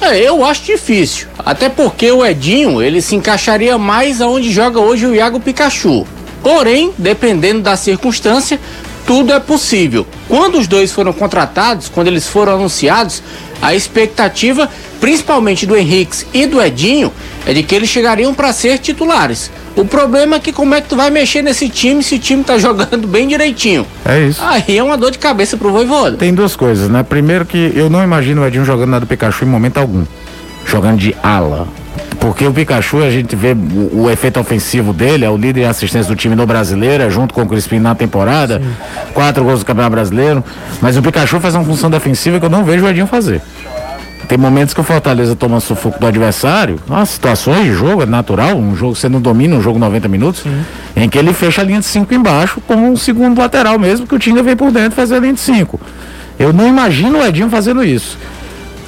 É, 0.01 0.17
eu 0.19 0.43
acho 0.43 0.63
difícil. 0.63 1.27
Até 1.39 1.69
porque 1.69 2.11
o 2.11 2.25
Edinho, 2.25 2.81
ele 2.81 3.01
se 3.01 3.15
encaixaria 3.15 3.77
mais 3.77 4.19
aonde 4.19 4.51
joga 4.51 4.79
hoje 4.79 5.05
o 5.05 5.15
Iago 5.15 5.39
Pikachu. 5.39 6.05
Porém, 6.43 6.91
dependendo 6.97 7.61
da 7.61 7.77
circunstância, 7.77 8.59
tudo 9.05 9.31
é 9.31 9.39
possível. 9.39 10.05
Quando 10.27 10.57
os 10.57 10.67
dois 10.67 10.91
foram 10.91 11.13
contratados, 11.13 11.87
quando 11.87 12.07
eles 12.07 12.27
foram 12.27 12.55
anunciados, 12.55 13.21
a 13.61 13.75
expectativa, 13.75 14.69
principalmente 14.99 15.65
do 15.65 15.75
Henrique 15.75 16.25
e 16.33 16.45
do 16.45 16.61
Edinho, 16.61 17.11
é 17.45 17.53
de 17.53 17.63
que 17.63 17.75
eles 17.75 17.89
chegariam 17.89 18.33
para 18.33 18.51
ser 18.51 18.79
titulares. 18.79 19.51
O 19.75 19.85
problema 19.85 20.35
é 20.35 20.39
que 20.39 20.51
como 20.51 20.75
é 20.75 20.81
que 20.81 20.89
tu 20.89 20.95
vai 20.95 21.09
mexer 21.09 21.41
nesse 21.41 21.69
time 21.69 22.03
se 22.03 22.15
o 22.15 22.19
time 22.19 22.43
tá 22.43 22.57
jogando 22.59 23.07
bem 23.07 23.27
direitinho? 23.27 23.85
É 24.05 24.27
isso. 24.27 24.41
Aí 24.43 24.77
é 24.77 24.83
uma 24.83 24.97
dor 24.97 25.11
de 25.11 25.19
cabeça 25.19 25.55
pro 25.55 25.71
Voivoda. 25.71 26.17
Tem 26.17 26.33
duas 26.33 26.55
coisas, 26.55 26.89
né? 26.89 27.03
Primeiro 27.03 27.45
que 27.45 27.71
eu 27.75 27.89
não 27.89 28.03
imagino 28.03 28.41
o 28.41 28.45
Edinho 28.45 28.65
jogando 28.65 28.89
nada 28.89 29.05
do 29.05 29.07
Pikachu 29.07 29.45
em 29.45 29.47
momento 29.47 29.77
algum. 29.77 30.03
Jogando 30.65 30.99
de 30.99 31.15
ala. 31.23 31.67
Porque 32.19 32.45
o 32.45 32.53
Pikachu, 32.53 33.03
a 33.03 33.09
gente 33.09 33.35
vê 33.35 33.53
o, 33.53 34.03
o 34.03 34.09
efeito 34.09 34.39
ofensivo 34.39 34.93
dele, 34.93 35.25
é 35.25 35.29
o 35.29 35.35
líder 35.35 35.61
em 35.61 35.65
assistência 35.65 36.07
do 36.07 36.15
time 36.15 36.35
no 36.35 36.45
brasileiro, 36.45 37.03
é 37.03 37.09
junto 37.09 37.33
com 37.33 37.41
o 37.41 37.47
Crispim 37.47 37.79
na 37.79 37.95
temporada, 37.95 38.61
quatro 39.13 39.43
gols 39.43 39.61
do 39.61 39.65
Campeonato 39.65 39.91
Brasileiro. 39.91 40.43
Mas 40.81 40.95
o 40.97 41.01
Pikachu 41.01 41.39
faz 41.39 41.55
uma 41.55 41.63
função 41.63 41.89
defensiva 41.89 42.39
que 42.39 42.45
eu 42.45 42.49
não 42.49 42.63
vejo 42.63 42.85
o 42.85 42.87
Edinho 42.87 43.07
fazer. 43.07 43.41
Tem 44.27 44.37
momentos 44.37 44.73
que 44.73 44.79
o 44.79 44.83
Fortaleza 44.83 45.35
toma 45.35 45.59
sufoco 45.59 45.99
do 45.99 46.07
adversário, 46.07 46.79
as 46.89 47.09
situações 47.09 47.65
de 47.65 47.73
jogo, 47.73 48.03
é 48.03 48.05
natural, 48.05 48.55
um 48.55 48.75
jogo 48.75 48.95
você 48.95 49.09
não 49.09 49.19
domina, 49.19 49.55
um 49.57 49.61
jogo 49.61 49.77
90 49.77 50.07
minutos, 50.07 50.45
em 50.95 51.09
que 51.09 51.17
ele 51.17 51.33
fecha 51.33 51.61
a 51.61 51.65
linha 51.65 51.79
de 51.79 51.85
5 51.85 52.13
embaixo, 52.13 52.61
como 52.65 52.89
um 52.89 52.95
segundo 52.95 53.37
lateral 53.37 53.77
mesmo, 53.77 54.07
que 54.07 54.15
o 54.15 54.19
Tinga 54.19 54.41
vem 54.41 54.55
por 54.55 54.71
dentro 54.71 54.91
fazer 54.91 55.15
a 55.15 55.19
linha 55.19 55.33
de 55.33 55.39
5. 55.41 55.77
Eu 56.39 56.53
não 56.53 56.67
imagino 56.67 57.19
o 57.19 57.25
Edinho 57.25 57.49
fazendo 57.49 57.83
isso. 57.83 58.17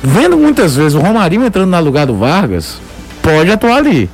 Vendo 0.02 0.38
muitas 0.38 0.76
vezes 0.76 0.94
o 0.94 1.00
Romarinho 1.00 1.46
entrando 1.46 1.70
no 1.70 1.82
lugar 1.82 2.06
do 2.06 2.16
Vargas, 2.16 2.78
pode 3.24 3.50
atuar 3.50 3.78
ali. 3.78 4.10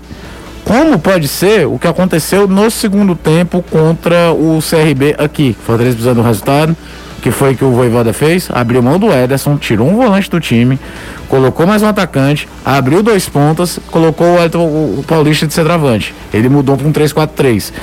Como 0.63 0.99
pode 0.99 1.27
ser 1.27 1.65
o 1.65 1.79
que 1.79 1.87
aconteceu 1.87 2.47
no 2.47 2.69
segundo 2.69 3.15
tempo 3.15 3.65
contra 3.71 4.31
o 4.31 4.59
CRB 4.61 5.15
aqui. 5.17 5.57
Fortaleza 5.65 5.95
precisando 5.95 6.17
do 6.17 6.21
resultado. 6.21 6.77
Que 7.21 7.31
foi 7.31 7.53
que 7.53 7.65
o 7.65 7.71
Voivoda 7.71 8.13
fez? 8.13 8.47
Abriu 8.49 8.81
mão 8.81 8.97
do 8.97 9.11
Ederson, 9.11 9.57
tirou 9.57 9.89
um 9.89 9.97
volante 9.97 10.29
do 10.29 10.39
time, 10.39 10.79
colocou 11.27 11.67
mais 11.67 11.83
um 11.83 11.87
atacante, 11.87 12.47
abriu 12.63 13.03
dois 13.03 13.27
pontas, 13.27 13.77
colocou 13.91 14.35
o, 14.35 14.41
Elton, 14.41 14.63
o 14.65 15.03
Paulista 15.05 15.45
de 15.45 15.53
centroavante. 15.53 16.15
Ele 16.33 16.47
mudou 16.47 16.77
para 16.77 16.87
um 16.87 16.93
3-4-3. 16.93 17.73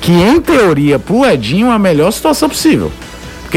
Que 0.00 0.12
em 0.12 0.40
teoria, 0.40 0.98
pro 0.98 1.26
Edinho, 1.26 1.66
é 1.66 1.74
a 1.74 1.78
melhor 1.78 2.10
situação 2.10 2.48
possível. 2.48 2.90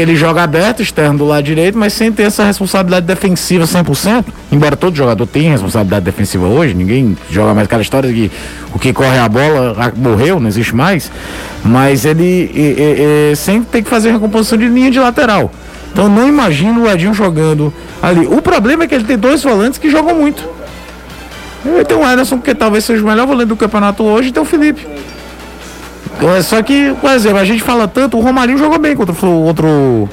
Ele 0.00 0.16
joga 0.16 0.42
aberto, 0.42 0.80
externo 0.80 1.18
do 1.18 1.26
lado 1.26 1.42
direito, 1.44 1.76
mas 1.76 1.92
sem 1.92 2.10
ter 2.10 2.22
essa 2.22 2.42
responsabilidade 2.42 3.04
defensiva 3.04 3.64
100%. 3.66 4.24
Embora 4.50 4.74
todo 4.74 4.96
jogador 4.96 5.26
tenha 5.26 5.50
responsabilidade 5.50 6.04
defensiva 6.06 6.46
hoje, 6.46 6.72
ninguém 6.72 7.14
joga 7.30 7.52
mais 7.52 7.66
aquela 7.66 7.82
história 7.82 8.08
de 8.10 8.14
que 8.14 8.30
o 8.74 8.78
que 8.78 8.92
corre 8.94 9.18
a 9.18 9.28
bola 9.28 9.92
morreu, 9.96 10.40
não 10.40 10.48
existe 10.48 10.74
mais. 10.74 11.12
Mas 11.62 12.06
ele 12.06 12.50
e- 12.54 13.32
e 13.32 13.36
sempre 13.36 13.68
tem 13.70 13.82
que 13.82 13.90
fazer 13.90 14.10
recomposição 14.10 14.56
de 14.56 14.68
linha 14.68 14.90
de 14.90 14.98
lateral. 14.98 15.52
Então 15.92 16.08
não 16.08 16.26
imagino 16.26 16.84
o 16.84 16.90
Edinho 16.90 17.12
jogando 17.12 17.70
ali. 18.02 18.26
O 18.26 18.40
problema 18.40 18.84
é 18.84 18.86
que 18.86 18.94
ele 18.94 19.04
tem 19.04 19.18
dois 19.18 19.42
volantes 19.42 19.78
que 19.78 19.90
jogam 19.90 20.14
muito. 20.14 20.48
Ele 21.66 21.84
tem 21.84 21.94
o 21.96 22.10
Ederson, 22.10 22.38
que 22.38 22.54
talvez 22.54 22.86
seja 22.86 23.02
o 23.02 23.06
melhor 23.06 23.26
volante 23.26 23.48
do 23.48 23.56
campeonato 23.56 24.02
hoje, 24.02 24.30
e 24.30 24.32
tem 24.32 24.42
o 24.42 24.46
Felipe. 24.46 24.86
É, 26.22 26.42
Só 26.42 26.62
que, 26.62 26.94
por 27.00 27.10
exemplo, 27.10 27.38
a 27.38 27.44
gente 27.44 27.62
fala 27.62 27.88
tanto, 27.88 28.16
o 28.16 28.20
Romarinho 28.20 28.58
jogou 28.58 28.78
bem 28.78 28.94
contra 28.96 29.14
o 29.26 29.42
outro. 29.42 30.08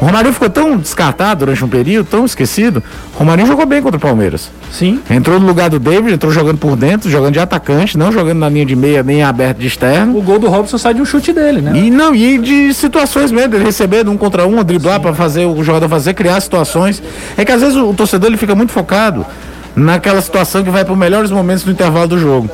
O 0.00 0.04
Romarinho 0.04 0.32
ficou 0.32 0.48
tão 0.48 0.76
descartado 0.76 1.40
durante 1.40 1.64
um 1.64 1.68
período, 1.68 2.06
tão 2.06 2.24
esquecido. 2.24 2.80
O 3.16 3.18
Romarinho 3.18 3.48
jogou 3.48 3.66
bem 3.66 3.82
contra 3.82 3.98
o 3.98 4.00
Palmeiras. 4.00 4.48
Sim. 4.70 5.00
Entrou 5.10 5.40
no 5.40 5.46
lugar 5.46 5.68
do 5.68 5.80
David, 5.80 6.14
entrou 6.14 6.30
jogando 6.30 6.58
por 6.58 6.76
dentro, 6.76 7.10
jogando 7.10 7.32
de 7.32 7.40
atacante, 7.40 7.98
não 7.98 8.12
jogando 8.12 8.38
na 8.38 8.48
linha 8.48 8.64
de 8.64 8.76
meia 8.76 9.02
nem 9.02 9.24
aberto 9.24 9.58
de 9.58 9.66
externo. 9.66 10.16
O 10.16 10.22
gol 10.22 10.38
do 10.38 10.48
Robson 10.48 10.78
sai 10.78 10.94
de 10.94 11.02
um 11.02 11.04
chute 11.04 11.32
dele, 11.32 11.60
né? 11.60 11.76
E 11.76 11.90
não, 11.90 12.14
e 12.14 12.38
de 12.38 12.72
situações 12.74 13.32
mesmo, 13.32 13.56
ele 13.56 13.64
receber 13.64 14.04
de 14.04 14.10
um 14.10 14.16
contra 14.16 14.46
um, 14.46 14.62
driblar 14.62 15.00
para 15.00 15.12
fazer 15.14 15.46
o 15.46 15.64
jogador 15.64 15.88
fazer, 15.88 16.14
criar 16.14 16.40
situações. 16.40 17.02
É 17.36 17.44
que 17.44 17.50
às 17.50 17.60
vezes 17.60 17.74
o, 17.74 17.90
o 17.90 17.94
torcedor 17.94 18.28
ele 18.28 18.36
fica 18.36 18.54
muito 18.54 18.70
focado 18.70 19.26
naquela 19.74 20.20
situação 20.22 20.62
que 20.62 20.70
vai 20.70 20.84
para 20.84 20.92
os 20.92 20.98
melhores 20.98 21.30
momentos 21.32 21.64
do 21.64 21.72
intervalo 21.72 22.06
do 22.06 22.18
jogo. 22.18 22.48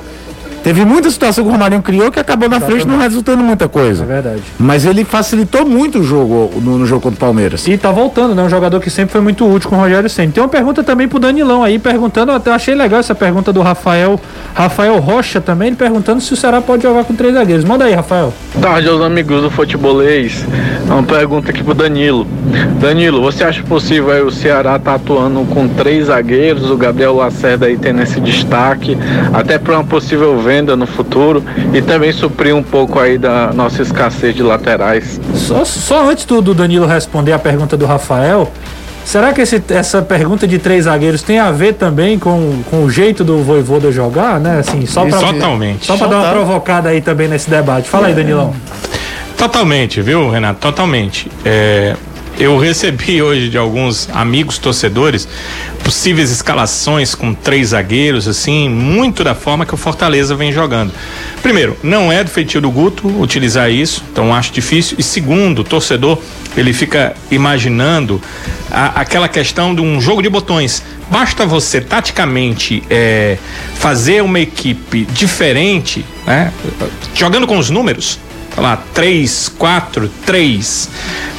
Teve 0.65 0.83
muita 0.83 1.11
situação 1.11 1.45
que 1.45 1.51
o 1.51 1.53
Romarinho 1.53 1.83
criou 1.83 2.11
que 2.11 2.19
acabou 2.19 2.49
na 2.49 2.59
frente 2.59 2.87
não 2.87 2.97
resultando 2.97 3.45
muita 3.45 3.69
coisa. 3.69 4.03
É 4.03 4.07
verdade. 4.07 4.43
Mas 4.59 4.87
ele 4.87 5.05
facilitou 5.05 5.67
muito 5.67 5.99
o 5.99 6.03
jogo 6.03 6.51
no, 6.59 6.79
no 6.79 6.87
jogo 6.87 7.03
contra 7.03 7.17
o 7.17 7.21
Palmeiras. 7.21 7.69
E 7.69 7.77
tá 7.77 7.93
voltando, 7.93 8.35
né? 8.35 8.43
Um 8.43 8.49
jogador 8.49 8.81
que 8.81 8.89
sempre 8.89 9.13
foi 9.13 9.21
muito 9.21 9.47
útil 9.47 9.69
com 9.69 9.77
o 9.77 9.79
Rogério 9.79 10.09
Senna. 10.09 10.33
Tem 10.33 10.43
uma 10.43 10.49
pergunta 10.49 10.83
também 10.83 11.07
pro 11.07 11.19
Danilão 11.19 11.63
aí, 11.63 11.79
perguntando, 11.79 12.33
até 12.33 12.51
achei 12.51 12.75
legal 12.75 12.99
essa 12.99 13.15
pergunta 13.15 13.53
do 13.53 13.61
Rafael, 13.61 14.19
Rafael 14.55 14.99
Rocha 15.01 15.39
também, 15.39 15.69
ele 15.69 15.77
perguntando 15.77 16.23
se 16.23 16.33
o 16.33 16.37
Ceará 16.37 16.63
pode 16.63 16.83
jogar 16.83 17.05
com 17.05 17.15
três 17.15 17.35
zagueiros. 17.35 17.63
Manda 17.67 17.85
aí, 17.85 17.93
Rafael. 17.93 18.33
tarde 18.59 18.89
aos 18.89 19.03
amigos 19.03 19.43
do 19.43 19.51
futebolês. 19.51 20.47
É 20.89 20.93
uma 20.93 21.03
pergunta 21.03 21.51
aqui 21.51 21.63
pro 21.63 21.75
Danilo. 21.75 22.27
Danilo, 22.81 23.21
você 23.21 23.45
acha 23.45 23.63
possível 23.63 24.11
aí 24.11 24.23
o 24.23 24.31
Ceará 24.31 24.79
tá 24.79 24.95
atuando 24.95 25.45
com 25.45 25.69
três 25.69 26.07
zagueiros, 26.07 26.71
o 26.71 26.77
Gabriel 26.79 27.15
Lacerda 27.15 27.67
aí 27.67 27.77
tendo 27.77 28.01
esse 28.01 28.19
destaque, 28.19 28.97
até 29.31 29.59
para 29.59 29.75
uma 29.75 29.85
possível 29.85 30.39
venda 30.39 30.54
no 30.63 30.87
futuro 30.87 31.43
e 31.73 31.81
também 31.83 32.13
suprir 32.13 32.55
um 32.55 32.63
pouco 32.63 32.99
aí 32.99 33.19
da 33.19 33.53
nossa 33.53 33.83
escassez 33.83 34.35
de 34.35 34.43
laterais? 34.43 35.21
Só, 35.35 35.65
só 35.65 36.09
antes 36.11 36.25
do, 36.25 36.41
do 36.41 36.55
Danilo 36.55 36.87
responder 36.87 37.33
a 37.33 37.39
pergunta 37.39 37.77
do 37.77 37.85
Rafael, 37.87 38.51
será 39.05 39.33
que 39.33 39.41
esse- 39.43 39.63
essa 39.71 40.01
pergunta 40.03 40.47
de 40.47 40.59
três 40.59 40.85
zagueiros 40.85 41.23
tem 41.23 41.39
a 41.39 41.51
ver 41.51 41.75
também 41.75 42.19
com, 42.19 42.63
com 42.71 42.85
o 42.85 42.91
jeito 42.91 43.23
do 43.25 43.39
Voivoda 43.43 43.91
jogar, 43.93 44.39
né? 44.41 44.59
Assim, 44.61 44.87
só 44.87 45.05
pra, 45.05 45.19
Totalmente. 45.19 45.87
só 45.87 45.97
pra 45.97 46.07
dar 46.07 46.17
uma 46.19 46.31
provocada 46.33 46.89
aí 46.89 47.01
também 47.01 47.29
nesse 47.29 47.49
debate. 47.51 47.89
Fala 47.89 48.07
aí, 48.09 48.15
Danilão. 48.15 48.55
Totalmente, 49.37 50.01
viu, 50.01 50.31
Renato? 50.31 50.61
Totalmente. 50.61 51.31
É, 51.45 51.95
Eu 52.39 52.59
recebi 52.59 53.23
hoje 53.23 53.49
de 53.49 53.57
alguns 53.57 54.09
amigos 54.11 54.59
torcedores 54.59 55.29
possíveis 55.85 56.33
escalações 56.33 57.15
com 57.15 57.33
três 57.33 57.69
zagueiros, 57.69 58.27
assim, 58.27 58.69
muito 58.69 59.23
da 59.23 59.37
forma 59.37 59.65
que 59.65 59.73
o 59.73 59.77
Fortaleza 59.77 60.35
vem 60.35 60.51
jogando. 60.51 60.93
Primeiro, 61.43 61.77
não 61.81 62.11
é 62.11 62.25
do 62.25 62.31
feitio 62.31 62.61
do 62.61 62.71
Guto 62.73 63.07
utilizar 63.21 63.71
isso, 63.71 64.03
então 64.11 64.35
acho 64.35 64.53
difícil. 64.53 64.97
E 64.99 65.03
segundo, 65.03 65.61
o 65.61 65.65
torcedor 65.65 66.19
ele 66.57 66.73
fica 66.73 67.15
imaginando 67.31 68.21
a, 68.69 69.01
aquela 69.01 69.29
questão 69.29 69.73
de 69.73 69.81
um 69.81 70.01
jogo 70.01 70.21
de 70.21 70.29
botões. 70.29 70.83
Basta 71.09 71.47
você 71.47 71.81
taticamente 71.81 72.83
é, 72.91 73.39
fazer 73.77 74.23
uma 74.23 74.41
equipe 74.41 75.05
diferente, 75.13 76.05
né? 76.27 76.53
Jogando 77.15 77.47
com 77.47 77.59
os 77.59 77.71
números, 77.71 78.19
lá, 78.57 78.77
3, 78.93 79.51
4, 79.57 80.11
3, 80.27 80.89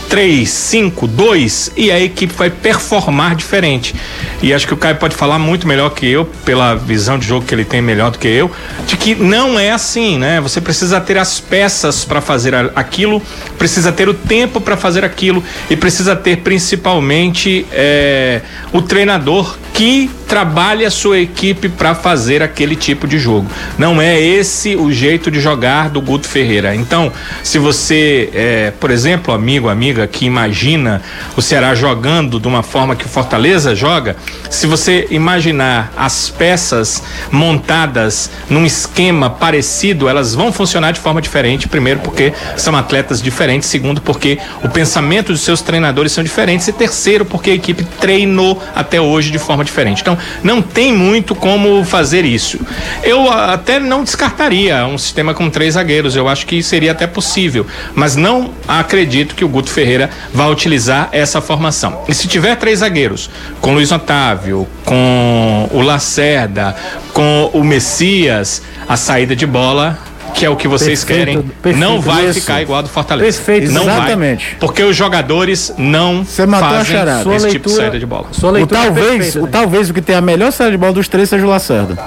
3, 0.10 0.48
5, 0.50 1.08
2 1.08 1.72
e 1.76 1.92
a 1.92 2.00
equipe 2.00 2.34
vai 2.34 2.50
performar 2.50 3.36
diferente. 3.36 3.96
E 4.42 4.54
acho 4.54 4.68
que 4.68 4.74
o 4.74 4.78
Caio 4.78 4.96
pode 4.98 5.16
falar 5.16 5.40
muito 5.40 5.68
melhor 5.68 5.90
que 5.90 6.06
eu, 6.06 6.26
pela 6.46 6.76
visão 6.76 7.18
de 7.18 7.28
jogo 7.28 7.46
que 7.46 7.54
ele 7.54 7.66
tem 7.66 7.82
melhor 7.82 8.12
do 8.12 8.20
que 8.20 8.28
eu, 8.28 8.52
de 8.88 8.96
que 8.98 9.16
não 9.16 9.60
é 9.60 9.72
assim, 9.72 10.18
né? 10.18 10.40
Você 10.42 10.62
precisa 10.62 11.02
ter 11.02 11.18
as 11.18 11.40
peças 11.40 12.06
para 12.06 12.22
fazer 12.22 12.54
aquilo, 12.76 13.22
precisa 13.58 13.92
ter 13.92 14.08
o 14.08 14.14
tempo 14.14 14.62
para 14.62 14.78
fazer 14.78 15.04
aquilo 15.04 15.44
e 15.70 15.76
precisa 15.76 16.16
ter 16.16 16.38
principalmente 16.38 17.66
é, 17.72 18.42
o 18.72 18.82
treinador 18.82 19.58
que 19.74 20.10
trabalhe 20.28 20.86
a 20.86 20.92
sua 20.92 21.20
equipe 21.20 21.70
para 21.70 21.94
fazer 21.94 22.42
aquele 22.42 22.76
tipo 22.76 23.08
de 23.08 23.18
jogo. 23.18 23.50
Não 23.78 24.02
é 24.02 24.20
esse 24.20 24.76
o 24.76 24.92
jeito 24.92 25.30
de 25.30 25.40
jogar 25.40 25.90
do 25.90 26.02
Guto 26.02 26.28
Ferreira. 26.28 26.76
Então, 26.76 27.12
se 27.44 27.60
você, 27.60 28.30
é, 28.34 28.74
por 28.80 28.92
exemplo, 28.92 29.34
amigo, 29.34 29.70
amiga, 29.70 30.08
que 30.08 30.26
imagina 30.26 31.02
o 31.36 31.42
Ceará 31.42 31.76
jogando 31.76 32.40
de 32.40 32.48
uma 32.48 32.64
forma 32.64 32.96
que 32.96 33.06
o 33.06 33.10
Fortaleza 33.10 33.76
joga, 33.76 34.16
se 34.50 34.68
você 34.68 35.08
imaginar 35.10 35.92
as 35.96 36.30
peças 36.30 37.04
montadas 37.32 38.30
num 38.50 38.66
esquema 38.66 39.30
parecido, 39.30 40.10
elas 40.10 40.34
vão 40.34 40.52
funcionar 40.52 40.92
de 40.92 41.00
forma 41.00 41.22
diferente. 41.22 41.68
Primeiro, 41.68 42.00
porque 42.00 42.34
são 42.58 42.76
atletas 42.76 43.22
diferentes. 43.22 43.70
Segundo, 43.70 44.02
porque 44.02 44.40
o 44.64 44.70
pensamento 44.70 45.32
dos 45.32 45.42
seus 45.42 45.62
treinadores 45.62 46.12
são 46.12 46.24
diferentes. 46.24 46.68
E 46.68 46.74
terceiro, 46.74 47.26
porque 47.26 47.52
a 47.52 47.54
equipe 47.54 47.84
treinou 48.00 48.62
até 48.76 49.00
hoje 49.00 49.32
de 49.32 49.40
forma 49.40 49.64
diferente. 49.64 50.02
Então, 50.02 50.15
não 50.44 50.62
tem 50.62 50.94
muito 50.94 51.36
como 51.36 51.84
fazer 51.84 52.26
isso. 52.26 52.60
Eu 53.04 53.30
até 53.32 53.80
não 53.80 54.04
descartaria 54.04 54.86
um 54.86 54.98
sistema 54.98 55.34
com 55.34 55.50
três 55.50 55.74
zagueiros. 55.74 56.16
Eu 56.16 56.28
acho 56.28 56.46
que 56.46 56.62
seria 56.62 56.92
até 56.92 57.08
possível. 57.08 57.66
Mas 57.94 58.16
não 58.16 58.52
acredito 58.68 59.36
que 59.36 59.46
o 59.46 59.48
Guto 59.48 59.70
Ferreira 59.70 60.10
vá 60.34 60.48
utilizar 60.48 61.10
essa 61.12 61.42
formação. 61.42 62.04
E 62.08 62.14
se 62.14 62.28
tiver 62.28 62.56
três 62.56 62.80
zagueiros, 62.80 63.30
com 63.62 63.74
Luiz 63.74 63.92
Otávio, 63.92 64.68
com 64.84 65.70
o 65.72 65.82
Lacerda, 65.82 66.76
com 67.14 67.50
o 67.54 67.64
Messias, 67.64 68.62
a 68.88 68.98
saída 68.98 69.36
de 69.36 69.46
bola 69.46 69.98
que 70.34 70.46
é 70.46 70.50
o 70.50 70.56
que 70.56 70.68
vocês 70.68 71.04
Perfeito, 71.04 71.26
querem, 71.26 71.42
perfeito, 71.44 71.78
não 71.78 72.02
vai 72.02 72.26
isso. 72.26 72.42
ficar 72.42 72.62
igual 72.62 72.80
a 72.80 72.82
do 72.82 72.90
Fortaleza. 72.90 73.26
Perfeito, 73.38 73.72
não 73.72 73.84
exatamente. 73.84 74.46
Vai, 74.46 74.56
porque 74.60 74.84
os 74.84 74.96
jogadores 74.96 75.74
não 75.78 76.24
Você 76.26 76.46
fazem. 76.48 77.24
Sua 77.24 77.36
esse 77.36 77.50
tipo 77.50 77.70
de 77.70 77.76
saída 77.76 78.00
de 78.00 78.06
bola. 78.06 78.28
Sua 78.32 78.50
O 78.50 78.54
leitura 78.54 78.80
é 78.80 78.84
talvez, 78.86 79.08
perfeita, 79.10 79.40
o 79.40 79.44
né? 79.44 79.50
talvez 79.52 79.90
o 79.90 79.94
que 79.94 80.02
tem 80.02 80.16
a 80.16 80.22
melhor 80.22 80.52
saída 80.52 80.72
de 80.72 80.78
bola 80.78 80.94
dos 80.94 81.08
três 81.08 81.30
seja 81.30 81.46
o 81.46 81.50
Lacerda. 81.50 81.98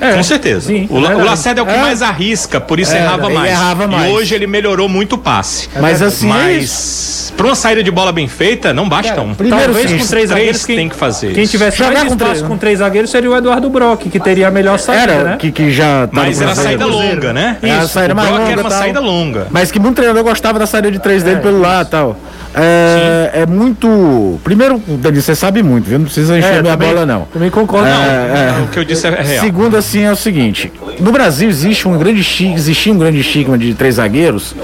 É, 0.00 0.12
Com 0.14 0.22
certeza. 0.22 0.66
sim, 0.68 0.86
o, 0.90 1.00
verdade. 1.00 1.20
o 1.20 1.24
Lacerda 1.24 1.60
é 1.60 1.62
o 1.62 1.66
que 1.66 1.72
É. 1.72 1.78
mais 1.80 2.02
arrisca, 2.02 2.60
por 2.60 2.78
isso 2.80 2.94
É, 2.94 2.98
errava 2.98 3.28
mais. 3.30 3.50
errava 3.50 3.86
mais. 3.86 4.10
E 4.10 4.14
hoje 4.14 4.34
ele 4.34 4.46
melhorou 4.46 4.88
muito 4.88 5.14
o 5.14 5.18
passe. 5.18 5.68
Mas 5.80 6.02
assim, 6.02 6.30
é 6.32 6.52
isso. 6.58 7.24
Mas 7.28 7.32
para 7.36 7.46
uma 7.46 7.54
saída 7.56 7.82
de 7.82 7.90
bola 7.90 8.12
bem 8.12 8.28
feita, 8.28 8.72
não 8.72 8.88
basta 8.88 9.20
um. 9.20 9.34
primeiro 9.34 9.64
Talvez 9.72 9.90
sim, 9.90 9.98
com 9.98 10.06
três 10.06 10.28
zagueiros 10.28 10.64
quem, 10.64 10.76
tem 10.76 10.88
que 10.88 10.94
fazer. 10.96 11.32
Quem 11.34 11.42
isso. 11.44 11.52
tivesse 11.52 11.78
Jogar 11.78 11.90
mais 11.92 12.02
com 12.08 12.14
espaço 12.14 12.30
três, 12.32 12.46
com 12.48 12.56
três 12.58 12.78
zagueiros 12.78 13.10
seria 13.10 13.30
o 13.30 13.36
Eduardo 13.36 13.68
Brock, 13.70 14.08
que 14.08 14.20
teria 14.20 14.48
a 14.48 14.50
melhor 14.50 14.78
saída, 14.78 15.12
Era, 15.12 15.24
né? 15.24 15.36
que, 15.38 15.50
que 15.50 15.70
já 15.72 16.06
tava 16.06 16.26
Mas 16.26 16.40
era 16.40 16.52
a 16.52 16.54
saída 16.54 16.86
longa, 16.86 17.32
né? 17.32 17.56
É, 17.62 17.70
a 17.72 17.88
saída 17.88 18.12
o 18.12 18.16
mais 18.16 18.28
Brock 18.28 18.40
longa 18.40 18.52
era 18.52 18.60
uma 18.62 18.70
tal. 18.70 18.78
saída 18.78 19.00
longa. 19.00 19.46
Mas 19.50 19.70
que 19.72 19.78
muito 19.78 19.96
treinador 19.96 20.22
gostava 20.22 20.58
da 20.58 20.66
saída 20.66 20.90
de 20.90 20.98
três 21.00 21.22
dele 21.22 21.40
pelo 21.40 21.60
lado 21.60 21.86
e 21.86 21.90
tal. 21.90 22.16
É, 22.54 23.30
é 23.42 23.46
muito. 23.46 24.38
Primeiro, 24.44 24.80
Dani, 24.86 25.20
você 25.20 25.34
sabe 25.34 25.62
muito, 25.62 25.86
viu? 25.88 25.98
Não 25.98 26.06
precisa 26.06 26.38
encher 26.38 26.54
É, 26.54 26.62
minha 26.62 26.72
também- 26.72 26.88
bola, 26.88 27.04
não. 27.06 27.22
Também 27.32 27.50
concordo. 27.50 27.86
É, 27.88 27.92
não. 27.92 28.60
é. 28.60 28.64
O 28.64 28.68
que 28.68 28.78
eu 28.78 28.84
disse 28.84 29.06
é 29.06 29.10
real. 29.10 29.44
Segundo, 29.44 29.76
assim, 29.76 30.02
é 30.02 30.12
o 30.12 30.16
seguinte: 30.16 30.72
no 31.00 31.10
Brasil 31.12 31.48
existe 31.48 31.88
um 31.88 31.98
grande 31.98 32.20
estigma, 32.20 32.54
existia 32.56 32.92
um 32.92 32.98
grande 32.98 33.20
estigma 33.20 33.58
de 33.58 33.74
três 33.74 33.96
zagueiros, 33.96 34.54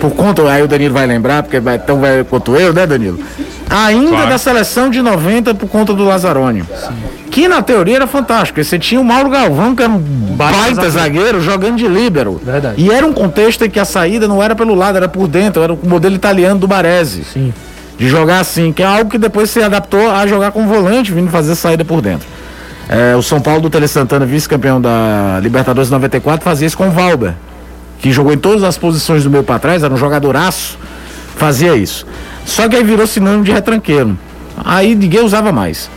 por 0.00 0.10
conta, 0.10 0.42
aí 0.50 0.62
o 0.62 0.68
Danilo 0.68 0.94
vai 0.94 1.06
lembrar, 1.06 1.42
porque 1.42 1.58
vai 1.58 1.78
tão 1.78 2.00
velho 2.00 2.24
quanto 2.24 2.54
eu, 2.56 2.72
né, 2.72 2.86
Danilo? 2.86 3.18
Ainda 3.70 4.10
Claro. 4.10 4.30
da 4.30 4.38
seleção 4.38 4.88
de 4.90 5.02
90 5.02 5.54
por 5.54 5.68
conta 5.68 5.92
do 5.92 6.04
Lazarone. 6.04 6.64
Que 7.30 7.46
na 7.46 7.60
teoria 7.62 7.96
era 7.96 8.06
fantástico. 8.06 8.54
porque 8.54 8.64
Você 8.64 8.78
tinha 8.78 9.00
o 9.00 9.04
Mauro 9.04 9.28
Galvão, 9.28 9.74
que 9.76 9.82
era 9.82 9.92
um 9.92 9.98
baita 9.98 10.88
zagueiro, 10.90 11.40
jogando 11.40 11.76
de 11.76 11.86
líbero. 11.86 12.40
Verdade. 12.42 12.74
E 12.82 12.90
era 12.90 13.06
um 13.06 13.12
contexto 13.12 13.64
em 13.64 13.70
que 13.70 13.78
a 13.78 13.84
saída 13.84 14.26
não 14.26 14.42
era 14.42 14.54
pelo 14.56 14.74
lado, 14.74 14.96
era 14.96 15.08
por 15.08 15.28
dentro, 15.28 15.62
era 15.62 15.72
o 15.72 15.78
modelo 15.84 16.14
italiano 16.14 16.58
do 16.58 16.66
Baresi. 16.66 17.24
Sim. 17.24 17.52
De 17.98 18.08
jogar 18.08 18.40
assim, 18.40 18.72
que 18.72 18.82
é 18.82 18.86
algo 18.86 19.10
que 19.10 19.18
depois 19.18 19.50
se 19.50 19.62
adaptou 19.62 20.10
a 20.10 20.26
jogar 20.26 20.52
com 20.52 20.66
volante, 20.66 21.12
vindo 21.12 21.30
fazer 21.30 21.54
saída 21.54 21.84
por 21.84 22.00
dentro. 22.00 22.26
É, 22.88 23.14
o 23.16 23.22
São 23.22 23.38
Paulo 23.40 23.60
do 23.60 23.68
Tele 23.68 23.86
Santana, 23.86 24.24
vice-campeão 24.24 24.80
da 24.80 25.38
Libertadores 25.42 25.90
94, 25.90 26.42
fazia 26.42 26.66
isso 26.66 26.76
com 26.78 26.88
o 26.88 26.90
Valber, 26.90 27.34
que 27.98 28.10
jogou 28.12 28.32
em 28.32 28.38
todas 28.38 28.62
as 28.64 28.78
posições 28.78 29.24
do 29.24 29.30
meio 29.30 29.42
para 29.44 29.58
trás, 29.58 29.82
era 29.82 29.92
um 29.92 29.96
jogadoraço, 29.96 30.78
fazia 31.38 31.74
isso. 31.76 32.06
Só 32.44 32.68
que 32.68 32.76
aí 32.76 32.84
virou 32.84 33.06
sinônimo 33.06 33.44
de 33.44 33.52
retranqueiro. 33.52 34.18
Aí 34.64 34.94
ninguém 34.94 35.24
usava 35.24 35.52
mais. 35.52 35.88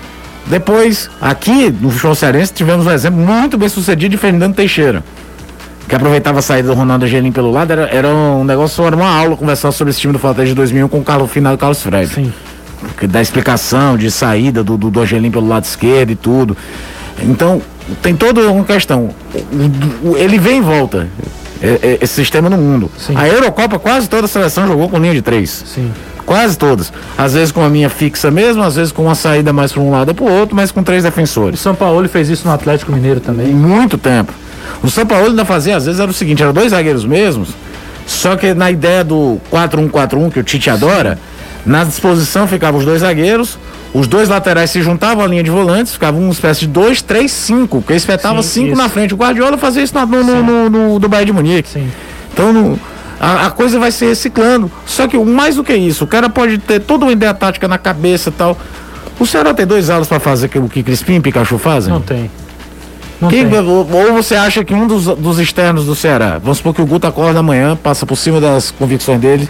Depois, 0.47 1.09
aqui 1.19 1.69
no 1.69 1.89
futebol 1.89 2.15
cearense, 2.15 2.53
tivemos 2.53 2.85
um 2.85 2.91
exemplo 2.91 3.19
muito 3.19 3.57
bem 3.57 3.69
sucedido 3.69 4.11
de 4.11 4.17
Fernando 4.17 4.55
Teixeira 4.55 5.03
que 5.91 5.95
aproveitava 5.95 6.39
a 6.39 6.41
saída 6.41 6.69
do 6.69 6.73
Ronaldo 6.73 7.03
Angelim 7.03 7.33
pelo 7.33 7.51
lado, 7.51 7.71
era, 7.71 7.81
era 7.93 8.07
um 8.07 8.45
negócio, 8.45 8.81
era 8.85 8.95
uma 8.95 9.09
aula 9.09 9.35
conversar 9.35 9.73
sobre 9.73 9.91
esse 9.91 9.99
time 9.99 10.13
do 10.13 10.19
Fortaleza 10.19 10.51
de 10.51 10.55
2001 10.55 10.87
com 10.87 10.99
o 10.99 11.03
Carlos 11.03 11.29
Final 11.29 11.53
e 11.53 11.57
Carlos 11.57 11.81
Fred. 11.81 12.07
Sim. 12.07 12.33
Que 12.97 13.05
dá 13.05 13.21
explicação 13.21 13.97
de 13.97 14.09
saída 14.09 14.63
do, 14.63 14.77
do, 14.77 14.89
do 14.89 15.01
Angelim 15.01 15.29
pelo 15.29 15.49
lado 15.49 15.65
esquerdo 15.65 16.11
e 16.11 16.15
tudo. 16.15 16.55
Então, 17.21 17.61
tem 18.01 18.15
toda 18.15 18.49
uma 18.49 18.63
questão. 18.63 19.09
Ele 20.15 20.39
vem 20.39 20.59
e 20.59 20.61
volta. 20.61 21.09
É- 21.61 21.79
é- 21.81 21.97
Esse 22.01 22.13
sistema 22.15 22.49
no 22.49 22.57
mundo. 22.57 22.89
Sim. 22.97 23.13
A 23.15 23.27
Eurocopa, 23.27 23.77
quase 23.79 24.09
toda 24.09 24.25
a 24.25 24.27
seleção 24.27 24.67
jogou 24.67 24.89
com 24.89 24.97
linha 24.97 25.13
de 25.13 25.21
três. 25.21 25.63
Sim. 25.67 25.91
Quase 26.25 26.57
todas. 26.57 26.91
Às 27.17 27.33
vezes 27.33 27.51
com 27.51 27.63
a 27.65 27.67
linha 27.67 27.89
fixa 27.89 28.29
mesmo, 28.31 28.61
às 28.63 28.75
vezes 28.75 28.91
com 28.91 29.03
uma 29.03 29.15
saída 29.15 29.51
mais 29.51 29.71
para 29.71 29.81
um 29.81 29.91
lado 29.91 30.09
ou 30.09 30.15
para 30.15 30.25
o 30.25 30.31
outro, 30.31 30.55
mas 30.55 30.71
com 30.71 30.81
três 30.83 31.03
O 31.03 31.07
defensores. 31.07 31.59
São 31.59 31.73
Paulo 31.75 32.07
fez 32.07 32.29
isso 32.29 32.47
no 32.47 32.53
Atlético 32.53 32.91
Mineiro 32.91 33.19
também. 33.19 33.47
muito 33.47 33.97
tempo. 33.97 34.31
O 34.83 34.89
São 34.89 35.05
Paulo 35.05 35.27
ainda 35.27 35.43
fazia, 35.43 35.75
às 35.75 35.85
vezes, 35.85 35.99
era 35.99 36.09
o 36.09 36.13
seguinte, 36.13 36.41
eram 36.41 36.53
dois 36.53 36.71
zagueiros 36.71 37.03
mesmos, 37.05 37.49
só 38.07 38.35
que 38.35 38.53
na 38.53 38.71
ideia 38.71 39.03
do 39.03 39.39
4-1-4-1, 39.51 40.29
que 40.31 40.39
o 40.39 40.43
Tite 40.43 40.69
adora, 40.69 41.17
na 41.65 41.83
disposição 41.83 42.47
ficavam 42.47 42.79
os 42.79 42.85
dois 42.85 43.01
zagueiros, 43.01 43.57
os 43.93 44.07
dois 44.07 44.29
laterais 44.29 44.69
se 44.69 44.81
juntavam 44.81 45.23
à 45.23 45.27
linha 45.27 45.43
de 45.43 45.49
volantes, 45.49 45.93
ficava 45.93 46.17
uma 46.17 46.31
espécie 46.31 46.61
de 46.61 46.67
2, 46.67 47.01
3, 47.01 47.29
5, 47.31 47.81
porque 47.81 47.93
espetava 47.93 48.41
Sim, 48.41 48.49
5 48.61 48.67
isso. 48.67 48.77
na 48.77 48.89
frente. 48.89 49.13
O 49.13 49.17
Guardiola 49.17 49.57
fazia 49.57 49.83
isso 49.83 49.93
no, 49.97 50.05
no, 50.05 50.43
no, 50.43 50.69
no- 50.69 50.99
do 50.99 51.09
Bayern 51.09 51.25
de 51.27 51.33
Munique. 51.33 51.67
Sim. 51.69 51.89
Então 52.33 52.79
a, 53.19 53.47
a 53.47 53.51
coisa 53.51 53.77
vai 53.79 53.91
se 53.91 54.05
reciclando. 54.05 54.71
Só 54.85 55.07
que 55.07 55.17
mais 55.17 55.55
do 55.57 55.63
que 55.63 55.73
isso, 55.75 56.03
o 56.05 56.07
cara 56.07 56.29
pode 56.29 56.57
ter 56.57 56.79
toda 56.79 57.05
uma 57.05 57.11
ideia 57.11 57.33
tática 57.33 57.67
na 57.67 57.77
cabeça 57.77 58.29
e 58.29 58.33
tal. 58.33 58.57
O 59.19 59.25
Ceará 59.25 59.53
tem 59.53 59.67
dois 59.67 59.89
alas 59.89 60.07
para 60.07 60.19
fazer 60.19 60.49
o 60.55 60.67
que 60.69 60.81
Crispim 60.81 61.15
e 61.15 61.19
Pikachu 61.19 61.57
fazem? 61.57 61.93
Não 61.93 62.01
tem. 62.01 62.31
Quem- 63.29 63.45
ou, 63.59 63.85
você 64.13 64.35
acha 64.35 64.63
que 64.63 64.73
um 64.73 64.87
dos, 64.87 65.05
dos 65.05 65.37
externos 65.39 65.85
do 65.85 65.95
Ceará, 65.95 66.39
vamos 66.41 66.57
supor 66.57 66.73
que 66.73 66.81
o 66.81 66.85
Guto 66.85 67.05
acorda 67.07 67.39
amanhã, 67.39 67.75
passa 67.75 68.05
por 68.05 68.15
cima 68.15 68.41
das 68.41 68.71
convicções 68.71 69.19
dele, 69.19 69.47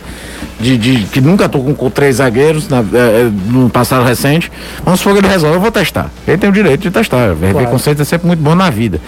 de, 0.59 0.77
de- 0.77 1.03
que 1.05 1.21
nunca 1.21 1.45
atuou 1.45 1.63
com, 1.63 1.73
com 1.73 1.89
três 1.89 2.17
zagueiros 2.17 2.67
na- 2.67 2.79
eh, 2.79 2.83
eh, 3.27 3.31
no 3.47 3.69
passado 3.69 4.03
recente, 4.05 4.51
vamos 4.83 4.99
supor 4.99 5.13
que 5.13 5.19
ele 5.19 5.27
resolve, 5.31 5.55
eu 5.55 5.61
vou 5.61 5.71
testar. 5.71 6.09
Ele 6.27 6.37
tem 6.37 6.49
o 6.49 6.53
direito 6.53 6.81
de 6.81 6.91
testar, 6.91 7.31
o 7.31 7.37
Claro. 7.37 7.67
conceito 7.67 8.01
é 8.01 8.05
sempre 8.05 8.27
muito 8.27 8.41
bom 8.41 8.55
na 8.55 8.69
vida. 8.69 8.99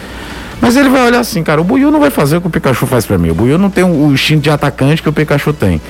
Mas 0.64 0.78
ele 0.78 0.88
vai 0.88 1.06
olhar 1.06 1.20
assim, 1.20 1.44
cara, 1.44 1.60
o 1.60 1.64
Buiu 1.64 1.92
não 1.92 2.00
vai 2.00 2.10
fazer 2.10 2.38
o 2.38 2.42
que 2.42 2.48
o 2.48 2.50
Pikachu 2.50 2.88
faz 2.88 3.06
pra 3.06 3.18
mim. 3.18 3.30
O 3.32 3.34
Buiu 3.36 3.58
não 3.58 3.70
tem 3.70 3.84
o, 3.84 4.08
o 4.08 4.14
instinto 4.14 4.44
de 4.44 4.50
atacante 4.50 5.04
que 5.04 5.10
o 5.10 5.12
Pikachu 5.12 5.52
tem. 5.52 5.82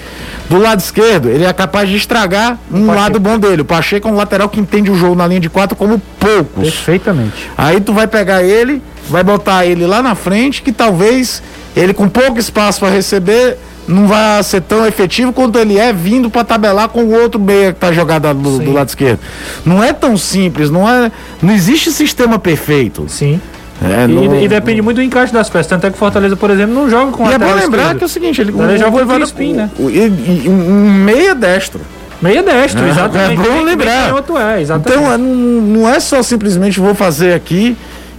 Do 0.50 0.58
lado 0.58 0.80
esquerdo, 0.80 1.30
ele 1.30 1.44
é 1.44 1.54
capaz 1.54 1.88
de 1.88 1.96
estragar 1.96 2.58
um 2.72 2.88
lado 2.88 3.20
bom 3.20 3.38
dele. 3.38 3.62
O 3.62 3.66
Pacheco 3.66 4.08
é 4.08 4.12
um 4.12 4.16
lateral 4.16 4.50
que 4.50 4.60
entende 4.60 4.90
o 4.90 4.96
jogo 4.96 5.14
na 5.14 5.28
linha 5.28 5.40
de 5.40 5.48
quatro 5.48 5.76
como 5.76 6.02
poucos. 6.20 6.64
Perfeitamente. 6.64 7.52
Aí 7.56 7.80
tu 7.82 7.94
vai 7.94 8.08
pegar 8.08 8.42
ele, 8.42 8.82
vai 9.08 9.24
botar 9.24 9.64
ele 9.64 9.86
lá 9.86 10.02
na 10.02 10.16
frente, 10.16 10.64
que 10.64 10.72
talvez 10.72 11.44
ele 11.76 11.94
com 11.94 12.10
pouco 12.10 12.40
espaço 12.40 12.80
para 12.80 12.90
receber 12.90 13.60
não 13.88 14.08
vai 14.08 14.42
ser 14.44 14.62
tão 14.62 14.86
efetivo 14.88 15.32
quanto 15.34 15.60
ele 15.60 15.78
é 15.78 15.94
vindo 15.94 16.30
para 16.30 16.44
tabelar 16.44 16.88
com 16.90 17.04
o 17.04 17.12
outro 17.12 17.40
meia 17.40 17.74
que 17.74 17.80
tá 17.80 17.92
jogado 17.92 18.34
do, 18.34 18.60
do 18.60 18.72
lado 18.72 18.90
esquerdo. 18.90 19.20
Não 19.66 19.84
é 19.84 19.94
tão 19.94 20.18
simples, 20.18 20.70
não 20.72 20.90
é, 20.90 21.12
não 21.42 21.54
existe 21.54 21.92
sistema 21.92 22.40
perfeito. 22.40 23.06
Sim. 23.08 23.40
É, 23.82 24.06
E, 24.06 24.08
não- 24.08 24.42
e 24.42 24.48
depende 24.48 24.82
muito 24.82 24.98
do 24.98 25.04
encaixe 25.04 25.34
das 25.34 25.50
peças. 25.50 25.68
Tanto 25.68 25.86
é 25.88 25.90
que 25.90 25.96
o 25.96 26.00
Fortaleza, 26.00 26.36
por 26.36 26.50
exemplo, 26.50 26.74
não 26.76 26.90
joga 26.90 27.12
com 27.12 27.24
E 27.24 27.28
é 27.28 27.32
lateral 27.32 27.54
bom 27.56 27.60
lembrar 27.62 27.82
esquerdo. 27.82 27.98
que 27.98 28.04
é 28.04 28.08
o 28.08 28.10
seguinte, 28.10 28.42
ele 28.42 28.52
Ele 28.52 28.78
joga 28.78 28.86
com 28.86 28.92
Voivoda- 28.92 29.20
Crispim, 29.20 29.54
né? 29.54 29.70
o- 29.78 29.90
e- 29.90 30.48
um 30.48 30.92
meia 31.04 31.34
destro. 31.36 31.82
Meia 32.22 32.42
destro, 32.42 32.86
É, 32.86 32.90
exatamente. 32.90 33.34
é 33.34 33.36
bom 33.36 33.44
Bem- 33.44 33.54
bem 33.56 33.66
lembrar. 33.66 34.04
canhoto 34.08 34.38
é, 34.38 34.62
exatamente. 34.62 34.98
Então 35.02 35.12
é, 35.12 35.18
não, 35.18 35.28
não 35.28 35.90
é 35.90 36.00
só 36.00 36.24
simplesmente 36.24 36.80
vou 36.80 36.96
fazer 36.96 37.34
aqui 37.34 37.76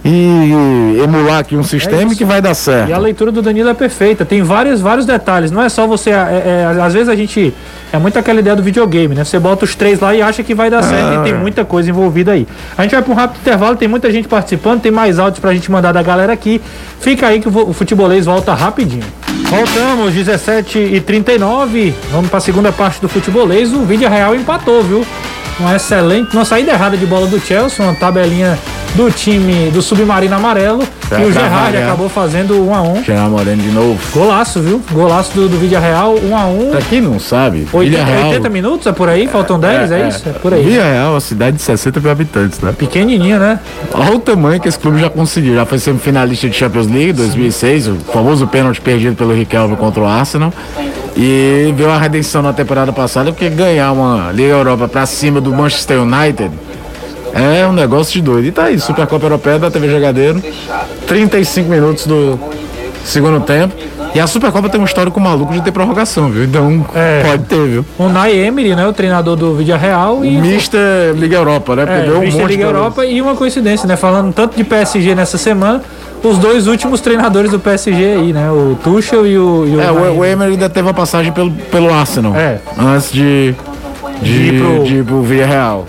e 0.07 1.01
emular 1.03 1.39
aqui 1.39 1.57
um 1.57 1.63
sistema 1.63 2.03
isso. 2.03 2.15
que 2.15 2.23
vai 2.23 2.39
dar 2.39 2.53
certo. 2.53 2.89
E 2.89 2.93
a 2.93 2.97
leitura 2.97 3.31
do 3.31 3.41
Danilo 3.41 3.69
é 3.69 3.73
perfeita. 3.73 4.23
Tem 4.23 4.43
vários, 4.43 4.79
vários 4.79 5.03
detalhes. 5.05 5.49
Não 5.49 5.63
é 5.63 5.67
só 5.67 5.87
você. 5.87 6.11
é- 6.11 6.13
é- 6.75 6.81
às 6.81 6.93
vezes 6.93 7.09
a 7.09 7.15
gente. 7.15 7.51
É 7.91 7.97
muito 7.97 8.19
aquela 8.19 8.39
ideia 8.39 8.55
do 8.55 8.61
videogame, 8.61 9.15
né? 9.15 9.23
Você 9.23 9.39
bota 9.39 9.63
os 9.65 9.73
três 9.73 9.99
lá 9.99 10.13
e 10.13 10.21
acha 10.21 10.43
que 10.43 10.53
vai 10.53 10.69
dar 10.69 10.83
certo 10.83 11.21
e 11.21 11.23
tem 11.23 11.33
muita 11.33 11.63
coisa 11.63 11.89
envolvida 11.89 12.33
aí. 12.33 12.45
A 12.77 12.83
gente 12.83 12.91
vai 12.91 13.01
para 13.01 13.11
um 13.11 13.15
rápido 13.15 13.39
intervalo, 13.41 13.75
tem 13.77 13.87
muita 13.87 14.11
gente 14.11 14.27
participando, 14.27 14.81
tem 14.81 14.91
mais 14.91 15.17
áudios 15.17 15.39
pra 15.39 15.53
gente 15.53 15.71
mandar 15.71 15.91
da 15.93 16.03
galera 16.03 16.33
aqui. 16.33 16.61
Fica 16.99 17.27
aí 17.27 17.39
que 17.39 17.47
o 17.47 17.73
futebolês 17.73 18.25
volta 18.25 18.53
rapidinho. 18.53 19.03
Voltamos, 19.49 20.13
17 20.13 20.77
e 20.79 20.99
39 20.99 21.93
Vamos 22.11 22.29
para 22.29 22.37
a 22.37 22.41
segunda 22.41 22.71
parte 22.71 22.99
do 22.99 23.07
futebolês. 23.07 23.71
O 23.73 23.81
vídeo 23.85 24.09
real 24.09 24.35
empatou, 24.35 24.83
viu? 24.83 25.05
Uma 25.59 25.75
excelente, 25.75 26.35
uma 26.35 26.43
saída 26.43 26.71
errada 26.71 26.97
de 26.97 27.05
bola 27.05 27.27
do 27.27 27.39
Chelsea, 27.39 27.83
uma 27.85 27.95
tabelinha 27.95 28.57
do 28.95 29.11
time 29.11 29.69
do 29.71 29.81
Submarino 29.81 30.35
Amarelo. 30.35 30.87
Pra 31.07 31.19
e 31.19 31.25
o 31.25 31.31
Gerrard 31.31 31.77
acabou 31.77 32.09
fazendo 32.09 32.65
um 32.65 32.73
a 32.73 32.81
um. 32.81 33.03
Gerard 33.03 33.29
Moreno 33.29 33.61
de 33.61 33.69
novo. 33.69 33.99
Golaço, 34.11 34.61
viu? 34.61 34.81
Golaço 34.91 35.33
do, 35.33 35.47
do 35.47 35.57
Vídeo 35.57 35.79
Real, 35.79 36.15
um 36.17 36.35
a 36.35 36.45
um. 36.45 36.71
Pra 36.71 36.81
quem 36.81 37.01
não 37.01 37.19
sabe, 37.19 37.67
80, 37.71 37.97
Vila 37.97 38.03
Real. 38.05 38.29
80 38.29 38.49
minutos, 38.49 38.87
é 38.87 38.91
por 38.91 39.09
aí? 39.09 39.27
Faltam 39.27 39.59
10, 39.59 39.91
é, 39.91 40.07
isso? 40.07 40.29
É 40.29 40.31
por 40.31 40.53
aí. 40.53 40.63
Vila 40.63 40.83
Real 40.83 41.07
é 41.07 41.09
uma 41.11 41.19
cidade 41.19 41.57
de 41.57 41.63
60 41.63 41.99
mil 41.99 42.09
habitantes, 42.09 42.59
né? 42.59 42.73
Pequenininho, 42.77 43.37
né? 43.37 43.59
Olha 43.93 44.15
o 44.15 44.19
tamanho 44.19 44.59
que 44.59 44.67
esse 44.67 44.79
clube 44.79 44.99
já 44.99 45.09
conseguiu. 45.09 45.55
Já 45.55 45.65
foi 45.65 45.77
semifinalista 45.77 46.49
de 46.49 46.55
Champions 46.55 46.87
League 46.87 47.13
2006, 47.13 47.87
o 47.87 47.95
famoso 48.11 48.47
pênalti 48.47 48.81
perdido 48.81 49.15
pelo 49.15 49.33
Riquelme 49.33 49.75
contra 49.75 50.01
o 50.01 50.07
Arsenal. 50.07 50.53
E 51.17 51.73
viu 51.77 51.89
a 51.89 51.97
redenção 51.97 52.41
na 52.41 52.51
temporada 52.51 52.91
passada, 52.91 53.31
porque 53.31 53.49
ganhar 53.49 53.91
uma 53.91 54.31
Liga 54.31 54.49
Europa 54.49 54.87
pra 54.87 55.05
cima 55.05 55.39
do 55.39 55.53
Manchester 55.53 56.01
United 56.01 56.51
é 57.35 57.67
um 57.67 57.73
negócio 57.73 58.13
de 58.13 58.21
doido. 58.21 58.45
E 58.47 58.51
tá 58.51 58.63
aí, 58.65 58.79
Supercopa 58.79 59.25
Europeia 59.25 59.59
da 59.59 59.69
TV 59.69 59.89
Jogadeiro, 59.89 60.41
35 61.07 61.69
minutos 61.69 62.07
do 62.07 62.39
segundo 63.03 63.39
tempo. 63.41 63.75
E 64.13 64.19
a 64.19 64.25
Supercopa 64.27 64.69
tem 64.69 64.79
um 64.79 64.85
histórico 64.85 65.19
maluco 65.19 65.51
de 65.53 65.61
ter 65.61 65.73
prorrogação, 65.73 66.29
viu? 66.31 66.45
Então 66.45 66.85
É. 66.95 67.21
pode 67.25 67.43
ter, 67.43 67.67
viu? 67.67 67.85
O 67.99 68.07
Nai 68.07 68.33
Emery, 68.33 68.73
né? 68.73 68.87
O 68.87 68.93
treinador 68.93 69.35
do 69.35 69.55
Vídeo 69.55 69.75
Real. 69.77 70.23
E 70.23 70.37
Mister 70.37 71.13
Liga 71.15 71.35
Europa, 71.35 71.75
né? 71.75 71.83
É, 71.83 71.85
Perdeu 71.85 72.17
um 72.17 72.21
Mister 72.21 72.41
monte 72.41 72.51
Liga 72.51 72.63
Europa 72.63 73.05
e 73.05 73.21
uma 73.21 73.35
coincidência, 73.35 73.85
né? 73.85 73.97
Falando 73.97 74.31
tanto 74.33 74.55
de 74.55 74.63
PSG 74.63 75.13
nessa 75.15 75.37
semana, 75.37 75.81
os 76.23 76.37
dois 76.37 76.65
últimos 76.65 77.01
treinadores 77.01 77.51
do 77.51 77.59
PSG 77.59 78.05
aí, 78.05 78.31
né? 78.31 78.49
O 78.49 78.77
Tuchel 78.81 79.27
e 79.27 79.37
o. 79.37 79.65
E 79.67 79.75
o 79.75 79.81
É, 79.81 79.91
o, 79.91 80.19
o 80.19 80.23
Emery 80.25 80.53
ainda 80.53 80.69
teve 80.69 80.87
a 80.89 80.93
passagem 80.93 81.33
pelo, 81.33 81.51
pelo 81.51 81.93
Arsenal. 81.93 82.33
É. 82.37 82.59
Antes 82.79 83.11
de, 83.11 83.53
de, 84.21 84.33
De 84.49 84.55
ir 84.55 84.61
pro- 84.61 84.83
de 84.85 84.95
ir 84.95 85.03
pro 85.03 85.21
Via 85.23 85.45
Real. 85.45 85.85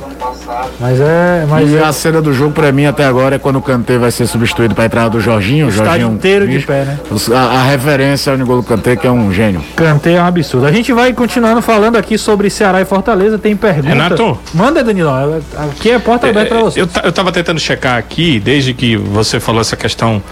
Mas 0.81 1.01
é. 1.01 1.47
Mas 1.49 1.71
E 1.71 1.77
é 1.77 1.85
a 1.85 1.93
cena 1.93 2.21
do 2.21 2.33
jogo, 2.33 2.53
pra 2.53 2.71
mim, 2.73 2.87
até 2.87 3.05
agora, 3.05 3.37
é 3.37 3.39
quando 3.39 3.57
o 3.57 3.63
Kanté 3.63 3.99
vai 3.99 4.11
ser 4.11 4.27
substituído 4.27 4.75
pra 4.75 4.85
entrada 4.87 5.11
do 5.11 5.21
Jorginho. 5.21 5.69
O 5.69 5.71
Jorginho 5.71 6.13
inteiro 6.13 6.47
de 6.47 6.59
pé, 6.61 6.85
né? 6.85 6.99
A, 7.35 7.61
a 7.61 7.63
referência 7.65 8.33
ao 8.33 8.39
N'Golo 8.39 8.63
Kanté, 8.63 8.97
que 8.97 9.07
é 9.07 9.11
um 9.11 9.33
gênio. 9.33 9.63
Kanté 9.75 10.15
é 10.15 10.23
um 10.23 10.27
absurdo. 10.27 10.67
A 10.67 10.73
gente 10.73 10.93
vai 10.93 11.13
continuando 11.13 11.63
falando 11.63 11.97
aqui 11.97 12.19
sobre 12.19 12.51
Ceará 12.51 12.81
e 12.81 12.85
Fortaleza. 12.85 13.39
Tem 13.39 13.57
pergunta. 13.57 13.89
Renato? 13.89 14.39
Manda, 14.55 14.83
Danilão. 14.83 15.41
Aqui 15.71 15.91
é 15.91 15.99
porta 15.99 16.29
aberta 16.29 16.55
pra 16.55 16.65
você. 16.65 16.81
Eu, 16.81 16.89
eu 17.05 17.13
tava 17.13 17.33
tentando 17.33 17.59
checar 17.61 17.97
aqui, 17.97 18.39
desde 18.41 18.75
que 18.75 18.97
você 18.97 19.41
falou 19.41 19.61
essa 19.61 19.77
questão 19.77 20.23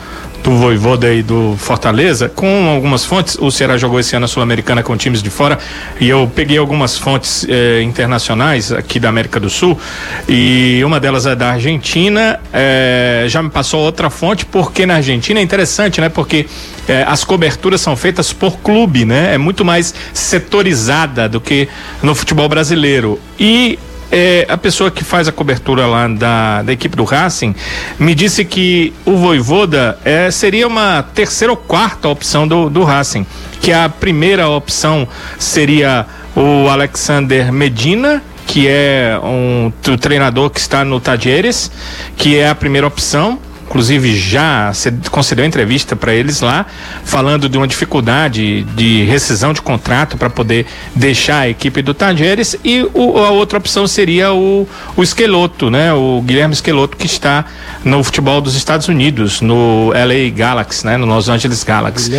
do 0.44 0.50
Voivoda 0.58 1.10
e 1.10 1.22
do 1.22 1.56
Fortaleza, 1.56 2.28
com 2.28 2.68
algumas 2.68 3.02
fontes, 3.02 3.38
o 3.40 3.50
Ceará 3.50 3.78
jogou 3.78 3.98
esse 3.98 4.14
ano 4.14 4.26
a 4.26 4.28
Sul-Americana 4.28 4.82
com 4.82 4.94
times 4.94 5.22
de 5.22 5.30
fora, 5.30 5.58
e 5.98 6.06
eu 6.06 6.30
peguei 6.34 6.58
algumas 6.58 6.98
fontes 6.98 7.46
eh, 7.48 7.80
internacionais 7.80 8.70
aqui 8.70 9.00
da 9.00 9.08
América 9.08 9.40
do 9.40 9.48
Sul, 9.48 9.80
e 10.28 10.82
uma 10.84 11.00
delas 11.00 11.24
é 11.24 11.34
da 11.34 11.52
Argentina, 11.52 12.38
eh, 12.52 13.24
já 13.26 13.42
me 13.42 13.48
passou 13.48 13.80
outra 13.80 14.10
fonte, 14.10 14.44
porque 14.44 14.84
na 14.84 14.96
Argentina 14.96 15.40
é 15.40 15.42
interessante, 15.42 15.98
né? 15.98 16.10
Porque 16.10 16.46
eh, 16.86 17.04
as 17.08 17.24
coberturas 17.24 17.80
são 17.80 17.96
feitas 17.96 18.30
por 18.30 18.58
clube, 18.58 19.06
né? 19.06 19.32
É 19.34 19.38
muito 19.38 19.64
mais 19.64 19.94
setorizada 20.12 21.26
do 21.26 21.40
que 21.40 21.66
no 22.02 22.14
futebol 22.14 22.50
brasileiro. 22.50 23.18
E 23.40 23.78
é, 24.16 24.46
a 24.48 24.56
pessoa 24.56 24.92
que 24.92 25.02
faz 25.02 25.26
a 25.26 25.32
cobertura 25.32 25.88
lá 25.88 26.06
da, 26.06 26.62
da 26.62 26.72
equipe 26.72 26.96
do 26.96 27.02
Racing 27.02 27.52
me 27.98 28.14
disse 28.14 28.44
que 28.44 28.92
o 29.04 29.16
Voivoda 29.16 29.98
é, 30.04 30.30
seria 30.30 30.68
uma 30.68 31.02
terceira 31.02 31.52
ou 31.52 31.56
quarta 31.56 32.08
opção 32.08 32.46
do, 32.46 32.70
do 32.70 32.84
Racing. 32.84 33.26
Que 33.60 33.72
a 33.72 33.88
primeira 33.88 34.48
opção 34.48 35.08
seria 35.36 36.06
o 36.36 36.68
Alexander 36.68 37.52
Medina, 37.52 38.22
que 38.46 38.68
é 38.68 39.18
um 39.20 39.72
treinador 39.96 40.48
que 40.48 40.60
está 40.60 40.84
no 40.84 41.00
Tadieres, 41.00 41.68
que 42.16 42.38
é 42.38 42.48
a 42.48 42.54
primeira 42.54 42.86
opção. 42.86 43.40
Inclusive 43.74 44.16
já 44.16 44.70
concedeu 45.10 45.44
entrevista 45.44 45.96
para 45.96 46.14
eles 46.14 46.40
lá, 46.40 46.64
falando 47.04 47.48
de 47.48 47.58
uma 47.58 47.66
dificuldade 47.66 48.62
de 48.62 49.02
rescisão 49.02 49.52
de 49.52 49.60
contrato 49.60 50.16
para 50.16 50.30
poder 50.30 50.64
deixar 50.94 51.40
a 51.40 51.48
equipe 51.48 51.82
do 51.82 51.92
Tajeres 51.92 52.56
e 52.64 52.88
o- 52.94 53.18
a 53.18 53.30
outra 53.30 53.58
opção 53.58 53.84
seria 53.88 54.32
o, 54.32 54.68
o 54.96 55.02
Esqueloto, 55.02 55.70
né? 55.72 55.92
O 55.92 56.22
Guilherme 56.24 56.54
Esqueloto 56.54 56.96
que 56.96 57.06
está 57.06 57.46
no 57.84 58.04
futebol 58.04 58.40
dos 58.40 58.54
Estados 58.54 58.86
Unidos, 58.86 59.40
no 59.40 59.90
LA 59.92 60.30
Galaxy, 60.32 60.86
né? 60.86 60.96
No 60.96 61.06
Los 61.06 61.28
Angeles 61.28 61.64
Galaxy. 61.64 62.12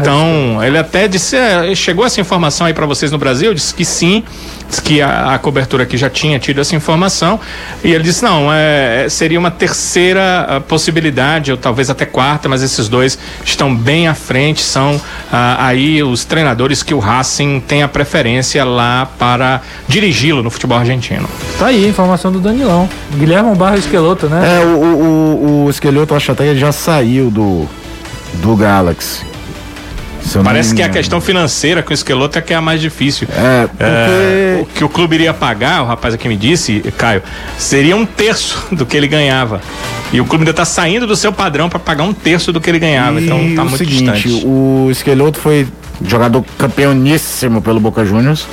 Então, 0.00 0.64
ele 0.64 0.78
até 0.78 1.06
disse, 1.08 1.36
é, 1.36 1.74
chegou 1.74 2.06
essa 2.06 2.22
informação 2.22 2.66
aí 2.66 2.72
para 2.72 2.86
vocês 2.86 3.12
no 3.12 3.18
Brasil, 3.18 3.52
disse 3.52 3.74
que 3.74 3.84
sim, 3.84 4.24
que 4.80 5.00
a, 5.00 5.34
a 5.34 5.38
cobertura 5.38 5.82
aqui 5.84 5.96
já 5.96 6.08
tinha 6.08 6.38
tido 6.38 6.60
essa 6.60 6.74
informação, 6.74 7.38
e 7.82 7.92
ele 7.92 8.04
disse, 8.04 8.22
não, 8.22 8.52
é, 8.52 9.06
seria 9.08 9.38
uma 9.38 9.50
terceira 9.50 10.46
ah, 10.48 10.60
possibilidade, 10.60 11.50
ou 11.50 11.56
talvez 11.56 11.90
até 11.90 12.04
quarta, 12.04 12.48
mas 12.48 12.62
esses 12.62 12.88
dois 12.88 13.18
estão 13.44 13.74
bem 13.74 14.08
à 14.08 14.14
frente, 14.14 14.60
são 14.60 15.00
ah, 15.32 15.66
aí 15.66 16.02
os 16.02 16.24
treinadores 16.24 16.82
que 16.82 16.94
o 16.94 16.98
Racing 16.98 17.60
tem 17.60 17.82
a 17.82 17.88
preferência 17.88 18.64
lá 18.64 19.08
para 19.18 19.60
dirigi-lo 19.88 20.42
no 20.42 20.50
futebol 20.50 20.78
argentino. 20.78 21.28
Tá 21.58 21.66
aí 21.66 21.84
a 21.84 21.88
informação 21.88 22.30
do 22.32 22.40
Danilão. 22.40 22.88
Guilherme 23.16 23.54
Barra 23.54 23.76
Esqueloto, 23.76 24.26
né? 24.26 24.60
É, 24.60 24.64
o, 24.64 24.68
o, 24.68 24.84
o, 24.84 25.64
o 25.66 25.70
Esqueleto, 25.70 26.12
eu 26.12 26.16
acho 26.16 26.32
até 26.32 26.44
que 26.44 26.50
ele 26.50 26.60
já 26.60 26.72
saiu 26.72 27.30
do, 27.30 27.68
do 28.34 28.56
Galaxy. 28.56 29.31
Parece 30.42 30.74
que 30.74 30.82
a 30.82 30.88
questão 30.88 31.20
financeira 31.20 31.82
com 31.82 31.90
o 31.90 31.94
Esqueloto 31.94 32.38
é 32.38 32.42
que 32.42 32.52
é 32.52 32.56
a 32.56 32.60
mais 32.60 32.80
difícil. 32.80 33.28
É, 33.30 33.66
porque. 33.66 33.82
É, 33.84 34.58
o 34.60 34.66
que 34.66 34.84
o 34.84 34.88
clube 34.88 35.16
iria 35.16 35.34
pagar, 35.34 35.82
o 35.82 35.86
rapaz 35.86 36.14
aqui 36.14 36.28
me 36.28 36.36
disse, 36.36 36.80
Caio, 36.96 37.22
seria 37.58 37.96
um 37.96 38.06
terço 38.06 38.66
do 38.72 38.86
que 38.86 38.96
ele 38.96 39.08
ganhava. 39.08 39.60
E 40.12 40.20
o 40.20 40.24
clube 40.24 40.42
ainda 40.42 40.50
está 40.50 40.64
saindo 40.64 41.06
do 41.06 41.16
seu 41.16 41.32
padrão 41.32 41.68
para 41.68 41.78
pagar 41.78 42.04
um 42.04 42.12
terço 42.12 42.52
do 42.52 42.60
que 42.60 42.70
ele 42.70 42.78
ganhava. 42.78 43.20
E 43.20 43.24
então 43.24 43.38
tá 43.54 43.62
o 43.62 43.64
muito 43.66 43.78
seguinte, 43.78 44.12
distante. 44.12 44.44
o 44.46 44.88
Esqueloto 44.90 45.38
foi 45.38 45.66
jogador 46.06 46.44
campeoníssimo 46.58 47.62
pelo 47.62 47.80
Boca 47.80 48.04
Juniors. 48.04 48.46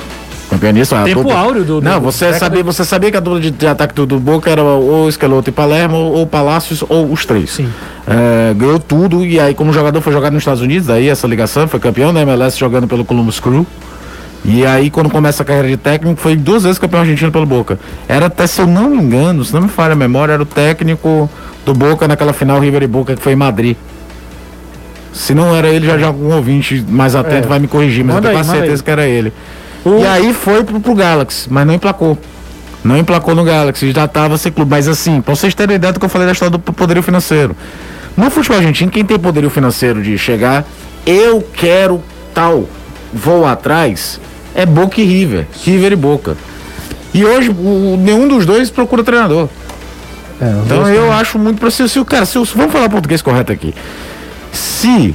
Campeoníssimo. 0.50 1.00
a 1.00 1.04
Tempo 1.04 1.22
dupla- 1.22 1.38
áureo 1.38 1.64
do- 1.64 1.80
do- 1.80 1.82
Não, 1.88 2.00
você 2.00 2.32
sabia, 2.34 2.62
você 2.64 2.84
sabia 2.84 3.10
que 3.10 3.16
a 3.16 3.20
dupla 3.20 3.40
de, 3.40 3.50
de 3.52 3.66
ataque 3.66 3.94
do, 3.94 4.04
do 4.04 4.18
Boca 4.18 4.50
era 4.50 4.62
ou 4.62 5.08
Esqueloto 5.08 5.48
e 5.48 5.52
Palermo, 5.52 5.96
ou 5.96 6.26
Palácios, 6.26 6.82
ou 6.88 7.10
os 7.12 7.24
três. 7.24 7.50
Sim. 7.52 7.68
É, 8.06 8.52
ganhou 8.54 8.78
tudo, 8.80 9.24
e 9.24 9.38
aí 9.38 9.54
como 9.54 9.72
jogador 9.72 10.00
foi 10.00 10.12
jogado 10.12 10.32
nos 10.32 10.42
Estados 10.42 10.60
Unidos, 10.60 10.90
aí 10.90 11.08
essa 11.08 11.26
ligação, 11.26 11.68
foi 11.68 11.78
campeão 11.78 12.12
da 12.12 12.20
MLS 12.22 12.58
jogando 12.58 12.88
pelo 12.88 13.04
Columbus 13.04 13.38
Crew. 13.38 13.64
E 14.44 14.64
aí, 14.64 14.88
quando 14.90 15.10
começa 15.10 15.42
a 15.42 15.46
carreira 15.46 15.68
de 15.68 15.76
técnico, 15.76 16.18
foi 16.20 16.34
duas 16.34 16.62
vezes 16.62 16.78
campeão 16.78 17.00
argentino 17.00 17.30
pelo 17.30 17.44
Boca. 17.44 17.78
Era 18.08 18.26
até, 18.26 18.46
se 18.46 18.58
eu 18.60 18.66
não 18.66 18.88
me 18.88 18.96
engano, 18.96 19.44
se 19.44 19.52
não 19.52 19.60
me 19.60 19.68
falha 19.68 19.92
a 19.92 19.96
memória, 19.96 20.32
era 20.32 20.42
o 20.42 20.46
técnico 20.46 21.28
do 21.64 21.74
Boca 21.74 22.08
naquela 22.08 22.32
final 22.32 22.58
River 22.58 22.82
e 22.82 22.86
Boca 22.86 23.14
que 23.14 23.20
foi 23.22 23.34
em 23.34 23.36
Madrid. 23.36 23.76
Se 25.12 25.34
não 25.34 25.54
era 25.54 25.68
ele, 25.68 25.86
já 25.86 25.98
já 25.98 26.06
algum 26.06 26.34
ouvinte 26.34 26.82
mais 26.88 27.14
atento 27.14 27.44
É. 27.46 27.48
vai 27.48 27.58
me 27.58 27.68
corrigir, 27.68 28.04
mas 28.04 28.14
Manda 28.16 28.28
eu 28.28 28.32
tenho 28.32 28.44
aí, 28.44 28.50
certeza 28.58 28.76
aí. 28.80 28.82
que 28.84 28.90
era 28.90 29.06
ele. 29.06 29.32
O- 29.84 29.98
E 30.00 30.06
aí 30.06 30.32
foi 30.34 30.62
pro, 30.64 30.80
pro 30.80 30.94
Galaxy, 30.94 31.46
mas 31.50 31.66
não 31.66 31.74
emplacou. 31.74 32.18
Não 32.82 32.96
emplacou 32.96 33.34
no 33.34 33.44
Galaxy, 33.44 33.92
já 33.92 34.06
tava 34.08 34.38
sem 34.38 34.50
clube. 34.52 34.70
Mas 34.70 34.88
assim, 34.88 35.20
pra 35.20 35.34
vocês 35.34 35.54
terem 35.54 35.76
ideia 35.76 35.92
do 35.92 35.98
que 36.00 36.04
eu 36.04 36.08
falei 36.10 36.26
da 36.26 36.32
história 36.32 36.50
do 36.50 36.58
poderio 36.58 37.02
financeiro. 37.02 37.54
No 38.16 38.30
futebol 38.30 38.58
argentino, 38.58 38.90
quem 38.90 39.04
tem 39.04 39.18
poderio 39.18 39.50
financeiro 39.50 40.02
de 40.02 40.16
chegar, 40.18 40.64
eu 41.06 41.46
quero 41.52 42.02
tal, 42.34 42.64
vou 43.12 43.46
atrás, 43.46 44.20
é 44.54 44.64
Boca 44.66 45.00
e 45.00 45.04
River. 45.04 45.46
River 45.64 45.92
e 45.92 45.96
Boca. 45.96 46.36
E 47.14 47.24
hoje, 47.24 47.50
o- 47.50 47.96
nenhum 47.98 48.26
dos 48.28 48.44
dois 48.46 48.70
procura 48.70 49.02
treinador. 49.04 49.48
É, 50.40 50.46
Então 50.64 50.88
eu 50.88 51.12
acho 51.12 51.38
muito 51.38 51.58
pra 51.58 51.70
se, 51.70 51.86
se 51.88 51.98
o 51.98 52.04
cara, 52.04 52.24
se, 52.24 52.38
vamos 52.54 52.72
falar 52.72 52.88
português 52.88 53.20
correto 53.20 53.52
aqui. 53.52 53.74
Se 54.52 55.14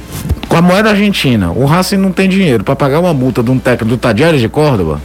com 0.56 0.58
a 0.58 0.62
moeda 0.62 0.90
argentina 0.90 1.50
o 1.50 1.66
Racing 1.66 1.98
não 1.98 2.10
tem 2.10 2.28
dinheiro 2.28 2.64
pra 2.64 2.74
pagar 2.74 3.00
uma 3.00 3.12
multa 3.12 3.42
de 3.42 3.50
um 3.50 3.58
técnico 3.58 3.94
do 3.94 3.98
Tadieres 3.98 4.40
de 4.40 4.48
Córdoba, 4.48 5.02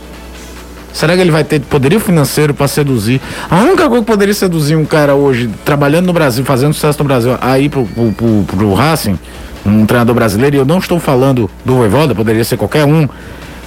será 0.93 1.13
que 1.13 1.19
ele 1.19 1.31
vai 1.31 1.43
ter 1.43 1.59
poderio 1.59 1.99
financeiro 1.99 2.53
pra 2.53 2.69
seduzir? 2.69 3.19
A 3.49 3.57
única 3.59 3.89
coisa 3.89 4.01
que 4.01 4.09
poderia 4.09 4.33
seduzir 4.33 4.77
um 4.77 4.85
cara 4.85 5.13
hoje 5.13 5.49
trabalhando 5.65 6.05
no 6.05 6.13
Brasil, 6.13 6.45
fazendo 6.45 6.73
sucesso 6.73 6.99
no 6.99 7.05
Brasil, 7.05 7.37
aí 7.41 7.67
pro, 7.67 7.85
pro, 7.85 8.13
pro, 8.13 8.43
pro 8.43 8.73
Racing, 8.73 9.19
um 9.65 9.85
treinador 9.85 10.15
brasileiro, 10.15 10.55
e 10.55 10.59
eu 10.59 10.65
não 10.65 10.77
estou 10.77 11.01
falando 11.01 11.49
do 11.65 11.75
Voivoda, 11.75 12.15
poderia 12.15 12.45
ser 12.45 12.55
qualquer 12.55 12.85
um, 12.85 13.09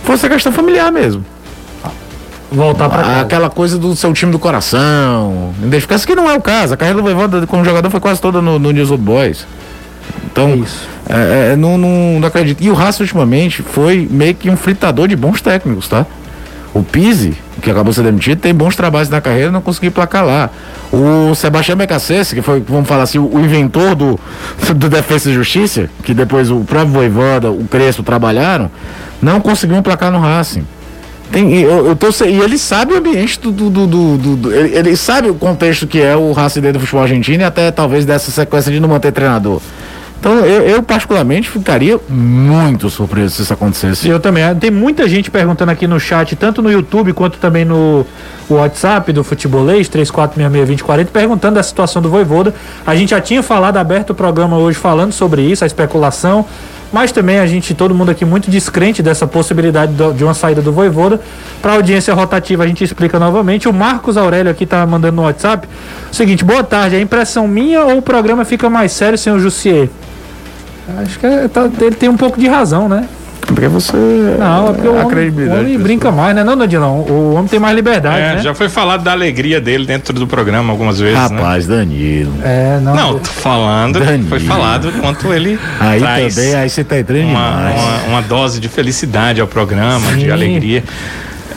fosse 0.04 0.24
a 0.24 0.30
questão 0.30 0.52
familiar 0.52 0.90
mesmo. 0.90 1.22
Voltar 2.50 2.88
casa. 2.88 3.20
Aquela 3.20 3.50
coisa 3.50 3.76
do 3.78 3.94
seu 3.96 4.12
time 4.12 4.30
do 4.30 4.38
coração. 4.38 5.52
Identificar-se 5.60 6.06
que 6.06 6.14
não 6.14 6.30
é 6.30 6.34
o 6.34 6.40
caso. 6.40 6.72
A 6.72 6.76
carreira 6.76 6.98
do 6.98 7.02
Voivoda 7.02 7.46
como 7.48 7.64
jogador 7.64 7.90
foi 7.90 7.98
quase 7.98 8.20
toda 8.20 8.40
no, 8.40 8.60
no 8.60 8.70
News 8.70 8.92
Old 8.92 9.02
Boys. 9.02 9.44
Então, 10.34 10.56
Isso. 10.56 10.88
é, 11.08 11.52
é, 11.52 11.56
não, 11.56 11.78
não, 11.78 12.18
não 12.18 12.26
acredito. 12.26 12.60
E 12.60 12.68
o 12.68 12.74
Racing 12.74 13.04
ultimamente 13.04 13.62
foi 13.62 14.08
meio 14.10 14.34
que 14.34 14.50
um 14.50 14.56
fritador 14.56 15.06
de 15.06 15.14
bons 15.14 15.40
técnicos, 15.40 15.86
tá? 15.86 16.04
O 16.74 16.82
Pise, 16.82 17.34
que 17.62 17.70
acabou 17.70 17.92
sendo 17.92 18.06
demitido, 18.06 18.40
tem 18.40 18.52
bons 18.52 18.74
trabalhos 18.74 19.08
na 19.08 19.20
carreira 19.20 19.52
não 19.52 19.60
conseguiu 19.60 19.92
placar 19.92 20.26
lá. 20.26 20.50
O 20.92 21.32
Sebastião 21.36 21.76
Becassese, 21.78 22.34
que 22.34 22.42
foi, 22.42 22.60
vamos 22.68 22.88
falar 22.88 23.04
assim, 23.04 23.18
o, 23.20 23.38
inventor 23.38 23.94
do, 23.94 24.18
do 24.74 24.88
Defesa 24.88 25.30
e 25.30 25.34
Justiça, 25.34 25.88
que 26.02 26.12
depois 26.12 26.50
o 26.50 26.64
próprio 26.64 26.90
Voivoda, 26.92 27.48
o 27.52 27.64
Crespo 27.68 28.02
trabalharam, 28.02 28.68
não 29.22 29.40
conseguiu 29.40 29.80
placar 29.82 30.10
no 30.10 30.18
Racing. 30.18 30.66
Tem, 31.30 31.54
e 31.54 31.62
eu, 31.62 31.86
eu 31.86 31.96
tô, 31.96 32.08
e 32.24 32.40
ele 32.40 32.58
sabe 32.58 32.92
o 32.92 32.98
ambiente 32.98 33.38
do. 33.40 33.52
do, 33.52 33.70
do, 33.70 33.86
do- 33.86 34.18
do- 34.18 34.36
do- 34.36 34.52
ele, 34.52 34.76
ele 34.76 34.96
sabe 34.96 35.30
o 35.30 35.34
contexto 35.34 35.86
que 35.86 36.00
é 36.00 36.16
o 36.16 36.32
Racing 36.32 36.60
dentro 36.60 36.78
do 36.78 36.80
futebol 36.80 37.02
argentino 37.02 37.42
e 37.42 37.44
até 37.44 37.70
talvez 37.70 38.04
dessa 38.04 38.32
sequência 38.32 38.70
de 38.72 38.80
não 38.80 38.88
manter 38.88 39.12
treinador. 39.12 39.60
Então 40.24 40.38
eu, 40.38 40.62
eu 40.62 40.82
particularmente 40.82 41.50
ficaria 41.50 42.00
muito 42.08 42.88
surpreso 42.88 43.34
se 43.34 43.42
isso 43.42 43.52
acontecesse. 43.52 44.08
Eu 44.08 44.18
também. 44.18 44.42
Tem 44.54 44.70
muita 44.70 45.06
gente 45.06 45.30
perguntando 45.30 45.70
aqui 45.70 45.86
no 45.86 46.00
chat, 46.00 46.34
tanto 46.34 46.62
no 46.62 46.72
YouTube 46.72 47.12
quanto 47.12 47.36
também 47.36 47.62
no 47.62 48.06
WhatsApp 48.48 49.12
do 49.12 49.22
Futebolês, 49.22 49.86
34662040, 49.90 51.08
perguntando 51.12 51.56
da 51.56 51.62
situação 51.62 52.00
do 52.00 52.08
Voivoda. 52.08 52.54
A 52.86 52.96
gente 52.96 53.10
já 53.10 53.20
tinha 53.20 53.42
falado, 53.42 53.76
aberto 53.76 54.10
o 54.10 54.14
programa 54.14 54.56
hoje 54.56 54.78
falando 54.78 55.12
sobre 55.12 55.42
isso, 55.42 55.62
a 55.62 55.66
especulação. 55.66 56.46
Mas 56.90 57.12
também 57.12 57.38
a 57.38 57.46
gente, 57.46 57.74
todo 57.74 57.94
mundo 57.94 58.10
aqui 58.10 58.24
muito 58.24 58.50
descrente 58.50 59.02
dessa 59.02 59.26
possibilidade 59.26 59.92
do- 59.92 60.14
de 60.14 60.24
uma 60.24 60.32
saída 60.32 60.62
do 60.62 60.72
Voivoda. 60.72 61.20
Para 61.60 61.74
audiência 61.74 62.14
rotativa 62.14 62.64
a 62.64 62.66
gente 62.66 62.82
explica 62.82 63.18
novamente. 63.18 63.68
O 63.68 63.74
Marcos 63.74 64.16
Aurélio 64.16 64.50
aqui 64.50 64.64
tá 64.64 64.86
mandando 64.86 65.16
no 65.16 65.22
WhatsApp. 65.22 65.68
Seguinte, 66.10 66.42
boa 66.44 66.64
tarde, 66.64 66.96
é 66.96 67.00
impressão 67.00 67.46
minha 67.46 67.84
ou 67.84 67.98
o 67.98 68.02
programa 68.02 68.42
fica 68.46 68.70
mais 68.70 68.90
sério 68.92 69.18
sem 69.18 69.30
o 69.30 69.38
Jussier? 69.38 69.90
Acho 71.02 71.18
que 71.18 71.26
é- 71.26 71.48
tá- 71.48 71.68
ele 71.80 71.94
tem 71.96 72.08
um 72.08 72.16
pouco 72.16 72.38
de 72.38 72.46
razão, 72.46 72.88
né? 72.88 73.08
Porque 73.46 73.68
você. 73.68 73.94
Não, 74.38 74.70
é 74.70 74.72
porque 74.72 74.88
o 74.88 74.90
a 74.90 74.94
homem, 74.94 75.04
o 75.06 75.08
credibilidade 75.10 75.60
homem 75.60 75.78
brinca 75.78 76.10
mais, 76.10 76.34
né? 76.34 76.42
Não, 76.42 76.56
Danilão? 76.56 77.00
O 77.00 77.34
homem 77.34 77.46
tem 77.46 77.60
mais 77.60 77.74
liberdade, 77.76 78.18
É, 78.18 78.34
né? 78.36 78.38
já 78.42 78.54
foi 78.54 78.70
falado 78.70 79.02
da 79.04 79.12
alegria 79.12 79.60
dele 79.60 79.84
dentro 79.84 80.14
do 80.14 80.26
programa 80.26 80.72
algumas 80.72 80.98
vezes, 80.98 81.30
né? 81.30 81.36
Rapaz, 81.36 81.66
Danilo. 81.66 82.32
É, 82.42 82.78
não. 82.82 82.94
Não, 82.96 83.18
tô 83.18 83.28
falando, 83.30 84.00
Danilo. 84.00 84.28
foi 84.30 84.40
falado 84.40 84.90
quanto 84.98 85.30
ele 85.32 85.58
Aí 85.78 86.00
traz 86.00 86.34
também, 86.34 86.54
aí 86.54 86.70
você 86.70 86.82
tá 86.82 86.98
entrando 86.98 87.26
uma, 87.26 87.70
uma, 87.70 88.02
uma 88.08 88.22
dose 88.22 88.58
de 88.60 88.68
felicidade 88.70 89.42
ao 89.42 89.46
programa, 89.46 90.00
Sim. 90.12 90.16
de 90.20 90.30
alegria. 90.30 90.82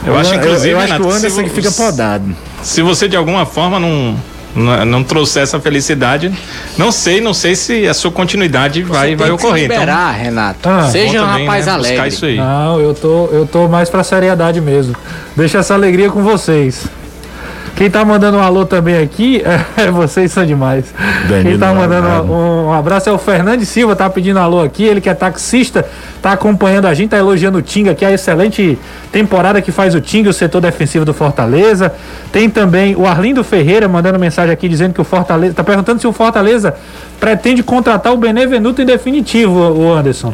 Eu, 0.05 0.17
acho, 0.17 0.33
eu, 0.33 0.39
inclusive, 0.39 0.69
eu 0.73 0.77
acho 0.79 0.87
que 0.87 0.91
Renato, 0.93 1.07
o 1.07 1.11
se 1.11 1.17
Anderson 1.19 1.37
vo- 1.37 1.43
que 1.43 1.49
fica 1.49 1.71
podado. 1.71 2.35
se 2.63 2.81
você 2.81 3.07
de 3.07 3.15
alguma 3.15 3.45
forma 3.45 3.79
não, 3.79 4.15
não, 4.57 4.85
não 4.85 5.03
trouxer 5.03 5.43
essa 5.43 5.59
felicidade, 5.59 6.31
não 6.77 6.91
sei, 6.91 7.21
não 7.21 7.33
sei 7.33 7.55
se 7.55 7.87
a 7.87 7.93
sua 7.93 8.11
continuidade 8.11 8.81
vai, 8.81 9.15
vai 9.15 9.27
Tem 9.27 9.35
que 9.35 9.41
se 9.41 9.47
ocorrer. 9.47 9.65
Então, 9.65 9.79
liberar, 9.79 10.11
Renato. 10.11 10.67
Ah, 10.67 10.89
Seja 10.89 11.21
um 11.21 11.25
rapaz 11.25 11.65
né, 11.65 11.73
buscar 11.73 11.73
alegre. 11.73 12.07
isso 12.07 12.25
aí. 12.25 12.37
Não, 12.37 12.79
eu 12.79 12.93
tô, 12.93 13.27
eu 13.31 13.45
tô 13.45 13.67
mais 13.67 13.89
pra 13.89 14.03
seriedade 14.03 14.59
mesmo. 14.59 14.95
Deixa 15.35 15.59
essa 15.59 15.73
alegria 15.73 16.09
com 16.09 16.23
vocês. 16.23 16.87
Quem 17.77 17.91
tá 17.91 18.03
mandando 18.03 18.37
um 18.39 18.41
alô 18.41 18.65
também 18.65 18.97
aqui, 18.97 19.39
é, 19.77 19.91
vocês 19.91 20.31
são 20.31 20.43
demais. 20.43 20.91
Danilo 21.29 21.49
Quem 21.51 21.59
tá 21.59 21.71
mandando 21.71 22.33
um, 22.33 22.65
um 22.69 22.73
abraço 22.73 23.07
é 23.07 23.11
o 23.11 23.19
Fernandes 23.19 23.69
Silva, 23.69 23.95
tá 23.95 24.09
pedindo 24.09 24.39
alô 24.39 24.63
aqui. 24.63 24.83
Ele 24.83 24.99
que 24.99 25.07
é 25.07 25.13
taxista, 25.13 25.85
tá 26.19 26.31
acompanhando 26.31 26.87
a 26.87 26.93
gente, 26.95 27.11
tá 27.11 27.19
elogiando 27.19 27.59
o 27.59 27.61
Tinga, 27.61 27.93
que 27.93 28.03
é 28.03 28.07
a 28.07 28.11
excelente 28.11 28.79
temporada 29.11 29.61
que 29.61 29.71
faz 29.71 29.93
o 29.93 30.01
Tinga, 30.01 30.27
o 30.27 30.33
setor 30.33 30.59
defensivo 30.59 31.05
do 31.05 31.13
Fortaleza. 31.13 31.93
Tem 32.31 32.49
também 32.49 32.95
o 32.95 33.05
Arlindo 33.05 33.43
Ferreira 33.43 33.87
mandando 33.87 34.17
mensagem 34.17 34.51
aqui 34.51 34.67
dizendo 34.67 34.95
que 34.95 35.01
o 35.01 35.03
Fortaleza. 35.03 35.53
Tá 35.53 35.63
perguntando 35.63 36.01
se 36.01 36.07
o 36.07 36.11
Fortaleza 36.11 36.73
pretende 37.19 37.61
contratar 37.61 38.11
o 38.11 38.17
Benevenuto 38.17 38.81
em 38.81 38.85
definitivo, 38.85 39.53
o 39.53 39.93
Anderson. 39.93 40.33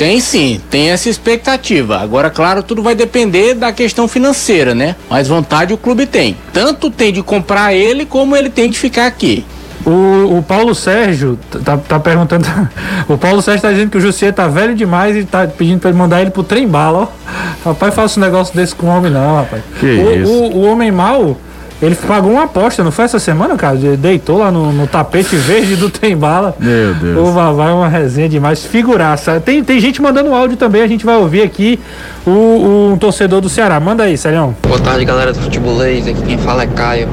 Tem 0.00 0.18
sim, 0.18 0.58
tem 0.70 0.88
essa 0.88 1.10
expectativa. 1.10 1.98
Agora, 1.98 2.30
claro, 2.30 2.62
tudo 2.62 2.82
vai 2.82 2.94
depender 2.94 3.52
da 3.52 3.70
questão 3.70 4.08
financeira, 4.08 4.74
né? 4.74 4.96
Mas 5.10 5.28
vontade 5.28 5.74
o 5.74 5.76
clube 5.76 6.06
tem. 6.06 6.38
Tanto 6.54 6.90
tem 6.90 7.12
de 7.12 7.22
comprar 7.22 7.74
ele, 7.74 8.06
como 8.06 8.34
ele 8.34 8.48
tem 8.48 8.70
de 8.70 8.78
ficar 8.78 9.06
aqui. 9.06 9.44
O, 9.84 10.38
o 10.38 10.42
Paulo 10.42 10.74
Sérgio 10.74 11.38
tá, 11.62 11.76
tá 11.76 12.00
perguntando. 12.00 12.46
O 13.08 13.18
Paulo 13.18 13.42
Sérgio 13.42 13.60
tá 13.60 13.72
dizendo 13.72 13.90
que 13.90 13.98
o 13.98 14.00
Jussier 14.00 14.32
tá 14.32 14.48
velho 14.48 14.74
demais 14.74 15.16
e 15.16 15.24
tá 15.24 15.46
pedindo 15.46 15.80
pra 15.80 15.90
ele 15.90 15.98
mandar 15.98 16.22
ele 16.22 16.30
pro 16.30 16.44
trem 16.44 16.66
bala, 16.66 17.00
ó. 17.00 17.68
Rapaz, 17.68 17.92
faça 17.92 18.18
um 18.18 18.22
negócio 18.22 18.56
desse 18.56 18.74
com 18.74 18.86
o 18.86 18.88
homem, 18.88 19.10
não, 19.10 19.36
rapaz. 19.36 19.62
Que 19.80 19.86
o, 19.86 20.22
isso? 20.22 20.32
O, 20.32 20.56
o 20.58 20.62
homem 20.62 20.90
mal, 20.90 21.36
ele 21.82 21.94
pagou 21.94 22.32
uma 22.32 22.44
aposta, 22.44 22.84
não 22.84 22.92
foi 22.92 23.06
essa 23.06 23.18
semana, 23.18 23.56
cara? 23.56 23.74
Ele 23.74 23.96
deitou 23.96 24.38
lá 24.38 24.50
no, 24.50 24.70
no 24.70 24.86
tapete 24.86 25.34
verde 25.36 25.76
do 25.76 25.88
trem 25.88 26.14
bala. 26.14 26.54
Meu 26.60 26.94
Deus. 26.94 27.18
O 27.18 27.32
Vavá 27.32 27.70
é 27.70 27.72
uma 27.72 27.88
resenha 27.88 28.28
demais, 28.28 28.64
figuraça. 28.64 29.40
Tem, 29.40 29.64
tem 29.64 29.80
gente 29.80 30.02
mandando 30.02 30.34
áudio 30.34 30.58
também, 30.58 30.82
a 30.82 30.86
gente 30.86 31.06
vai 31.06 31.16
ouvir 31.16 31.42
aqui 31.42 31.80
o, 32.26 32.30
o 32.30 32.92
um 32.92 32.98
torcedor 32.98 33.40
do 33.40 33.48
Ceará. 33.48 33.80
Manda 33.80 34.02
aí, 34.02 34.16
Celião. 34.18 34.54
Boa 34.62 34.78
tarde, 34.78 35.06
galera 35.06 35.32
do 35.32 35.38
Futebolês. 35.38 36.06
Aqui 36.06 36.22
quem 36.22 36.38
fala 36.38 36.64
é 36.64 36.66
Caio. 36.66 37.08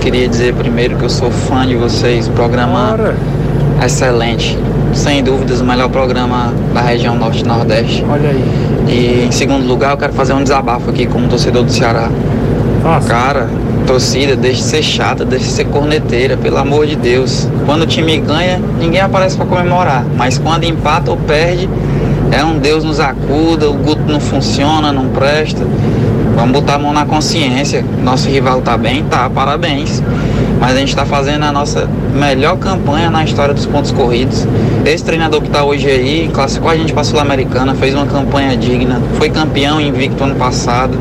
Queria 0.00 0.28
dizer 0.28 0.54
primeiro 0.54 0.96
que 0.96 1.04
eu 1.04 1.10
sou 1.10 1.30
fã 1.30 1.66
de 1.66 1.74
vocês. 1.74 2.28
Programa 2.28 2.96
Bora. 2.96 3.16
excelente. 3.84 4.56
Sem 4.92 5.24
dúvidas, 5.24 5.60
o 5.60 5.64
melhor 5.64 5.88
programa 5.88 6.52
da 6.72 6.80
região 6.80 7.16
Norte 7.16 7.40
e 7.40 7.46
Nordeste. 7.46 8.04
Olha 8.08 8.30
aí. 8.30 8.44
E 8.88 9.26
em 9.26 9.32
segundo 9.32 9.66
lugar, 9.66 9.92
eu 9.92 9.96
quero 9.96 10.12
fazer 10.12 10.32
um 10.32 10.42
desabafo 10.42 10.90
aqui 10.90 11.06
como 11.06 11.26
torcedor 11.28 11.64
do 11.64 11.72
Ceará. 11.72 12.08
Nossa. 12.82 13.08
Cara, 13.08 13.48
torcida, 13.82 14.36
deixe 14.36 14.62
de 14.62 14.64
ser 14.64 14.82
chata, 14.82 15.24
deixe 15.24 15.46
de 15.46 15.50
ser 15.52 15.64
corneteira, 15.66 16.36
pelo 16.36 16.58
amor 16.58 16.86
de 16.86 16.96
Deus. 16.96 17.48
Quando 17.66 17.82
o 17.82 17.86
time 17.86 18.18
ganha, 18.18 18.60
ninguém 18.78 19.00
aparece 19.00 19.36
pra 19.36 19.46
comemorar. 19.46 20.04
Mas 20.16 20.38
quando 20.38 20.64
empata 20.64 21.10
ou 21.10 21.16
perde, 21.16 21.68
é 22.30 22.44
um 22.44 22.58
Deus 22.58 22.84
nos 22.84 22.98
acuda, 22.98 23.70
o 23.70 23.74
Guto 23.74 24.02
não 24.10 24.20
funciona, 24.20 24.92
não 24.92 25.08
presta. 25.08 25.66
Vamos 26.34 26.52
botar 26.52 26.74
a 26.74 26.78
mão 26.78 26.92
na 26.92 27.04
consciência. 27.04 27.84
Nosso 28.02 28.28
rival 28.28 28.62
tá 28.62 28.76
bem? 28.76 29.04
Tá, 29.04 29.28
parabéns. 29.28 30.02
Mas 30.58 30.76
a 30.76 30.78
gente 30.78 30.94
tá 30.94 31.04
fazendo 31.04 31.44
a 31.44 31.52
nossa 31.52 31.88
melhor 32.14 32.56
campanha 32.56 33.10
na 33.10 33.24
história 33.24 33.52
dos 33.52 33.66
pontos 33.66 33.90
corridos. 33.90 34.46
Esse 34.84 35.04
treinador 35.04 35.42
que 35.42 35.50
tá 35.50 35.62
hoje 35.64 35.88
aí 35.88 36.30
classificou 36.32 36.70
a 36.70 36.76
gente 36.76 36.92
pra 36.92 37.04
Sul-Americana, 37.04 37.74
fez 37.74 37.94
uma 37.94 38.06
campanha 38.06 38.56
digna, 38.56 39.00
foi 39.18 39.28
campeão 39.28 39.80
invicto 39.80 40.22
ano 40.24 40.36
passado. 40.36 40.96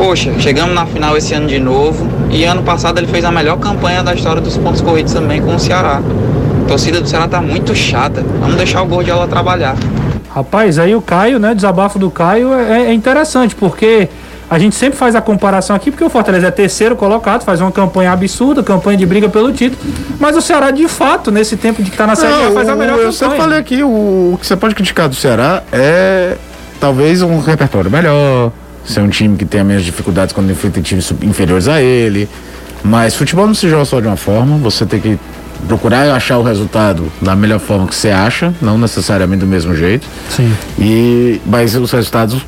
Poxa, 0.00 0.32
chegamos 0.38 0.74
na 0.74 0.86
final 0.86 1.14
esse 1.14 1.34
ano 1.34 1.46
de 1.46 1.58
novo. 1.58 2.08
E 2.30 2.44
ano 2.44 2.62
passado 2.62 2.96
ele 2.96 3.06
fez 3.06 3.22
a 3.22 3.30
melhor 3.30 3.58
campanha 3.58 4.02
da 4.02 4.14
história 4.14 4.40
dos 4.40 4.56
pontos 4.56 4.80
corridos 4.80 5.12
também 5.12 5.42
com 5.42 5.54
o 5.54 5.60
Ceará. 5.60 6.00
A 6.64 6.66
torcida 6.66 7.02
do 7.02 7.06
Ceará 7.06 7.28
tá 7.28 7.38
muito 7.42 7.74
chata. 7.74 8.24
Vamos 8.40 8.56
deixar 8.56 8.80
o 8.80 8.86
Gordiola 8.86 9.28
trabalhar. 9.28 9.76
Rapaz, 10.34 10.78
aí 10.78 10.94
o 10.94 11.02
Caio, 11.02 11.38
né? 11.38 11.54
Desabafo 11.54 11.98
do 11.98 12.10
Caio 12.10 12.54
é, 12.54 12.86
é 12.86 12.94
interessante, 12.94 13.54
porque 13.54 14.08
a 14.48 14.58
gente 14.58 14.74
sempre 14.74 14.98
faz 14.98 15.14
a 15.14 15.20
comparação 15.20 15.76
aqui, 15.76 15.90
porque 15.90 16.02
o 16.02 16.08
Fortaleza 16.08 16.46
é 16.46 16.50
terceiro 16.50 16.96
colocado, 16.96 17.44
faz 17.44 17.60
uma 17.60 17.70
campanha 17.70 18.10
absurda, 18.10 18.62
campanha 18.62 18.96
de 18.96 19.04
briga 19.04 19.28
pelo 19.28 19.52
título, 19.52 19.82
mas 20.18 20.34
o 20.34 20.40
Ceará, 20.40 20.70
de 20.70 20.88
fato, 20.88 21.30
nesse 21.30 21.58
tempo 21.58 21.82
de 21.82 21.90
que 21.90 21.96
tá 21.98 22.06
na 22.06 22.16
Série 22.16 22.32
A, 22.32 22.52
faz 22.52 22.70
a 22.70 22.74
melhor 22.74 22.92
eu 22.92 22.96
campanha. 22.96 23.12
sempre 23.12 23.36
falei 23.36 23.58
aqui, 23.58 23.82
o, 23.82 24.32
o 24.32 24.38
que 24.40 24.46
você 24.46 24.56
pode 24.56 24.74
criticar 24.74 25.10
do 25.10 25.14
Ceará 25.14 25.62
é 25.70 26.36
talvez 26.80 27.20
um 27.20 27.38
repertório 27.40 27.90
melhor, 27.90 28.50
ser 28.90 29.00
um 29.00 29.08
time 29.08 29.36
que 29.36 29.44
tenha 29.44 29.64
menos 29.64 29.84
dificuldades 29.84 30.32
quando 30.32 30.50
enfrenta 30.50 30.80
times 30.80 31.12
inferiores 31.22 31.68
a 31.68 31.80
ele. 31.80 32.28
Mas 32.82 33.14
futebol 33.14 33.46
não 33.46 33.54
se 33.54 33.68
joga 33.68 33.84
só 33.84 34.00
de 34.00 34.06
uma 34.06 34.16
forma, 34.16 34.56
você 34.56 34.86
tem 34.86 35.00
que 35.00 35.18
procurar 35.66 36.10
achar 36.14 36.38
o 36.38 36.42
resultado 36.42 37.10
da 37.20 37.36
melhor 37.36 37.60
forma 37.60 37.86
que 37.86 37.94
você 37.94 38.10
acha, 38.10 38.54
não 38.60 38.78
necessariamente 38.78 39.40
do 39.40 39.46
mesmo 39.46 39.74
jeito. 39.74 40.06
Sim. 40.30 40.52
E, 40.78 41.40
mas 41.44 41.74
os 41.74 41.90
resultados 41.90 42.40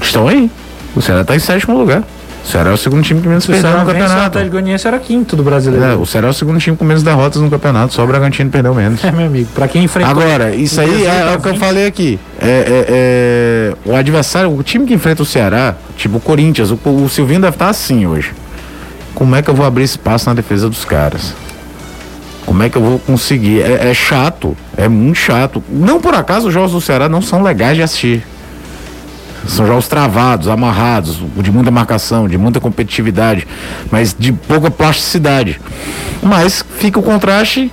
estão 0.00 0.28
aí. 0.28 0.50
O 0.94 1.00
Ceará 1.00 1.22
está 1.22 1.34
em 1.34 1.38
sétimo 1.38 1.78
lugar. 1.78 2.04
O 2.48 2.50
Ceará 2.50 2.70
é 2.70 2.72
o 2.72 2.78
segundo 2.78 3.02
time 3.02 3.20
que 3.20 3.28
menos 3.28 3.44
o 3.44 3.52
perdeu 3.52 3.70
no 3.72 3.82
o 3.82 3.86
campeonato. 3.86 4.20
Atlético 4.22 4.52
Goianiense 4.52 4.88
era 4.88 4.98
quinto 4.98 5.36
do 5.36 5.42
brasileiro. 5.42 5.84
É, 5.84 5.94
o 5.94 6.06
Ceará 6.06 6.28
é 6.28 6.30
o 6.30 6.32
segundo 6.32 6.58
time 6.58 6.74
com 6.74 6.82
menos 6.82 7.02
derrotas 7.02 7.42
no 7.42 7.50
campeonato, 7.50 7.92
só 7.92 8.02
o 8.02 8.06
Bragantino 8.06 8.50
perdeu 8.50 8.74
menos. 8.74 9.04
É, 9.08 9.12
meu 9.12 9.26
amigo, 9.26 9.50
pra 9.54 9.68
quem 9.68 9.84
enfrentou... 9.84 10.10
Agora, 10.10 10.54
isso 10.54 10.80
aí 10.80 11.04
é, 11.06 11.32
é 11.32 11.36
o 11.36 11.40
que 11.40 11.48
eu 11.48 11.56
falei 11.56 11.86
aqui. 11.86 12.18
É, 12.40 12.46
é- 12.46 12.86
é- 12.88 13.74
o 13.84 13.94
adversário, 13.94 14.50
o 14.50 14.62
time 14.62 14.86
que 14.86 14.94
enfrenta 14.94 15.22
o 15.22 15.26
Ceará, 15.26 15.74
tipo 15.96 16.16
o 16.16 16.20
Corinthians, 16.20 16.70
o, 16.70 16.78
o 16.84 17.06
Silvinho 17.10 17.40
deve 17.40 17.54
estar 17.54 17.68
assim 17.68 18.06
hoje. 18.06 18.32
Como 19.14 19.36
é 19.36 19.42
que 19.42 19.50
eu 19.50 19.54
vou 19.54 19.66
abrir 19.66 19.84
espaço 19.84 20.26
na 20.26 20.34
defesa 20.34 20.70
dos 20.70 20.86
caras? 20.86 21.34
Como 22.46 22.62
é 22.62 22.70
que 22.70 22.76
eu 22.78 22.82
vou 22.82 22.98
conseguir? 22.98 23.60
É, 23.60 23.90
é 23.90 23.94
chato, 23.94 24.56
é 24.74 24.88
muito 24.88 25.16
chato. 25.18 25.62
Não 25.68 26.00
por 26.00 26.14
acaso 26.14 26.48
os 26.48 26.54
jogos 26.54 26.72
do 26.72 26.80
Ceará 26.80 27.10
não 27.10 27.20
são 27.20 27.42
legais 27.42 27.76
de 27.76 27.82
assistir. 27.82 28.22
São 29.46 29.66
jogos 29.66 29.88
travados, 29.88 30.48
amarrados, 30.48 31.22
de 31.36 31.50
muita 31.50 31.70
marcação, 31.70 32.28
de 32.28 32.36
muita 32.36 32.60
competitividade, 32.60 33.46
mas 33.90 34.14
de 34.18 34.32
pouca 34.32 34.70
plasticidade. 34.70 35.60
Mas 36.22 36.64
fica 36.78 36.98
o 36.98 37.02
contraste 37.02 37.72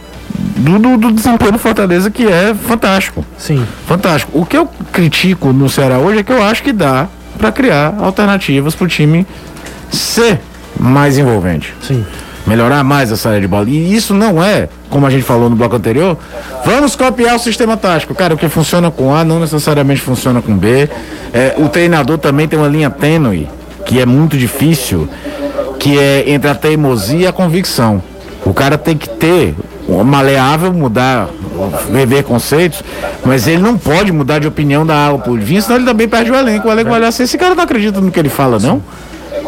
do, 0.57 0.80
do, 0.80 0.97
do 0.97 1.11
desempenho 1.11 1.53
do 1.53 1.59
Fortaleza, 1.59 2.09
que 2.09 2.26
é 2.28 2.53
fantástico. 2.53 3.26
Sim. 3.38 3.66
Fantástico. 3.88 4.38
O 4.38 4.45
que 4.45 4.57
eu 4.57 4.68
critico 4.91 5.51
no 5.51 5.70
Ceará 5.70 5.97
hoje 5.97 6.20
é 6.20 6.24
que 6.24 6.32
eu 6.32 6.41
acho 6.43 6.63
que 6.63 6.72
dá 6.72 7.07
para 7.38 7.51
criar 7.51 7.95
alternativas 7.99 8.76
para 8.76 8.86
o 8.86 8.88
time 8.88 9.26
ser 9.91 10.39
mais 10.80 11.18
envolvente. 11.18 11.74
Sim. 11.82 12.05
Melhorar 12.48 12.84
mais 12.84 13.12
a 13.12 13.18
saída 13.18 13.41
de 13.41 13.48
bola. 13.48 13.68
E 13.68 13.96
isso 13.96 14.14
não 14.14 14.43
é, 14.43 14.70
como 14.89 15.06
a 15.08 15.10
gente 15.10 15.24
falou 15.24 15.50
no 15.50 15.56
bloco 15.56 15.76
anterior, 15.76 16.18
vamos 16.64 16.96
copiar 16.96 17.36
o 17.36 17.39
sistema 17.39 17.76
tático. 17.76 18.14
Cara, 18.14 18.36
o 18.36 18.38
que 18.38 18.48
funciona 18.48 18.91
com 18.91 19.16
A 19.16 19.24
não 19.24 19.39
necessariamente 19.39 20.02
funciona 20.02 20.41
com 20.41 20.56
B. 20.56 20.89
É, 21.34 21.56
o 21.58 21.68
treinador 21.70 22.18
também 22.18 22.48
tem 22.48 22.58
uma 22.58 22.68
linha 22.68 22.89
tênue, 22.89 23.50
que 23.86 24.00
é 24.00 24.06
muito 24.06 24.38
difícil, 24.38 25.10
que 25.80 25.98
é 25.98 26.30
entre 26.30 26.50
a 26.50 26.56
teimosia 26.56 27.20
e 27.20 27.28
a 27.28 27.32
convicção. 27.32 28.02
O 28.46 28.54
cara 28.54 28.78
tem 28.78 28.96
que 28.96 29.10
ter 29.10 29.56
maleável, 30.04 30.72
mudar, 30.72 31.30
rever 31.91 32.24
conceitos, 32.24 32.84
mas 33.24 33.48
ele 33.48 33.62
não 33.62 33.78
pode 33.78 34.12
mudar 34.12 34.39
de 34.39 34.48
opinião 34.48 34.86
da 34.86 34.96
água 34.96 35.20
por 35.20 35.39
vinho, 35.39 35.62
senão 35.62 35.78
ele 35.78 35.86
também 35.86 36.08
perde 36.08 36.32
o 36.32 36.36
elenco. 36.36 36.68
O 36.68 36.72
elenco 36.72 36.89
vai 36.89 37.00
olhar 37.00 37.08
assim, 37.08 37.24
esse 37.24 37.38
cara 37.38 37.56
não 37.56 37.64
acredita 37.64 38.00
no 38.00 38.12
que 38.12 38.20
ele 38.20 38.30
fala, 38.30 38.60
não? 38.60 38.82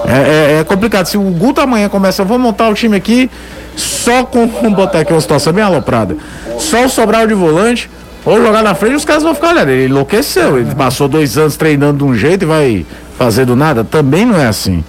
É, 0.05 0.55
é- 0.55 0.59
é 0.59 0.63
complicado. 0.63 1.05
Se 1.05 1.17
o 1.17 1.21
Guto 1.21 1.61
amanhã 1.61 1.89
começa, 1.89 2.23
vou 2.23 2.37
montar 2.37 2.69
o 2.69 2.73
time 2.73 2.95
aqui 2.95 3.29
só 3.75 4.23
com, 4.23 4.47
vamos 4.61 4.73
botar 4.75 4.99
aqui 4.99 5.13
uma 5.13 5.21
situação 5.21 5.53
bem 5.53 5.63
aloprada, 5.63 6.15
só 6.59 6.85
o 6.85 6.89
Sobral 6.89 7.27
de 7.27 7.33
volante, 7.33 7.89
ou 8.25 8.41
jogar 8.43 8.61
na 8.63 8.75
frente, 8.75 8.95
os 8.95 9.05
caras 9.05 9.23
vão 9.23 9.33
ficar 9.33 9.49
olhando. 9.53 9.69
Ele 9.69 9.85
enlouqueceu, 9.85 10.59
ele 10.59 10.73
passou 10.75 11.07
dois 11.07 11.37
anos 11.37 11.55
treinando 11.55 11.99
de 11.99 12.03
um 12.03 12.13
jeito 12.15 12.43
e 12.43 12.45
vai 12.45 12.85
fazer 13.17 13.45
do 13.45 13.55
nada. 13.55 13.83
Também 13.83 14.25
não 14.25 14.37
é 14.37 14.47
assim. 14.47 14.83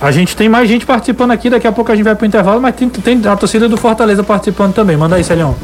A 0.00 0.10
gente 0.12 0.36
tem 0.36 0.48
mais 0.48 0.68
gente 0.68 0.86
participando 0.86 1.32
aqui, 1.32 1.50
daqui 1.50 1.66
a 1.66 1.72
pouco 1.72 1.90
a 1.90 1.96
gente 1.96 2.04
vai 2.04 2.14
pro 2.14 2.26
intervalo, 2.26 2.60
mas 2.60 2.74
tem, 2.76 2.88
tem 2.88 3.20
a 3.26 3.34
torcida 3.36 3.68
do 3.68 3.76
Fortaleza 3.76 4.22
participando 4.22 4.72
também. 4.74 4.96
Manda 4.96 5.16
aí, 5.16 5.24
Celhão. 5.24 5.56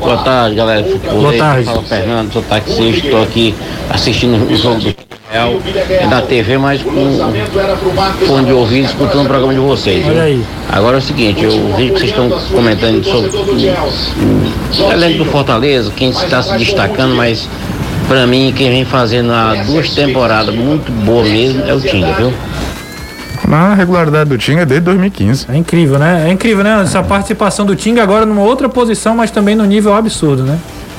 Boa 0.00 0.18
tarde, 0.22 0.54
galera. 0.54 0.86
Boa 1.10 1.32
tarde. 1.36 1.64
Fala 1.64 1.82
Fernando, 1.82 2.32
sou 2.32 2.42
taxista, 2.42 3.06
estou 3.06 3.22
aqui 3.22 3.54
assistindo 3.90 4.34
o 4.52 4.56
jogo 4.56 4.80
do 4.80 4.94
da 6.08 6.22
TV, 6.22 6.56
mas 6.56 6.82
com 6.82 7.18
fone 8.26 8.46
de 8.46 8.52
ouvido 8.52 8.86
escutando 8.86 9.24
o 9.24 9.28
programa 9.28 9.52
de 9.52 9.60
vocês. 9.60 10.06
Olha 10.06 10.22
aí. 10.22 10.42
Agora 10.70 10.96
é 10.96 10.98
o 10.98 11.02
seguinte, 11.02 11.44
eu 11.44 11.50
vejo 11.76 11.92
que 11.92 12.00
vocês 12.00 12.10
estão 12.10 12.30
comentando 12.50 13.04
sobre 13.04 13.28
o, 13.28 14.86
o 14.86 14.92
elenco 14.92 15.18
do 15.18 15.24
Fortaleza, 15.26 15.92
quem 15.94 16.10
está 16.10 16.42
se 16.42 16.56
destacando, 16.56 17.14
mas 17.14 17.48
para 18.06 18.26
mim 18.26 18.54
quem 18.56 18.70
vem 18.70 18.84
fazendo 18.84 19.32
há 19.32 19.54
duas 19.66 19.90
temporadas 19.90 20.54
muito 20.54 20.90
boa 21.04 21.24
mesmo 21.24 21.62
é 21.66 21.74
o 21.74 21.80
Tinga, 21.80 22.12
viu? 22.14 22.32
Na 23.46 23.74
regularidade 23.74 24.28
do 24.28 24.36
time 24.36 24.60
é 24.60 24.66
desde 24.66 24.84
2015. 24.84 25.46
É 25.50 25.56
incrível, 25.56 25.98
né? 25.98 26.26
É 26.28 26.32
incrível, 26.32 26.62
né? 26.62 26.82
Essa 26.82 27.02
participação 27.02 27.64
do 27.64 27.74
Tinga 27.74 28.02
agora 28.02 28.26
numa 28.26 28.42
outra 28.42 28.68
posição, 28.68 29.14
mas 29.14 29.30
também 29.30 29.54
no 29.54 29.64
nível 29.64 29.94
absurdo, 29.94 30.42
né? 30.42 30.58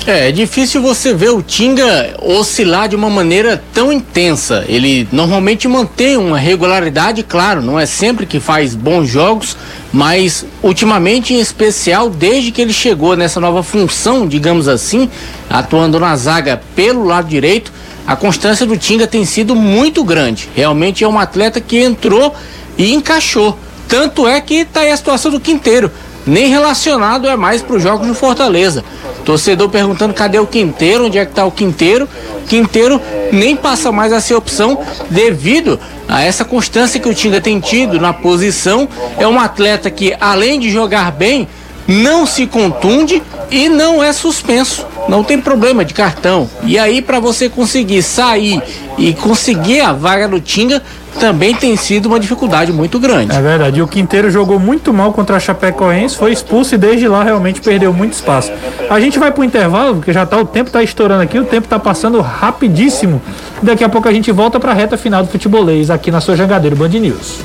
É, 0.09 0.29
é 0.29 0.31
difícil 0.31 0.81
você 0.81 1.13
ver 1.13 1.29
o 1.29 1.43
Tinga 1.43 2.15
oscilar 2.19 2.89
de 2.89 2.95
uma 2.95 3.11
maneira 3.11 3.61
tão 3.71 3.93
intensa. 3.93 4.65
Ele 4.67 5.07
normalmente 5.11 5.67
mantém 5.67 6.17
uma 6.17 6.35
regularidade, 6.35 7.21
claro, 7.21 7.61
não 7.61 7.79
é 7.79 7.85
sempre 7.85 8.25
que 8.25 8.39
faz 8.39 8.73
bons 8.73 9.07
jogos, 9.07 9.55
mas 9.93 10.43
ultimamente 10.63 11.35
em 11.35 11.39
especial, 11.39 12.09
desde 12.09 12.51
que 12.51 12.59
ele 12.59 12.73
chegou 12.73 13.15
nessa 13.15 13.39
nova 13.39 13.61
função, 13.61 14.27
digamos 14.27 14.67
assim, 14.67 15.07
atuando 15.47 15.99
na 15.99 16.15
zaga 16.15 16.59
pelo 16.75 17.03
lado 17.03 17.27
direito, 17.27 17.71
a 18.07 18.15
constância 18.15 18.65
do 18.65 18.75
Tinga 18.75 19.05
tem 19.05 19.23
sido 19.25 19.55
muito 19.55 20.03
grande. 20.03 20.49
Realmente 20.55 21.03
é 21.03 21.07
um 21.07 21.19
atleta 21.19 21.61
que 21.61 21.77
entrou 21.77 22.33
e 22.75 22.95
encaixou. 22.95 23.59
Tanto 23.87 24.27
é 24.27 24.41
que 24.41 24.65
tá 24.65 24.79
aí 24.79 24.91
a 24.91 24.97
situação 24.97 25.31
do 25.31 25.39
Quinteiro. 25.39 25.91
Nem 26.29 26.47
relacionado 26.47 27.27
é 27.27 27.35
mais 27.35 27.63
para 27.63 27.75
os 27.75 27.81
jogos 27.81 28.07
do 28.07 28.13
Fortaleza. 28.13 28.85
Torcedor 29.25 29.67
perguntando 29.67 30.13
cadê 30.13 30.37
o 30.37 30.45
Quinteiro, 30.45 31.07
onde 31.07 31.17
é 31.17 31.25
que 31.25 31.33
tá 31.33 31.43
o 31.43 31.51
Quinteiro. 31.51 32.07
Quinteiro 32.47 33.01
nem 33.31 33.55
passa 33.55 33.91
mais 33.91 34.13
a 34.13 34.21
ser 34.21 34.35
opção 34.35 34.79
devido 35.09 35.79
a 36.07 36.21
essa 36.21 36.45
constância 36.45 36.99
que 36.99 37.09
o 37.09 37.15
Tinga 37.15 37.41
tem 37.41 37.59
tido 37.59 37.99
na 37.99 38.13
posição. 38.13 38.87
É 39.17 39.27
um 39.27 39.39
atleta 39.39 39.89
que, 39.89 40.15
além 40.21 40.59
de 40.59 40.69
jogar 40.69 41.11
bem, 41.11 41.47
não 41.89 42.25
se 42.27 42.45
contunde 42.45 43.21
e 43.49 43.67
não 43.67 44.01
é 44.01 44.13
suspenso. 44.13 44.85
Não 45.07 45.23
tem 45.23 45.41
problema 45.41 45.83
de 45.83 45.93
cartão. 45.93 46.47
E 46.63 46.77
aí, 46.77 47.01
para 47.01 47.19
você 47.19 47.49
conseguir 47.49 48.03
sair 48.03 48.61
e 48.95 49.11
conseguir 49.13 49.81
a 49.81 49.91
vaga 49.91 50.27
do 50.27 50.39
Tinga, 50.39 50.83
também 51.19 51.55
tem 51.55 51.75
sido 51.75 52.05
uma 52.05 52.19
dificuldade 52.19 52.71
muito 52.71 52.99
grande. 52.99 53.35
É 53.35 53.41
verdade. 53.41 53.79
E 53.79 53.81
o 53.81 53.87
Quinteiro 53.87 54.29
jogou 54.29 54.59
muito 54.59 54.93
mal 54.93 55.11
contra 55.11 55.37
a 55.37 55.39
Chapecoense, 55.39 56.15
foi 56.15 56.31
expulso 56.31 56.75
e 56.75 56.77
desde 56.77 57.07
lá 57.07 57.23
realmente 57.23 57.59
perdeu 57.59 57.91
muito 57.91 58.13
espaço. 58.13 58.51
A 58.89 58.99
gente 58.99 59.17
vai 59.17 59.31
pro 59.31 59.43
intervalo, 59.43 59.95
porque 59.95 60.13
já 60.13 60.25
tá 60.25 60.37
o 60.37 60.45
tempo 60.45 60.69
tá 60.69 60.83
estourando 60.83 61.23
aqui, 61.23 61.39
o 61.39 61.45
tempo 61.45 61.67
tá 61.67 61.79
passando 61.79 62.21
rapidíssimo. 62.21 63.21
Daqui 63.61 63.83
a 63.83 63.89
pouco 63.89 64.07
a 64.07 64.13
gente 64.13 64.31
volta 64.31 64.59
pra 64.59 64.73
reta 64.73 64.97
final 64.97 65.23
do 65.23 65.29
futebolês 65.29 65.89
aqui 65.89 66.09
na 66.11 66.21
sua 66.21 66.35
Jangadeiro 66.35 66.75
Band 66.75 66.89
News. 66.89 67.39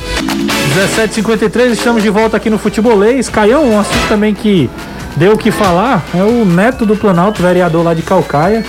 17h53, 0.74 1.72
estamos 1.72 2.02
de 2.02 2.10
volta 2.10 2.36
aqui 2.36 2.50
no 2.50 2.58
Futebolês. 2.58 3.28
Caião, 3.28 3.64
um 3.64 3.78
assunto 3.78 4.08
também 4.08 4.34
que 4.34 4.68
deu 5.16 5.34
o 5.34 5.38
que 5.38 5.52
falar 5.52 6.04
é 6.12 6.22
o 6.22 6.44
neto 6.44 6.84
do 6.84 6.96
Planalto, 6.96 7.40
vereador 7.40 7.84
lá 7.84 7.94
de 7.94 8.02
Calcaia, 8.02 8.64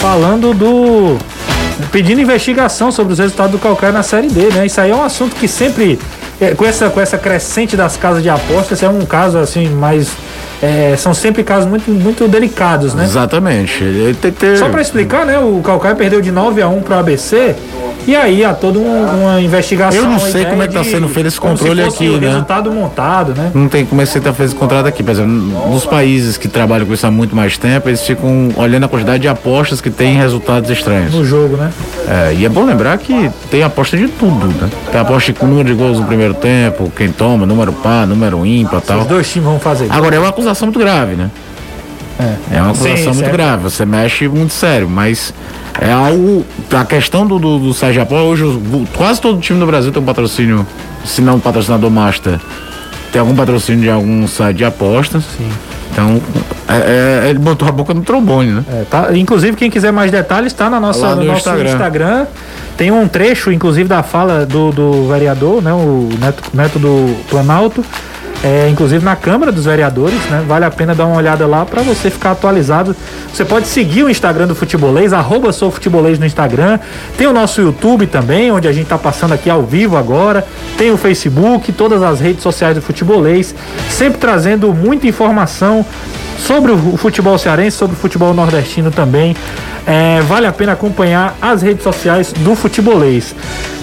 falando 0.00 0.52
do. 0.52 1.16
pedindo 1.92 2.20
investigação 2.20 2.90
sobre 2.90 3.12
os 3.12 3.20
resultados 3.20 3.52
do 3.52 3.58
Calcaia 3.60 3.92
na 3.92 4.02
Série 4.02 4.28
D, 4.28 4.48
né? 4.52 4.66
Isso 4.66 4.80
aí 4.80 4.90
é 4.90 4.96
um 4.96 5.04
assunto 5.04 5.36
que 5.36 5.46
sempre. 5.46 5.98
é, 6.40 6.52
com, 6.52 6.64
essa, 6.64 6.90
com 6.90 7.00
essa 7.00 7.16
crescente 7.16 7.76
das 7.76 7.96
casas 7.96 8.24
de 8.24 8.28
apostas, 8.28 8.82
é 8.82 8.88
um 8.88 9.04
caso 9.06 9.38
assim 9.38 9.68
mais. 9.68 10.10
É, 10.62 10.94
são 10.96 11.12
sempre 11.14 11.42
casos 11.42 11.68
muito, 11.68 11.90
muito 11.90 12.26
delicados, 12.28 12.94
né? 12.94 13.04
Exatamente. 13.04 13.82
Ele 13.84 14.14
tem 14.14 14.32
que 14.32 14.38
ter. 14.38 14.56
Só 14.58 14.68
para 14.68 14.80
explicar, 14.80 15.24
né? 15.26 15.38
O 15.38 15.60
Calcaia 15.62 15.94
perdeu 15.94 16.20
de 16.20 16.30
9 16.32 16.62
a 16.62 16.68
1 16.68 16.80
pro 16.82 16.94
ABC. 16.94 17.54
E 18.08 18.14
aí 18.14 18.44
há 18.44 18.54
toda 18.54 18.78
um- 18.78 19.04
uma 19.24 19.40
investigação. 19.40 20.00
Eu 20.00 20.08
não 20.08 20.20
sei 20.20 20.44
como 20.44 20.62
é 20.62 20.68
que 20.68 20.74
tá 20.74 20.84
sendo 20.84 21.08
feito 21.08 21.26
esse 21.26 21.40
controle 21.40 21.82
aqui, 21.82 22.08
o 22.08 22.20
né? 22.20 22.28
resultado 22.28 22.70
montado, 22.70 23.34
né? 23.34 23.50
Não 23.52 23.68
tem 23.68 23.84
como 23.84 24.00
é 24.00 24.04
que 24.04 24.12
você 24.12 24.20
tá 24.20 24.32
fazendo 24.32 24.46
esse 24.52 24.54
contrato 24.54 24.86
aqui, 24.86 25.02
por 25.02 25.10
exemplo, 25.10 25.32
nos 25.72 25.84
países 25.84 26.36
que 26.36 26.46
trabalham 26.46 26.86
com 26.86 26.94
isso 26.94 27.04
há 27.04 27.10
muito 27.10 27.34
mais 27.34 27.58
tempo, 27.58 27.88
eles 27.88 28.00
ficam 28.02 28.50
olhando 28.56 28.84
a 28.84 28.88
quantidade 28.88 29.18
de 29.22 29.26
apostas 29.28 29.80
que 29.80 29.90
tem 29.90 30.14
resultados 30.16 30.70
estranhos. 30.70 31.12
No 31.12 31.24
jogo, 31.24 31.56
né? 31.56 31.72
É, 32.08 32.34
e 32.34 32.44
é 32.44 32.48
bom 32.48 32.64
lembrar 32.64 32.96
que 32.98 33.28
tem 33.50 33.64
aposta 33.64 33.96
de 33.96 34.06
tudo, 34.06 34.46
né? 34.46 34.70
Tem 34.92 35.00
aposta 35.00 35.32
com 35.32 35.44
número 35.46 35.66
de 35.68 35.74
gols 35.74 35.98
no 35.98 36.06
primeiro 36.06 36.34
tempo, 36.34 36.92
quem 36.96 37.10
toma, 37.10 37.44
número 37.44 37.72
par, 37.72 38.06
número 38.06 38.46
ímpar 38.46 38.78
e 38.78 38.82
tal. 38.86 39.00
Os 39.00 39.06
dois 39.06 39.28
times 39.28 39.48
vão 39.48 39.58
fazer. 39.58 39.88
Agora 39.90 40.14
é 40.14 40.18
uma 40.20 40.30
acusação 40.46 40.66
muito 40.66 40.78
grave, 40.78 41.14
né? 41.14 41.30
É 42.50 42.62
uma 42.62 42.74
Sim, 42.74 42.88
acusação 42.88 43.12
muito 43.12 43.18
certo. 43.24 43.32
grave, 43.32 43.62
você 43.64 43.84
mexe 43.84 44.26
muito 44.28 44.52
sério, 44.52 44.88
mas 44.88 45.34
é 45.78 45.92
algo. 45.92 46.46
A 46.72 46.84
questão 46.84 47.26
do, 47.26 47.38
do, 47.38 47.58
do 47.58 47.74
Sérgio 47.74 48.06
hoje 48.10 48.44
quase 48.96 49.20
todo 49.20 49.38
time 49.40 49.58
do 49.60 49.66
Brasil 49.66 49.92
tem 49.92 50.00
um 50.02 50.06
patrocínio, 50.06 50.66
se 51.04 51.20
não 51.20 51.36
um 51.36 51.40
patrocinador 51.40 51.90
master, 51.90 52.40
tem 53.12 53.20
algum 53.20 53.34
patrocínio 53.34 53.82
de 53.82 53.90
algum 53.90 54.26
site 54.26 54.58
de 54.58 54.64
apostas. 54.64 55.24
Sim. 55.36 55.50
Então, 55.92 56.20
é- 56.68 57.24
é- 57.26 57.30
ele 57.30 57.38
botou 57.38 57.66
a 57.68 57.72
boca 57.72 57.92
no 57.92 58.02
trombone, 58.02 58.50
né? 58.52 58.64
É, 58.70 58.84
tá? 58.84 59.08
Inclusive, 59.14 59.56
quem 59.56 59.70
quiser 59.70 59.92
mais 59.92 60.10
detalhes, 60.10 60.52
está 60.52 60.68
na 60.70 60.78
nossa, 60.80 61.10
no 61.10 61.16
no 61.16 61.24
nosso 61.24 61.38
Instagram. 61.38 61.70
Instagram. 61.70 62.26
Tem 62.76 62.90
um 62.90 63.08
trecho, 63.08 63.50
inclusive, 63.50 63.88
da 63.88 64.02
fala 64.02 64.44
do, 64.44 64.70
do 64.70 65.08
vereador, 65.08 65.62
né? 65.62 65.72
O 65.72 66.08
neto, 66.18 66.42
neto 66.52 66.78
do 66.78 67.16
Planalto. 67.30 67.82
É, 68.44 68.68
inclusive 68.68 69.04
na 69.04 69.16
Câmara 69.16 69.50
dos 69.50 69.64
Vereadores, 69.64 70.20
né? 70.30 70.44
Vale 70.46 70.64
a 70.64 70.70
pena 70.70 70.94
dar 70.94 71.06
uma 71.06 71.16
olhada 71.16 71.46
lá 71.46 71.64
para 71.64 71.82
você 71.82 72.10
ficar 72.10 72.32
atualizado. 72.32 72.94
Você 73.32 73.44
pode 73.44 73.66
seguir 73.66 74.04
o 74.04 74.10
Instagram 74.10 74.46
do 74.46 74.54
Futebolês, 74.54 75.12
arroba 75.12 75.52
sou 75.52 75.70
Futebolês 75.70 76.18
no 76.18 76.26
Instagram. 76.26 76.78
Tem 77.16 77.26
o 77.26 77.32
nosso 77.32 77.60
YouTube 77.60 78.06
também, 78.06 78.52
onde 78.52 78.68
a 78.68 78.72
gente 78.72 78.86
tá 78.86 78.98
passando 78.98 79.32
aqui 79.32 79.50
ao 79.50 79.62
vivo 79.62 79.96
agora. 79.96 80.46
Tem 80.76 80.90
o 80.92 80.96
Facebook, 80.96 81.72
todas 81.72 82.02
as 82.02 82.20
redes 82.20 82.42
sociais 82.42 82.74
do 82.74 82.82
Futebolês, 82.82 83.54
sempre 83.90 84.18
trazendo 84.18 84.72
muita 84.72 85.06
informação 85.06 85.84
sobre 86.38 86.70
o 86.70 86.96
futebol 86.96 87.36
cearense, 87.38 87.76
sobre 87.76 87.96
o 87.96 87.98
futebol 87.98 88.32
nordestino 88.34 88.90
também. 88.90 89.34
É, 89.86 90.20
vale 90.22 90.46
a 90.46 90.52
pena 90.52 90.72
acompanhar 90.72 91.36
as 91.40 91.62
redes 91.62 91.82
sociais 91.82 92.32
do 92.32 92.54
Futebolês. 92.54 93.34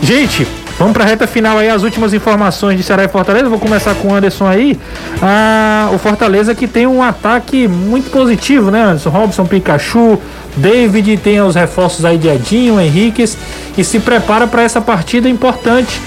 Gente, 0.02 0.48
vamos 0.84 0.98
para 0.98 1.06
a 1.06 1.08
reta 1.08 1.26
final 1.26 1.58
aí, 1.58 1.70
as 1.70 1.82
últimas 1.82 2.14
informações 2.14 2.76
de 2.76 2.84
Ceará 2.84 3.06
e 3.06 3.08
Fortaleza. 3.08 3.48
Vou 3.48 3.58
começar 3.58 3.96
com 3.96 4.10
o 4.10 4.14
Anderson 4.14 4.46
aí. 4.46 4.78
Ah, 5.22 5.90
o 5.94 5.98
Fortaleza 5.98 6.54
que 6.54 6.68
tem 6.68 6.86
um 6.86 7.02
ataque 7.02 7.70
muito 7.70 8.12
positivo, 8.12 8.70
né, 8.70 8.84
Anderson? 8.84 9.10
Robson, 9.10 9.46
Pikachu, 9.46 10.20
David, 10.58 11.16
tem 11.18 11.42
os 11.42 11.56
reforços 11.56 12.04
aí 12.04 12.18
de 12.18 12.28
Edinho, 12.28 12.82
Henriquez 12.82 13.38
e 13.78 13.84
se 13.84 13.98
prepara 13.98 14.46
para 14.46 14.62
essa 14.62 14.82
partida 14.82 15.30
importante. 15.30 16.02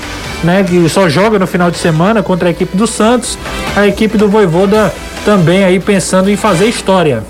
Né, 0.45 0.63
que 0.63 0.87
só 0.91 1.09
joga 1.09 1.39
no 1.39 1.47
final 1.47 1.71
de 1.71 1.79
semana 1.79 2.23
contra 2.23 2.49
a 2.49 2.51
equipe 2.51 2.77
do 2.77 2.87
Santos, 2.87 3.39
a 3.75 3.87
equipe 3.87 4.19
do 4.19 4.29
Voivoda 4.29 4.93
também 5.25 5.65
aí 5.65 5.81
pensando 5.81 6.31
em 6.31 6.37
fazer 6.37 6.67
história. 6.67 7.25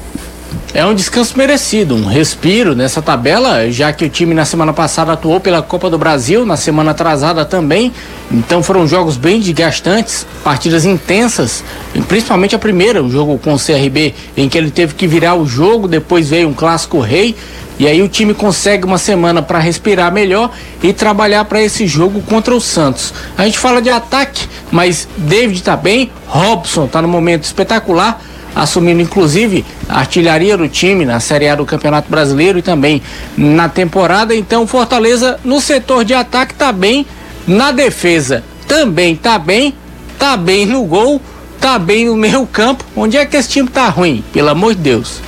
É 0.75 0.85
um 0.85 0.95
descanso 0.95 1.37
merecido, 1.39 1.95
um 1.95 2.07
respiro 2.07 2.75
nessa 2.75 3.01
tabela, 3.01 3.71
já 3.71 3.93
que 3.93 4.05
o 4.05 4.09
time 4.11 4.35
na 4.35 4.45
semana 4.45 4.73
passada 4.73 5.13
atuou 5.13 5.41
pela 5.41 5.63
Copa 5.63 5.89
do 5.89 5.97
Brasil, 5.97 6.45
na 6.45 6.57
semana 6.57 6.91
atrasada 6.91 7.45
também. 7.45 7.93
Então 8.31 8.63
foram 8.63 8.87
jogos 8.87 9.17
bem 9.17 9.41
desgastantes, 9.41 10.27
partidas 10.45 10.85
intensas, 10.85 11.65
principalmente 12.09 12.55
a 12.55 12.59
primeira, 12.59 13.03
o 13.03 13.11
jogo 13.11 13.39
com 13.39 13.55
o 13.55 13.59
CRB, 13.59 14.15
em 14.37 14.49
que 14.49 14.59
ele 14.59 14.71
teve 14.71 14.95
que 14.95 15.07
virar 15.07 15.35
o 15.35 15.47
jogo, 15.47 15.89
depois 15.89 16.29
veio 16.29 16.49
um 16.49 16.55
clássico 16.55 17.01
rei. 17.01 17.35
E 17.79 17.87
aí 17.87 18.01
o 18.03 18.09
time 18.09 18.33
consegue 18.33 18.87
uma 18.87 18.99
semana 18.99 19.43
para 19.43 19.59
respirar 19.59 20.13
melhor 20.13 20.51
e 20.83 20.93
trabalhar 20.93 21.45
para 21.45 21.63
esse 21.63 21.87
jogo 21.87 22.23
contra 22.23 22.55
o 22.55 22.61
Santos. 22.61 23.13
A 23.37 23.45
gente 23.45 23.59
fala 23.59 23.83
de 23.83 23.91
ataque, 23.91 24.47
mas 24.71 25.07
David 25.17 25.63
tá 25.63 25.77
bem, 25.77 26.11
Robson 26.27 26.87
tá 26.87 27.03
no 27.03 27.09
momento 27.09 27.45
espetacular 27.45 28.21
assumindo 28.57 29.03
inclusive 29.03 29.63
a 29.87 29.99
artilharia 29.99 30.57
do 30.57 30.67
time 30.67 31.05
na 31.05 31.21
Série 31.21 31.47
A 31.47 31.55
do 31.55 31.67
Campeonato 31.67 32.11
Brasileiro 32.11 32.59
e 32.59 32.63
também 32.63 33.03
na 33.37 33.69
temporada. 33.69 34.35
Então, 34.35 34.67
Fortaleza 34.67 35.39
no 35.45 35.61
setor 35.61 36.07
de 36.07 36.15
ataque 36.15 36.55
tá 36.55 36.73
bem, 36.73 37.07
na 37.47 37.71
defesa 37.71 38.43
também 38.67 39.15
tá 39.15 39.39
bem, 39.39 39.75
tá 40.19 40.39
bem 40.39 40.65
no 40.65 40.83
gol, 40.85 41.21
tá 41.61 41.79
bem 41.79 42.07
no 42.07 42.17
meio 42.17 42.47
campo. 42.47 42.83
Onde 42.97 43.19
é 43.19 43.27
que 43.27 43.37
esse 43.37 43.51
time 43.51 43.69
tá 43.69 43.91
ruim? 43.91 44.25
Pelo 44.33 44.49
amor 44.49 44.75
de 44.75 44.81
Deus. 44.81 45.21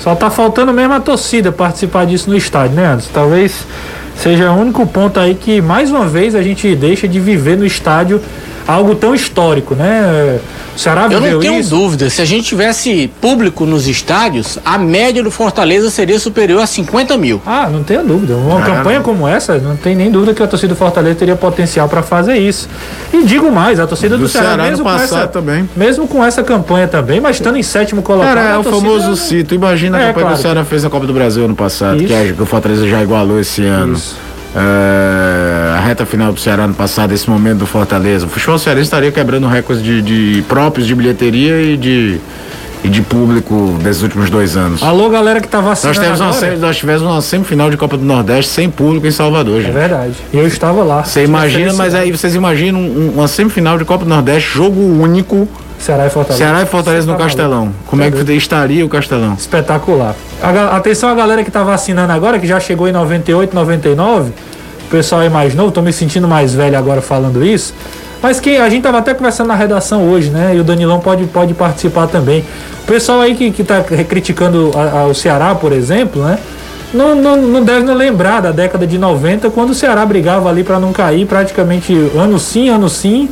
Só 0.00 0.14
tá 0.14 0.30
faltando 0.30 0.72
mesmo 0.72 0.94
a 0.94 1.00
torcida 1.00 1.52
participar 1.52 2.06
disso 2.06 2.30
no 2.30 2.36
estádio, 2.36 2.76
né, 2.76 2.86
Anderson? 2.86 3.10
Talvez 3.12 3.66
seja 4.16 4.50
o 4.50 4.60
único 4.60 4.86
ponto 4.86 5.20
aí 5.20 5.34
que 5.34 5.60
mais 5.60 5.90
uma 5.90 6.06
vez 6.06 6.34
a 6.34 6.42
gente 6.42 6.74
deixa 6.74 7.06
de 7.06 7.20
viver 7.20 7.58
no 7.58 7.66
estádio 7.66 8.20
algo 8.66 8.94
tão 8.94 9.14
histórico, 9.14 9.74
né? 9.74 10.40
O 10.74 10.78
Ceará 10.78 11.08
Eu 11.10 11.20
não 11.20 11.38
tenho 11.40 11.60
isso? 11.60 11.70
dúvida, 11.70 12.10
se 12.10 12.20
a 12.20 12.24
gente 12.24 12.44
tivesse 12.44 13.10
público 13.20 13.64
nos 13.64 13.86
estádios, 13.86 14.58
a 14.64 14.76
média 14.76 15.22
do 15.22 15.30
Fortaleza 15.30 15.88
seria 15.88 16.18
superior 16.18 16.60
a 16.60 16.66
50 16.66 17.16
mil. 17.16 17.40
Ah, 17.46 17.68
não 17.70 17.82
tenho 17.82 18.04
dúvida. 18.04 18.34
Uma 18.34 18.58
ah, 18.58 18.62
campanha 18.62 18.98
não. 18.98 19.04
como 19.04 19.26
essa, 19.26 19.58
não 19.58 19.76
tem 19.76 19.94
nem 19.94 20.10
dúvida 20.10 20.34
que 20.34 20.42
a 20.42 20.46
torcida 20.46 20.74
do 20.74 20.76
Fortaleza 20.76 21.14
teria 21.14 21.36
potencial 21.36 21.88
para 21.88 22.02
fazer 22.02 22.36
isso. 22.36 22.68
E 23.12 23.24
digo 23.24 23.50
mais, 23.50 23.80
a 23.80 23.86
torcida 23.86 24.16
do, 24.16 24.24
do 24.24 24.28
Ceará, 24.28 24.48
Ceará 24.48 24.64
mesmo, 24.64 24.84
com 24.84 24.90
essa, 24.90 25.28
também. 25.28 25.70
mesmo 25.76 26.08
com 26.08 26.24
essa 26.24 26.42
campanha 26.42 26.88
também, 26.88 27.20
mas 27.20 27.36
estando 27.36 27.56
em 27.56 27.62
sétimo 27.62 28.02
colocado. 28.02 28.34
Cara, 28.34 28.48
é 28.50 28.58
o 28.58 28.62
famoso 28.62 29.16
cito. 29.16 29.54
Imagina 29.54 29.98
a 29.98 30.00
é, 30.00 30.06
campanha 30.08 30.24
claro. 30.24 30.34
que 30.34 30.40
o 30.40 30.42
Ceará 30.42 30.64
fez 30.64 30.82
na 30.82 30.90
Copa 30.90 31.06
do 31.06 31.14
Brasil 31.14 31.44
ano 31.44 31.56
passado, 31.56 31.98
que, 31.98 32.12
a, 32.12 32.32
que 32.32 32.42
o 32.42 32.46
Fortaleza 32.46 32.86
já 32.86 33.02
igualou 33.02 33.40
esse 33.40 33.64
ano. 33.64 33.94
Isso. 33.94 34.25
É, 34.56 35.76
a 35.76 35.80
reta 35.80 36.06
final 36.06 36.32
do 36.32 36.40
Ceará 36.40 36.66
no 36.66 36.74
passado, 36.74 37.12
esse 37.12 37.28
momento 37.28 37.58
do 37.58 37.66
Fortaleza. 37.66 38.24
O 38.24 38.28
futebol 38.28 38.58
cearense 38.58 38.84
estaria 38.84 39.12
quebrando 39.12 39.46
recordes 39.46 39.84
de, 39.84 40.00
de 40.00 40.42
próprios 40.48 40.86
de 40.86 40.94
bilheteria 40.94 41.60
e 41.60 41.76
de 41.76 42.20
e 42.84 42.88
de 42.88 43.02
público 43.02 43.76
desses 43.82 44.02
últimos 44.02 44.30
dois 44.30 44.56
anos. 44.56 44.82
Alô, 44.82 45.08
galera 45.08 45.40
que 45.40 45.48
tá 45.48 45.60
vacinando 45.60 46.18
nós, 46.18 46.60
nós 46.60 46.76
tivemos 46.76 47.02
uma 47.02 47.20
semifinal 47.20 47.70
de 47.70 47.76
Copa 47.76 47.96
do 47.96 48.04
Nordeste 48.04 48.52
sem 48.52 48.70
público 48.70 49.06
em 49.06 49.10
Salvador, 49.10 49.60
gente. 49.60 49.70
É 49.70 49.80
verdade. 49.80 50.14
Eu 50.32 50.46
estava 50.46 50.84
lá. 50.84 51.02
Você 51.02 51.24
imagina, 51.24 51.72
mas 51.72 51.94
aí 51.94 52.12
vocês 52.12 52.34
imaginam 52.34 52.80
uma 52.80 53.26
semifinal 53.26 53.76
de 53.76 53.84
Copa 53.84 54.04
do 54.04 54.08
Nordeste, 54.08 54.50
jogo 54.50 54.80
único. 54.80 55.48
Ceará 55.78 56.06
e 56.06 56.10
Fortaleza. 56.10 56.44
Ceará 56.44 56.62
e 56.62 56.66
Fortaleza 56.66 57.10
no 57.10 57.18
Castelão. 57.18 57.72
Como 57.86 58.02
é 58.02 58.10
que 58.10 58.32
estaria 58.32 58.84
o 58.84 58.88
Castelão? 58.88 59.34
Espetacular. 59.34 60.14
A, 60.42 60.76
atenção 60.76 61.08
a 61.08 61.14
galera 61.14 61.42
que 61.42 61.50
tá 61.50 61.62
vacinando 61.62 62.12
agora, 62.12 62.38
que 62.38 62.46
já 62.46 62.60
chegou 62.60 62.88
em 62.88 62.92
98, 62.92 63.54
99. 63.54 64.32
O 64.86 64.88
pessoal 64.88 65.22
é 65.22 65.28
mais 65.28 65.54
novo, 65.54 65.72
tô 65.72 65.82
me 65.82 65.92
sentindo 65.92 66.28
mais 66.28 66.54
velho 66.54 66.78
agora 66.78 67.00
falando 67.00 67.44
isso. 67.44 67.74
Mas 68.22 68.40
que 68.40 68.56
a 68.56 68.68
gente 68.68 68.82
tava 68.82 68.98
até 68.98 69.14
conversando 69.14 69.48
na 69.48 69.54
redação 69.54 70.08
hoje, 70.08 70.30
né? 70.30 70.54
E 70.54 70.60
o 70.60 70.64
Danilão 70.64 71.00
pode, 71.00 71.24
pode 71.26 71.54
participar 71.54 72.06
também. 72.06 72.44
O 72.82 72.86
pessoal 72.86 73.20
aí 73.20 73.34
que, 73.34 73.50
que 73.50 73.64
tá 73.64 73.82
criticando 73.82 74.70
a, 74.74 75.00
a, 75.00 75.06
o 75.06 75.14
Ceará, 75.14 75.54
por 75.54 75.72
exemplo, 75.72 76.22
né? 76.22 76.38
Não, 76.94 77.14
não, 77.14 77.36
não 77.36 77.64
deve 77.64 77.84
não 77.84 77.94
lembrar 77.94 78.40
da 78.40 78.52
década 78.52 78.86
de 78.86 78.96
90, 78.96 79.50
quando 79.50 79.70
o 79.70 79.74
Ceará 79.74 80.06
brigava 80.06 80.48
ali 80.48 80.62
para 80.62 80.78
não 80.78 80.92
cair 80.92 81.26
praticamente 81.26 81.92
ano 82.14 82.38
sim, 82.38 82.68
ano 82.68 82.88
sim. 82.88 83.28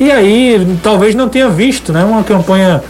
E 0.00 0.10
aí 0.10 0.78
talvez 0.82 1.14
não 1.14 1.28
tenha 1.28 1.48
visto, 1.48 1.92
né? 1.92 2.04
Uma 2.04 2.22
campanha, 2.22 2.82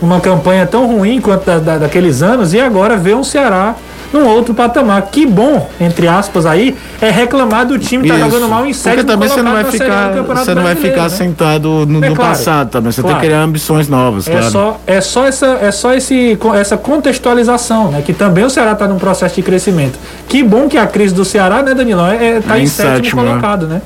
uma 0.00 0.20
campanha 0.20 0.66
tão 0.66 0.86
ruim 0.86 1.20
quanto 1.20 1.44
da, 1.44 1.58
da, 1.58 1.78
daqueles 1.78 2.22
anos 2.22 2.54
e 2.54 2.60
agora 2.60 2.96
vê 2.96 3.14
um 3.14 3.24
Ceará 3.24 3.74
num 4.12 4.26
outro 4.26 4.54
patamar. 4.54 5.02
Que 5.02 5.26
bom, 5.26 5.68
entre 5.80 6.08
aspas, 6.08 6.46
aí, 6.46 6.76
é 7.00 7.10
reclamar 7.10 7.66
do 7.66 7.78
time 7.78 8.04
estar 8.04 8.18
tá 8.18 8.24
jogando 8.24 8.48
mal 8.48 8.66
em 8.66 8.72
série. 8.72 8.96
Porque 8.96 9.12
também 9.12 9.28
você 9.28 9.42
não 9.42 9.52
vai 9.52 9.64
ficar, 9.64 10.12
você 10.12 10.54
não 10.54 10.62
vai 10.62 10.74
ficar 10.74 11.02
né? 11.02 11.08
sentado 11.10 11.86
no, 11.86 12.04
é, 12.04 12.08
no 12.08 12.16
claro, 12.16 12.30
passado 12.30 12.70
também. 12.70 12.92
Você 12.92 13.02
claro. 13.02 13.16
tem 13.16 13.20
que 13.20 13.26
criar 13.26 13.42
ambições 13.42 13.88
novas. 13.88 14.26
É 14.26 14.32
claro. 14.32 14.50
só, 14.50 14.80
é 14.86 15.00
só 15.00 15.26
essa, 15.26 15.46
é 15.60 15.70
só 15.70 15.94
esse, 15.94 16.38
essa 16.54 16.76
contextualização, 16.76 17.90
né? 17.90 18.02
Que 18.04 18.12
também 18.12 18.44
o 18.44 18.50
Ceará 18.50 18.72
está 18.72 18.86
num 18.86 18.98
processo 18.98 19.34
de 19.34 19.42
crescimento. 19.42 19.98
Que 20.28 20.42
bom 20.42 20.68
que 20.68 20.78
a 20.78 20.86
crise 20.86 21.14
do 21.14 21.24
Ceará, 21.24 21.62
né, 21.62 21.74
Danilão, 21.74 22.06
é, 22.08 22.36
é 22.36 22.40
tá 22.40 22.58
em, 22.58 22.62
em 22.62 22.66
sétimo, 22.66 22.96
sétimo 22.96 23.22
né? 23.22 23.28
colocado, 23.28 23.66
né? 23.66 23.82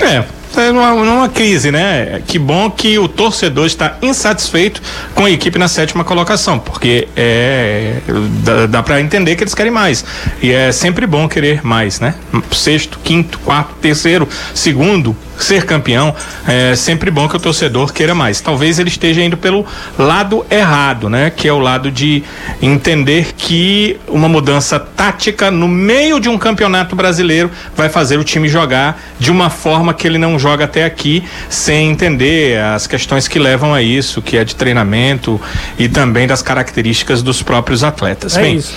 É, 0.00 0.24
é 0.56 0.72
numa, 0.72 0.92
numa 0.92 1.28
crise, 1.28 1.70
né? 1.70 2.22
Que 2.26 2.38
bom 2.38 2.70
que 2.70 2.98
o 2.98 3.08
torcedor 3.08 3.66
está 3.66 3.96
insatisfeito 4.02 4.82
com 5.14 5.24
a 5.24 5.30
equipe 5.30 5.58
na 5.58 5.68
sétima 5.68 6.04
colocação, 6.04 6.58
porque 6.58 7.08
é 7.16 7.96
dá, 8.42 8.66
dá 8.66 8.82
para 8.82 9.00
entender 9.00 9.36
que 9.36 9.42
eles 9.42 9.54
querem 9.54 9.72
mais. 9.72 10.04
E 10.42 10.50
é 10.50 10.72
sempre 10.72 11.06
bom 11.06 11.28
querer 11.28 11.64
mais, 11.64 12.00
né? 12.00 12.14
Sexto, 12.52 12.98
quinto, 13.02 13.38
quarto, 13.40 13.74
terceiro, 13.80 14.28
segundo, 14.54 15.16
ser 15.44 15.64
campeão, 15.64 16.14
é 16.46 16.74
sempre 16.74 17.10
bom 17.10 17.28
que 17.28 17.36
o 17.36 17.40
torcedor 17.40 17.92
queira 17.92 18.14
mais. 18.14 18.40
Talvez 18.40 18.78
ele 18.78 18.88
esteja 18.88 19.22
indo 19.22 19.36
pelo 19.36 19.66
lado 19.98 20.44
errado, 20.50 21.08
né? 21.08 21.30
Que 21.30 21.48
é 21.48 21.52
o 21.52 21.58
lado 21.58 21.90
de 21.90 22.22
entender 22.60 23.34
que 23.36 23.98
uma 24.08 24.28
mudança 24.28 24.78
tática 24.78 25.50
no 25.50 25.68
meio 25.68 26.20
de 26.20 26.28
um 26.28 26.38
campeonato 26.38 26.94
brasileiro 26.94 27.50
vai 27.76 27.88
fazer 27.88 28.18
o 28.18 28.24
time 28.24 28.48
jogar 28.48 29.00
de 29.18 29.30
uma 29.30 29.50
forma 29.50 29.94
que 29.94 30.06
ele 30.06 30.18
não 30.18 30.38
joga 30.38 30.64
até 30.64 30.84
aqui, 30.84 31.24
sem 31.48 31.90
entender 31.90 32.60
as 32.60 32.86
questões 32.86 33.28
que 33.28 33.38
levam 33.38 33.74
a 33.74 33.82
isso, 33.82 34.22
que 34.22 34.36
é 34.36 34.44
de 34.44 34.54
treinamento 34.54 35.40
e 35.78 35.88
também 35.88 36.26
das 36.26 36.42
características 36.42 37.22
dos 37.22 37.42
próprios 37.42 37.82
atletas. 37.84 38.36
É 38.36 38.42
Bem, 38.42 38.56
isso. 38.56 38.74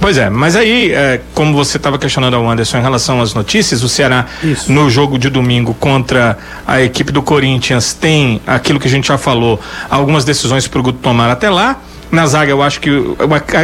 Pois 0.00 0.16
é, 0.16 0.30
mas 0.30 0.56
aí, 0.56 0.92
é, 0.92 1.20
como 1.34 1.54
você 1.54 1.76
estava 1.76 1.98
questionando 1.98 2.34
ao 2.34 2.48
Anderson 2.48 2.78
em 2.78 2.82
relação 2.82 3.20
às 3.20 3.34
notícias, 3.34 3.82
o 3.82 3.88
Ceará 3.88 4.24
Isso. 4.42 4.72
no 4.72 4.88
jogo 4.88 5.18
de 5.18 5.28
domingo 5.28 5.74
contra 5.74 6.38
a 6.66 6.80
equipe 6.80 7.12
do 7.12 7.20
Corinthians 7.20 7.92
tem 7.92 8.40
aquilo 8.46 8.80
que 8.80 8.88
a 8.88 8.90
gente 8.90 9.08
já 9.08 9.18
falou, 9.18 9.60
algumas 9.90 10.24
decisões 10.24 10.66
para 10.66 10.80
o 10.80 10.82
Guto 10.82 11.00
tomar 11.00 11.30
até 11.30 11.50
lá. 11.50 11.78
Na 12.10 12.26
zaga, 12.26 12.50
eu 12.50 12.60
acho 12.60 12.80
que 12.80 12.88
eu 12.88 13.16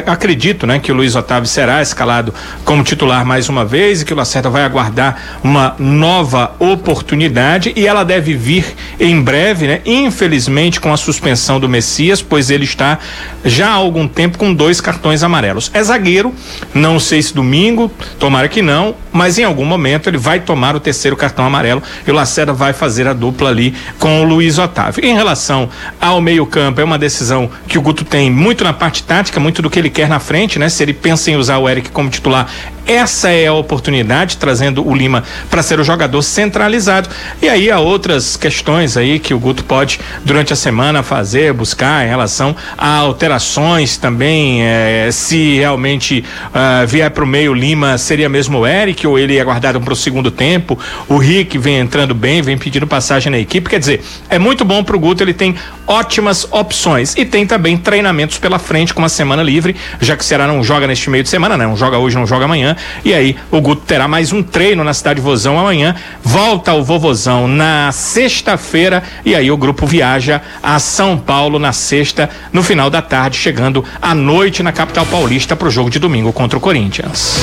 acredito, 0.06 0.66
né, 0.66 0.78
que 0.78 0.92
o 0.92 0.94
Luiz 0.94 1.16
Otávio 1.16 1.48
será 1.48 1.82
escalado 1.82 2.32
como 2.64 2.84
titular 2.84 3.26
mais 3.26 3.48
uma 3.48 3.64
vez 3.64 4.02
e 4.02 4.04
que 4.04 4.12
o 4.12 4.16
Lacerda 4.16 4.48
vai 4.48 4.62
aguardar 4.62 5.40
uma 5.42 5.74
nova 5.78 6.54
oportunidade 6.60 7.72
e 7.74 7.86
ela 7.86 8.04
deve 8.04 8.34
vir 8.34 8.64
em 9.00 9.20
breve, 9.20 9.66
né? 9.66 9.80
Infelizmente 9.84 10.80
com 10.80 10.92
a 10.92 10.96
suspensão 10.96 11.58
do 11.58 11.68
Messias, 11.68 12.22
pois 12.22 12.50
ele 12.50 12.64
está 12.64 12.98
já 13.44 13.68
há 13.70 13.74
algum 13.74 14.06
tempo 14.06 14.38
com 14.38 14.54
dois 14.54 14.80
cartões 14.80 15.24
amarelos. 15.24 15.70
É 15.74 15.82
zagueiro, 15.82 16.32
não 16.72 17.00
sei 17.00 17.22
se 17.22 17.34
domingo, 17.34 17.90
tomara 18.18 18.48
que 18.48 18.62
não, 18.62 18.94
mas 19.12 19.38
em 19.38 19.44
algum 19.44 19.64
momento 19.64 20.08
ele 20.08 20.18
vai 20.18 20.38
tomar 20.38 20.76
o 20.76 20.80
terceiro 20.80 21.16
cartão 21.16 21.44
amarelo 21.44 21.82
e 22.06 22.10
o 22.10 22.14
Lacerda 22.14 22.52
vai 22.52 22.72
fazer 22.72 23.08
a 23.08 23.12
dupla 23.12 23.50
ali 23.50 23.74
com 23.98 24.22
o 24.22 24.24
Luiz 24.24 24.58
Otávio. 24.58 25.04
Em 25.04 25.14
relação 25.14 25.68
ao 26.00 26.20
meio-campo, 26.20 26.80
é 26.80 26.84
uma 26.84 26.98
decisão 26.98 27.50
que 27.66 27.78
o 27.78 27.82
Guto 27.82 28.04
tem 28.04 28.35
muito 28.36 28.62
na 28.62 28.72
parte 28.72 29.02
tática, 29.02 29.40
muito 29.40 29.62
do 29.62 29.70
que 29.70 29.78
ele 29.78 29.90
quer 29.90 30.08
na 30.08 30.20
frente, 30.20 30.58
né? 30.58 30.68
Se 30.68 30.82
ele 30.82 30.92
pensa 30.92 31.30
em 31.30 31.36
usar 31.36 31.58
o 31.58 31.68
Eric 31.68 31.90
como 31.90 32.10
titular, 32.10 32.48
essa 32.86 33.30
é 33.30 33.46
a 33.46 33.52
oportunidade, 33.52 34.36
trazendo 34.36 34.86
o 34.86 34.94
Lima 34.94 35.24
para 35.50 35.62
ser 35.62 35.80
o 35.80 35.84
jogador 35.84 36.22
centralizado. 36.22 37.08
E 37.42 37.48
aí 37.48 37.70
há 37.70 37.78
outras 37.78 38.36
questões 38.36 38.96
aí 38.96 39.18
que 39.18 39.34
o 39.34 39.38
Guto 39.38 39.64
pode, 39.64 39.98
durante 40.24 40.52
a 40.52 40.56
semana, 40.56 41.02
fazer, 41.02 41.52
buscar 41.52 42.04
em 42.04 42.08
relação 42.08 42.54
a 42.78 42.96
alterações 42.96 43.96
também. 43.96 44.62
Eh, 44.62 45.08
se 45.10 45.56
realmente 45.56 46.24
uh, 46.48 46.86
vier 46.86 47.10
para 47.10 47.24
o 47.24 47.26
meio 47.26 47.52
Lima, 47.52 47.98
seria 47.98 48.28
mesmo 48.28 48.58
o 48.58 48.66
Eric 48.66 49.06
ou 49.06 49.18
ele 49.18 49.36
é 49.36 49.44
guardado 49.44 49.80
para 49.80 49.92
o 49.92 49.96
segundo 49.96 50.30
tempo. 50.30 50.78
O 51.08 51.16
Rick 51.18 51.58
vem 51.58 51.78
entrando 51.78 52.14
bem, 52.14 52.42
vem 52.42 52.56
pedindo 52.56 52.86
passagem 52.86 53.30
na 53.30 53.38
equipe. 53.38 53.68
Quer 53.68 53.80
dizer, 53.80 54.02
é 54.28 54.38
muito 54.38 54.64
bom 54.64 54.84
para 54.84 54.96
o 54.96 54.98
Guto, 54.98 55.22
ele 55.22 55.34
tem 55.34 55.56
ótimas 55.86 56.46
opções. 56.50 57.14
E 57.16 57.24
tem 57.24 57.46
também 57.46 57.76
treinamentos 57.76 58.38
pela 58.38 58.58
frente 58.58 58.92
com 58.94 59.00
uma 59.02 59.08
semana 59.08 59.42
livre, 59.42 59.74
já 60.00 60.16
que 60.16 60.22
o 60.22 60.26
Ceará 60.26 60.46
não 60.46 60.62
joga 60.62 60.86
neste 60.86 61.10
meio 61.10 61.22
de 61.22 61.28
semana, 61.28 61.56
né? 61.56 61.66
Não 61.66 61.76
joga 61.76 61.98
hoje, 61.98 62.16
não 62.16 62.26
joga 62.26 62.44
amanhã. 62.44 62.75
E 63.04 63.12
aí 63.14 63.36
o 63.50 63.60
Guto 63.60 63.82
terá 63.86 64.06
mais 64.08 64.32
um 64.32 64.42
treino 64.42 64.84
na 64.84 64.94
cidade 64.94 65.20
de 65.20 65.22
Vozão 65.22 65.58
amanhã. 65.58 65.94
Volta 66.22 66.70
ao 66.70 66.82
Vovozão 66.82 67.48
na 67.48 67.90
sexta-feira 67.92 69.02
e 69.24 69.34
aí 69.34 69.50
o 69.50 69.56
grupo 69.56 69.86
viaja 69.86 70.40
a 70.62 70.78
São 70.78 71.16
Paulo 71.18 71.58
na 71.58 71.72
sexta, 71.72 72.28
no 72.52 72.62
final 72.62 72.90
da 72.90 73.02
tarde, 73.02 73.36
chegando 73.36 73.84
à 74.00 74.14
noite 74.14 74.62
na 74.62 74.72
capital 74.72 75.06
paulista 75.06 75.56
para 75.56 75.68
o 75.68 75.70
jogo 75.70 75.90
de 75.90 75.98
domingo 75.98 76.32
contra 76.32 76.58
o 76.58 76.60
Corinthians. 76.60 77.36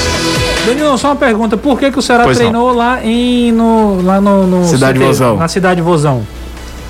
Danilo, 0.66 0.98
só 0.98 1.10
uma 1.10 1.16
pergunta: 1.16 1.58
por 1.58 1.80
que, 1.80 1.92
que 1.92 2.00
o 2.00 2.02
Ceará 2.02 2.24
pois 2.24 2.38
treinou 2.38 2.70
não. 2.70 2.78
lá 2.78 3.04
em 3.04 3.52
no, 3.52 4.02
lá 4.02 4.22
no, 4.22 4.48
no 4.48 4.68
Cidade 4.68 5.00
Vozão? 5.00 5.38
Na 5.38 5.48
cidade 5.48 5.76
de 5.78 5.82
Vozão. 5.82 6.26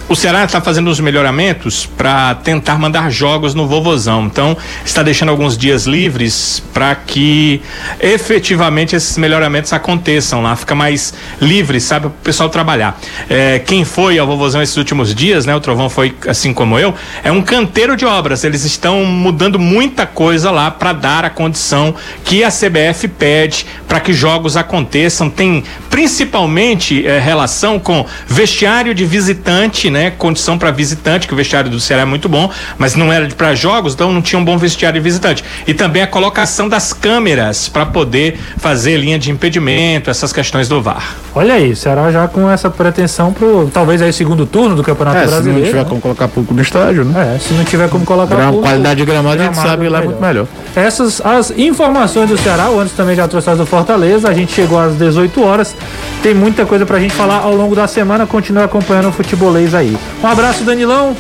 O 0.10 0.16
Ceará 0.16 0.44
está 0.44 0.60
fazendo 0.60 0.90
os 0.90 1.00
melhoramentos 1.00 1.86
para 1.86 2.36
tentar 2.36 2.78
mandar 2.78 3.10
jogos 3.10 3.56
no 3.56 3.68
Vovozão. 3.68 4.26
Então, 4.26 4.56
está 4.86 5.02
deixando 5.02 5.30
alguns 5.30 5.58
dias 5.58 5.86
livres 5.86 6.62
para 6.74 6.94
que 6.96 7.62
efetivamente 8.00 8.96
esses 8.96 9.18
melhoramentos 9.18 9.72
aconteçam 9.72 10.42
lá. 10.42 10.56
Fica 10.56 10.76
mais 10.76 11.14
livre, 11.40 11.80
sabe, 11.80 12.08
para 12.08 12.10
o 12.10 12.24
pessoal 12.24 12.50
trabalhar. 12.50 13.00
É, 13.30 13.60
quem 13.60 13.86
foi 13.86 14.20
ao 14.20 14.28
Vovozão 14.28 14.62
esses 14.62 14.78
últimos 14.78 15.16
dias, 15.16 15.46
né? 15.46 15.56
O 15.56 15.60
Trovão 15.60 15.90
foi 15.90 16.14
assim 16.28 16.54
como 16.54 16.78
eu. 16.78 16.94
É 17.24 17.32
um 17.32 17.42
canteiro 17.42 17.96
de 17.96 18.06
obras. 18.06 18.44
Eles 18.44 18.66
estão 18.66 19.06
mudando 19.06 19.58
muita 19.58 20.06
coisa 20.06 20.52
lá 20.52 20.70
para 20.70 20.94
dar 20.94 21.26
a 21.26 21.30
condição 21.30 21.96
que 22.26 22.44
a 22.44 22.50
CBF 22.50 23.08
pede 23.08 23.66
para 23.88 24.00
que 24.00 24.14
jogos 24.14 24.58
aconteçam. 24.58 25.30
Tem 25.30 25.64
principalmente 25.90 27.06
é, 27.06 27.20
relação 27.20 27.80
com 27.80 28.06
vestiário 28.28 28.94
de 28.94 29.06
visitante, 29.06 29.90
né? 29.94 30.12
Condição 30.18 30.58
para 30.58 30.72
visitante, 30.72 31.28
que 31.28 31.34
o 31.34 31.38
vestiário 31.38 31.70
do 31.72 31.80
Ceará 31.80 32.02
é 32.02 32.06
muito 32.06 32.28
bom, 32.28 32.50
mas 32.78 32.96
não 32.96 33.14
era 33.14 33.28
para 33.30 33.56
jogos, 33.56 33.94
então 33.94 34.12
não 34.12 34.22
tinha 34.22 34.38
um 34.40 34.44
bom 34.44 34.58
vestiário 34.58 35.00
de 35.00 35.04
visitante. 35.04 35.44
E 35.66 35.74
também 35.74 36.02
a 36.02 36.08
colocação 36.08 36.68
das 36.68 36.92
câmeras 36.92 37.70
para 37.70 37.86
poder 37.86 38.38
fazer 38.58 38.98
linha 38.98 39.18
de 39.18 39.32
impedimento, 39.32 40.10
essas 40.10 40.34
questões 40.34 40.68
do 40.68 40.82
VAR. 40.82 41.16
Olha 41.36 41.54
aí, 41.54 41.72
o 41.72 41.76
Ceará 41.76 42.12
já 42.12 42.28
com 42.28 42.50
essa 42.50 42.70
pretensão 42.70 43.32
pro 43.32 43.70
talvez 43.74 44.02
aí 44.02 44.12
segundo 44.12 44.46
turno 44.46 44.76
do 44.76 44.84
Campeonato 44.84 45.18
É, 45.18 45.22
se 45.22 45.28
Brasileiro. 45.28 45.60
não 45.60 45.68
tiver 45.68 45.84
né? 45.84 45.86
como 45.90 46.02
colocar 46.02 46.28
público 46.28 46.54
no 46.54 46.62
estádio, 46.62 47.06
né? 47.06 47.36
É, 47.36 47.40
se 47.40 47.54
não 47.54 47.64
tiver 47.64 47.90
como 47.90 48.04
colocar 48.06 48.36
Gra- 48.36 48.46
público, 48.48 48.64
qualidade 48.68 49.00
de 49.00 49.06
gramado, 49.06 49.42
a 49.42 49.46
gente 49.46 49.56
sabe 49.58 49.88
lá 49.90 50.00
é 50.02 50.06
muito 50.06 50.22
melhor. 50.22 50.48
Essas 50.76 51.22
as 51.26 51.52
informações 51.52 52.30
do 52.30 52.38
Ceará, 52.38 52.70
o 52.70 52.80
Anderson 52.80 52.96
também 52.96 53.16
já 53.16 53.28
trouxe 53.28 53.50
as 53.50 53.58
do 53.58 53.66
Fortaleza, 53.66 54.28
a 54.30 54.34
gente 54.34 54.52
chegou 54.52 54.80
às 54.80 54.96
18 54.98 55.44
horas. 55.44 55.76
Tem 56.22 56.34
muita 56.34 56.66
coisa 56.66 56.86
pra 56.86 57.00
gente 57.00 57.14
falar 57.14 57.38
ao 57.40 57.56
longo 57.56 57.76
da 57.76 57.88
semana, 57.88 58.26
continue 58.26 58.64
acompanhando 58.64 59.10
o 59.10 59.12
futebolês 59.12 59.74
aí. 59.76 59.83
Um 60.24 60.28
abraço, 60.28 60.64
Danilão. 60.64 61.16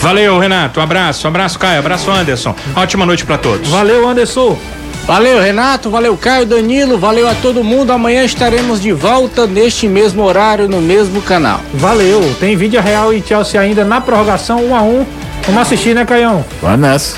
Valeu, 0.00 0.38
Renato. 0.38 0.80
Um 0.80 0.82
abraço, 0.82 1.26
um 1.26 1.30
abraço, 1.30 1.58
Caio, 1.58 1.76
um 1.76 1.80
abraço, 1.80 2.10
Anderson. 2.10 2.54
Ótima 2.74 3.04
noite 3.04 3.24
para 3.26 3.36
todos. 3.36 3.68
Valeu, 3.68 4.08
Anderson. 4.08 4.58
Valeu, 5.06 5.40
Renato. 5.40 5.90
Valeu, 5.90 6.16
Caio, 6.16 6.46
Danilo. 6.46 6.96
Valeu 6.98 7.28
a 7.28 7.34
todo 7.34 7.64
mundo. 7.64 7.90
Amanhã 7.90 8.24
estaremos 8.24 8.80
de 8.80 8.92
volta 8.92 9.46
neste 9.46 9.88
mesmo 9.88 10.22
horário, 10.22 10.68
no 10.68 10.80
mesmo 10.80 11.20
canal. 11.20 11.60
Valeu. 11.74 12.34
Tem 12.38 12.56
vídeo 12.56 12.80
Real 12.80 13.12
e 13.12 13.22
Chelsea 13.22 13.60
ainda 13.60 13.84
na 13.84 14.00
prorrogação 14.00 14.64
1 14.64 14.76
a 14.76 14.82
1 14.82 15.06
Vamos 15.46 15.62
assistir, 15.62 15.94
né, 15.94 16.04
Caião? 16.04 16.44
Vai 16.62 16.76
nessa. 16.76 17.16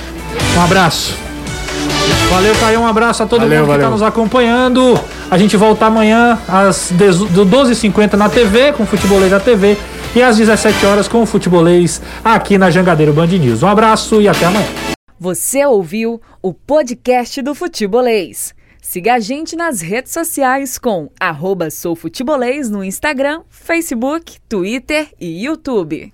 Um 0.56 0.62
abraço. 0.62 1.14
Valeu, 2.30 2.54
Caio. 2.54 2.80
Um 2.80 2.86
abraço 2.86 3.22
a 3.22 3.26
todo 3.26 3.42
Valeu, 3.42 3.60
mundo 3.60 3.70
que 3.70 3.76
está 3.76 3.90
nos 3.90 4.02
acompanhando. 4.02 4.98
A 5.30 5.36
gente 5.36 5.56
volta 5.56 5.86
amanhã 5.86 6.38
às 6.48 6.88
10 6.90 7.18
do 7.18 7.44
12h50 7.44 8.14
na 8.14 8.28
TV, 8.28 8.72
com 8.72 8.84
o 8.84 8.86
Futebolês 8.86 9.30
da 9.30 9.40
TV. 9.40 9.76
E 10.14 10.22
às 10.22 10.36
17 10.36 10.84
horas 10.84 11.08
com 11.08 11.22
o 11.22 11.26
Futebolês 11.26 12.02
aqui 12.22 12.58
na 12.58 12.70
Jangadeiro 12.70 13.14
Band 13.14 13.28
News. 13.28 13.62
Um 13.62 13.68
abraço 13.68 14.20
e 14.20 14.28
até 14.28 14.44
amanhã. 14.44 14.66
Você 15.18 15.64
ouviu 15.64 16.20
o 16.42 16.52
podcast 16.52 17.40
do 17.40 17.54
Futebolês. 17.54 18.54
Siga 18.82 19.14
a 19.14 19.20
gente 19.20 19.56
nas 19.56 19.80
redes 19.80 20.12
sociais 20.12 20.76
com 20.76 21.08
arroba 21.18 21.70
soufutebolês 21.70 22.68
no 22.68 22.84
Instagram, 22.84 23.42
Facebook, 23.48 24.38
Twitter 24.48 25.08
e 25.18 25.44
YouTube. 25.44 26.12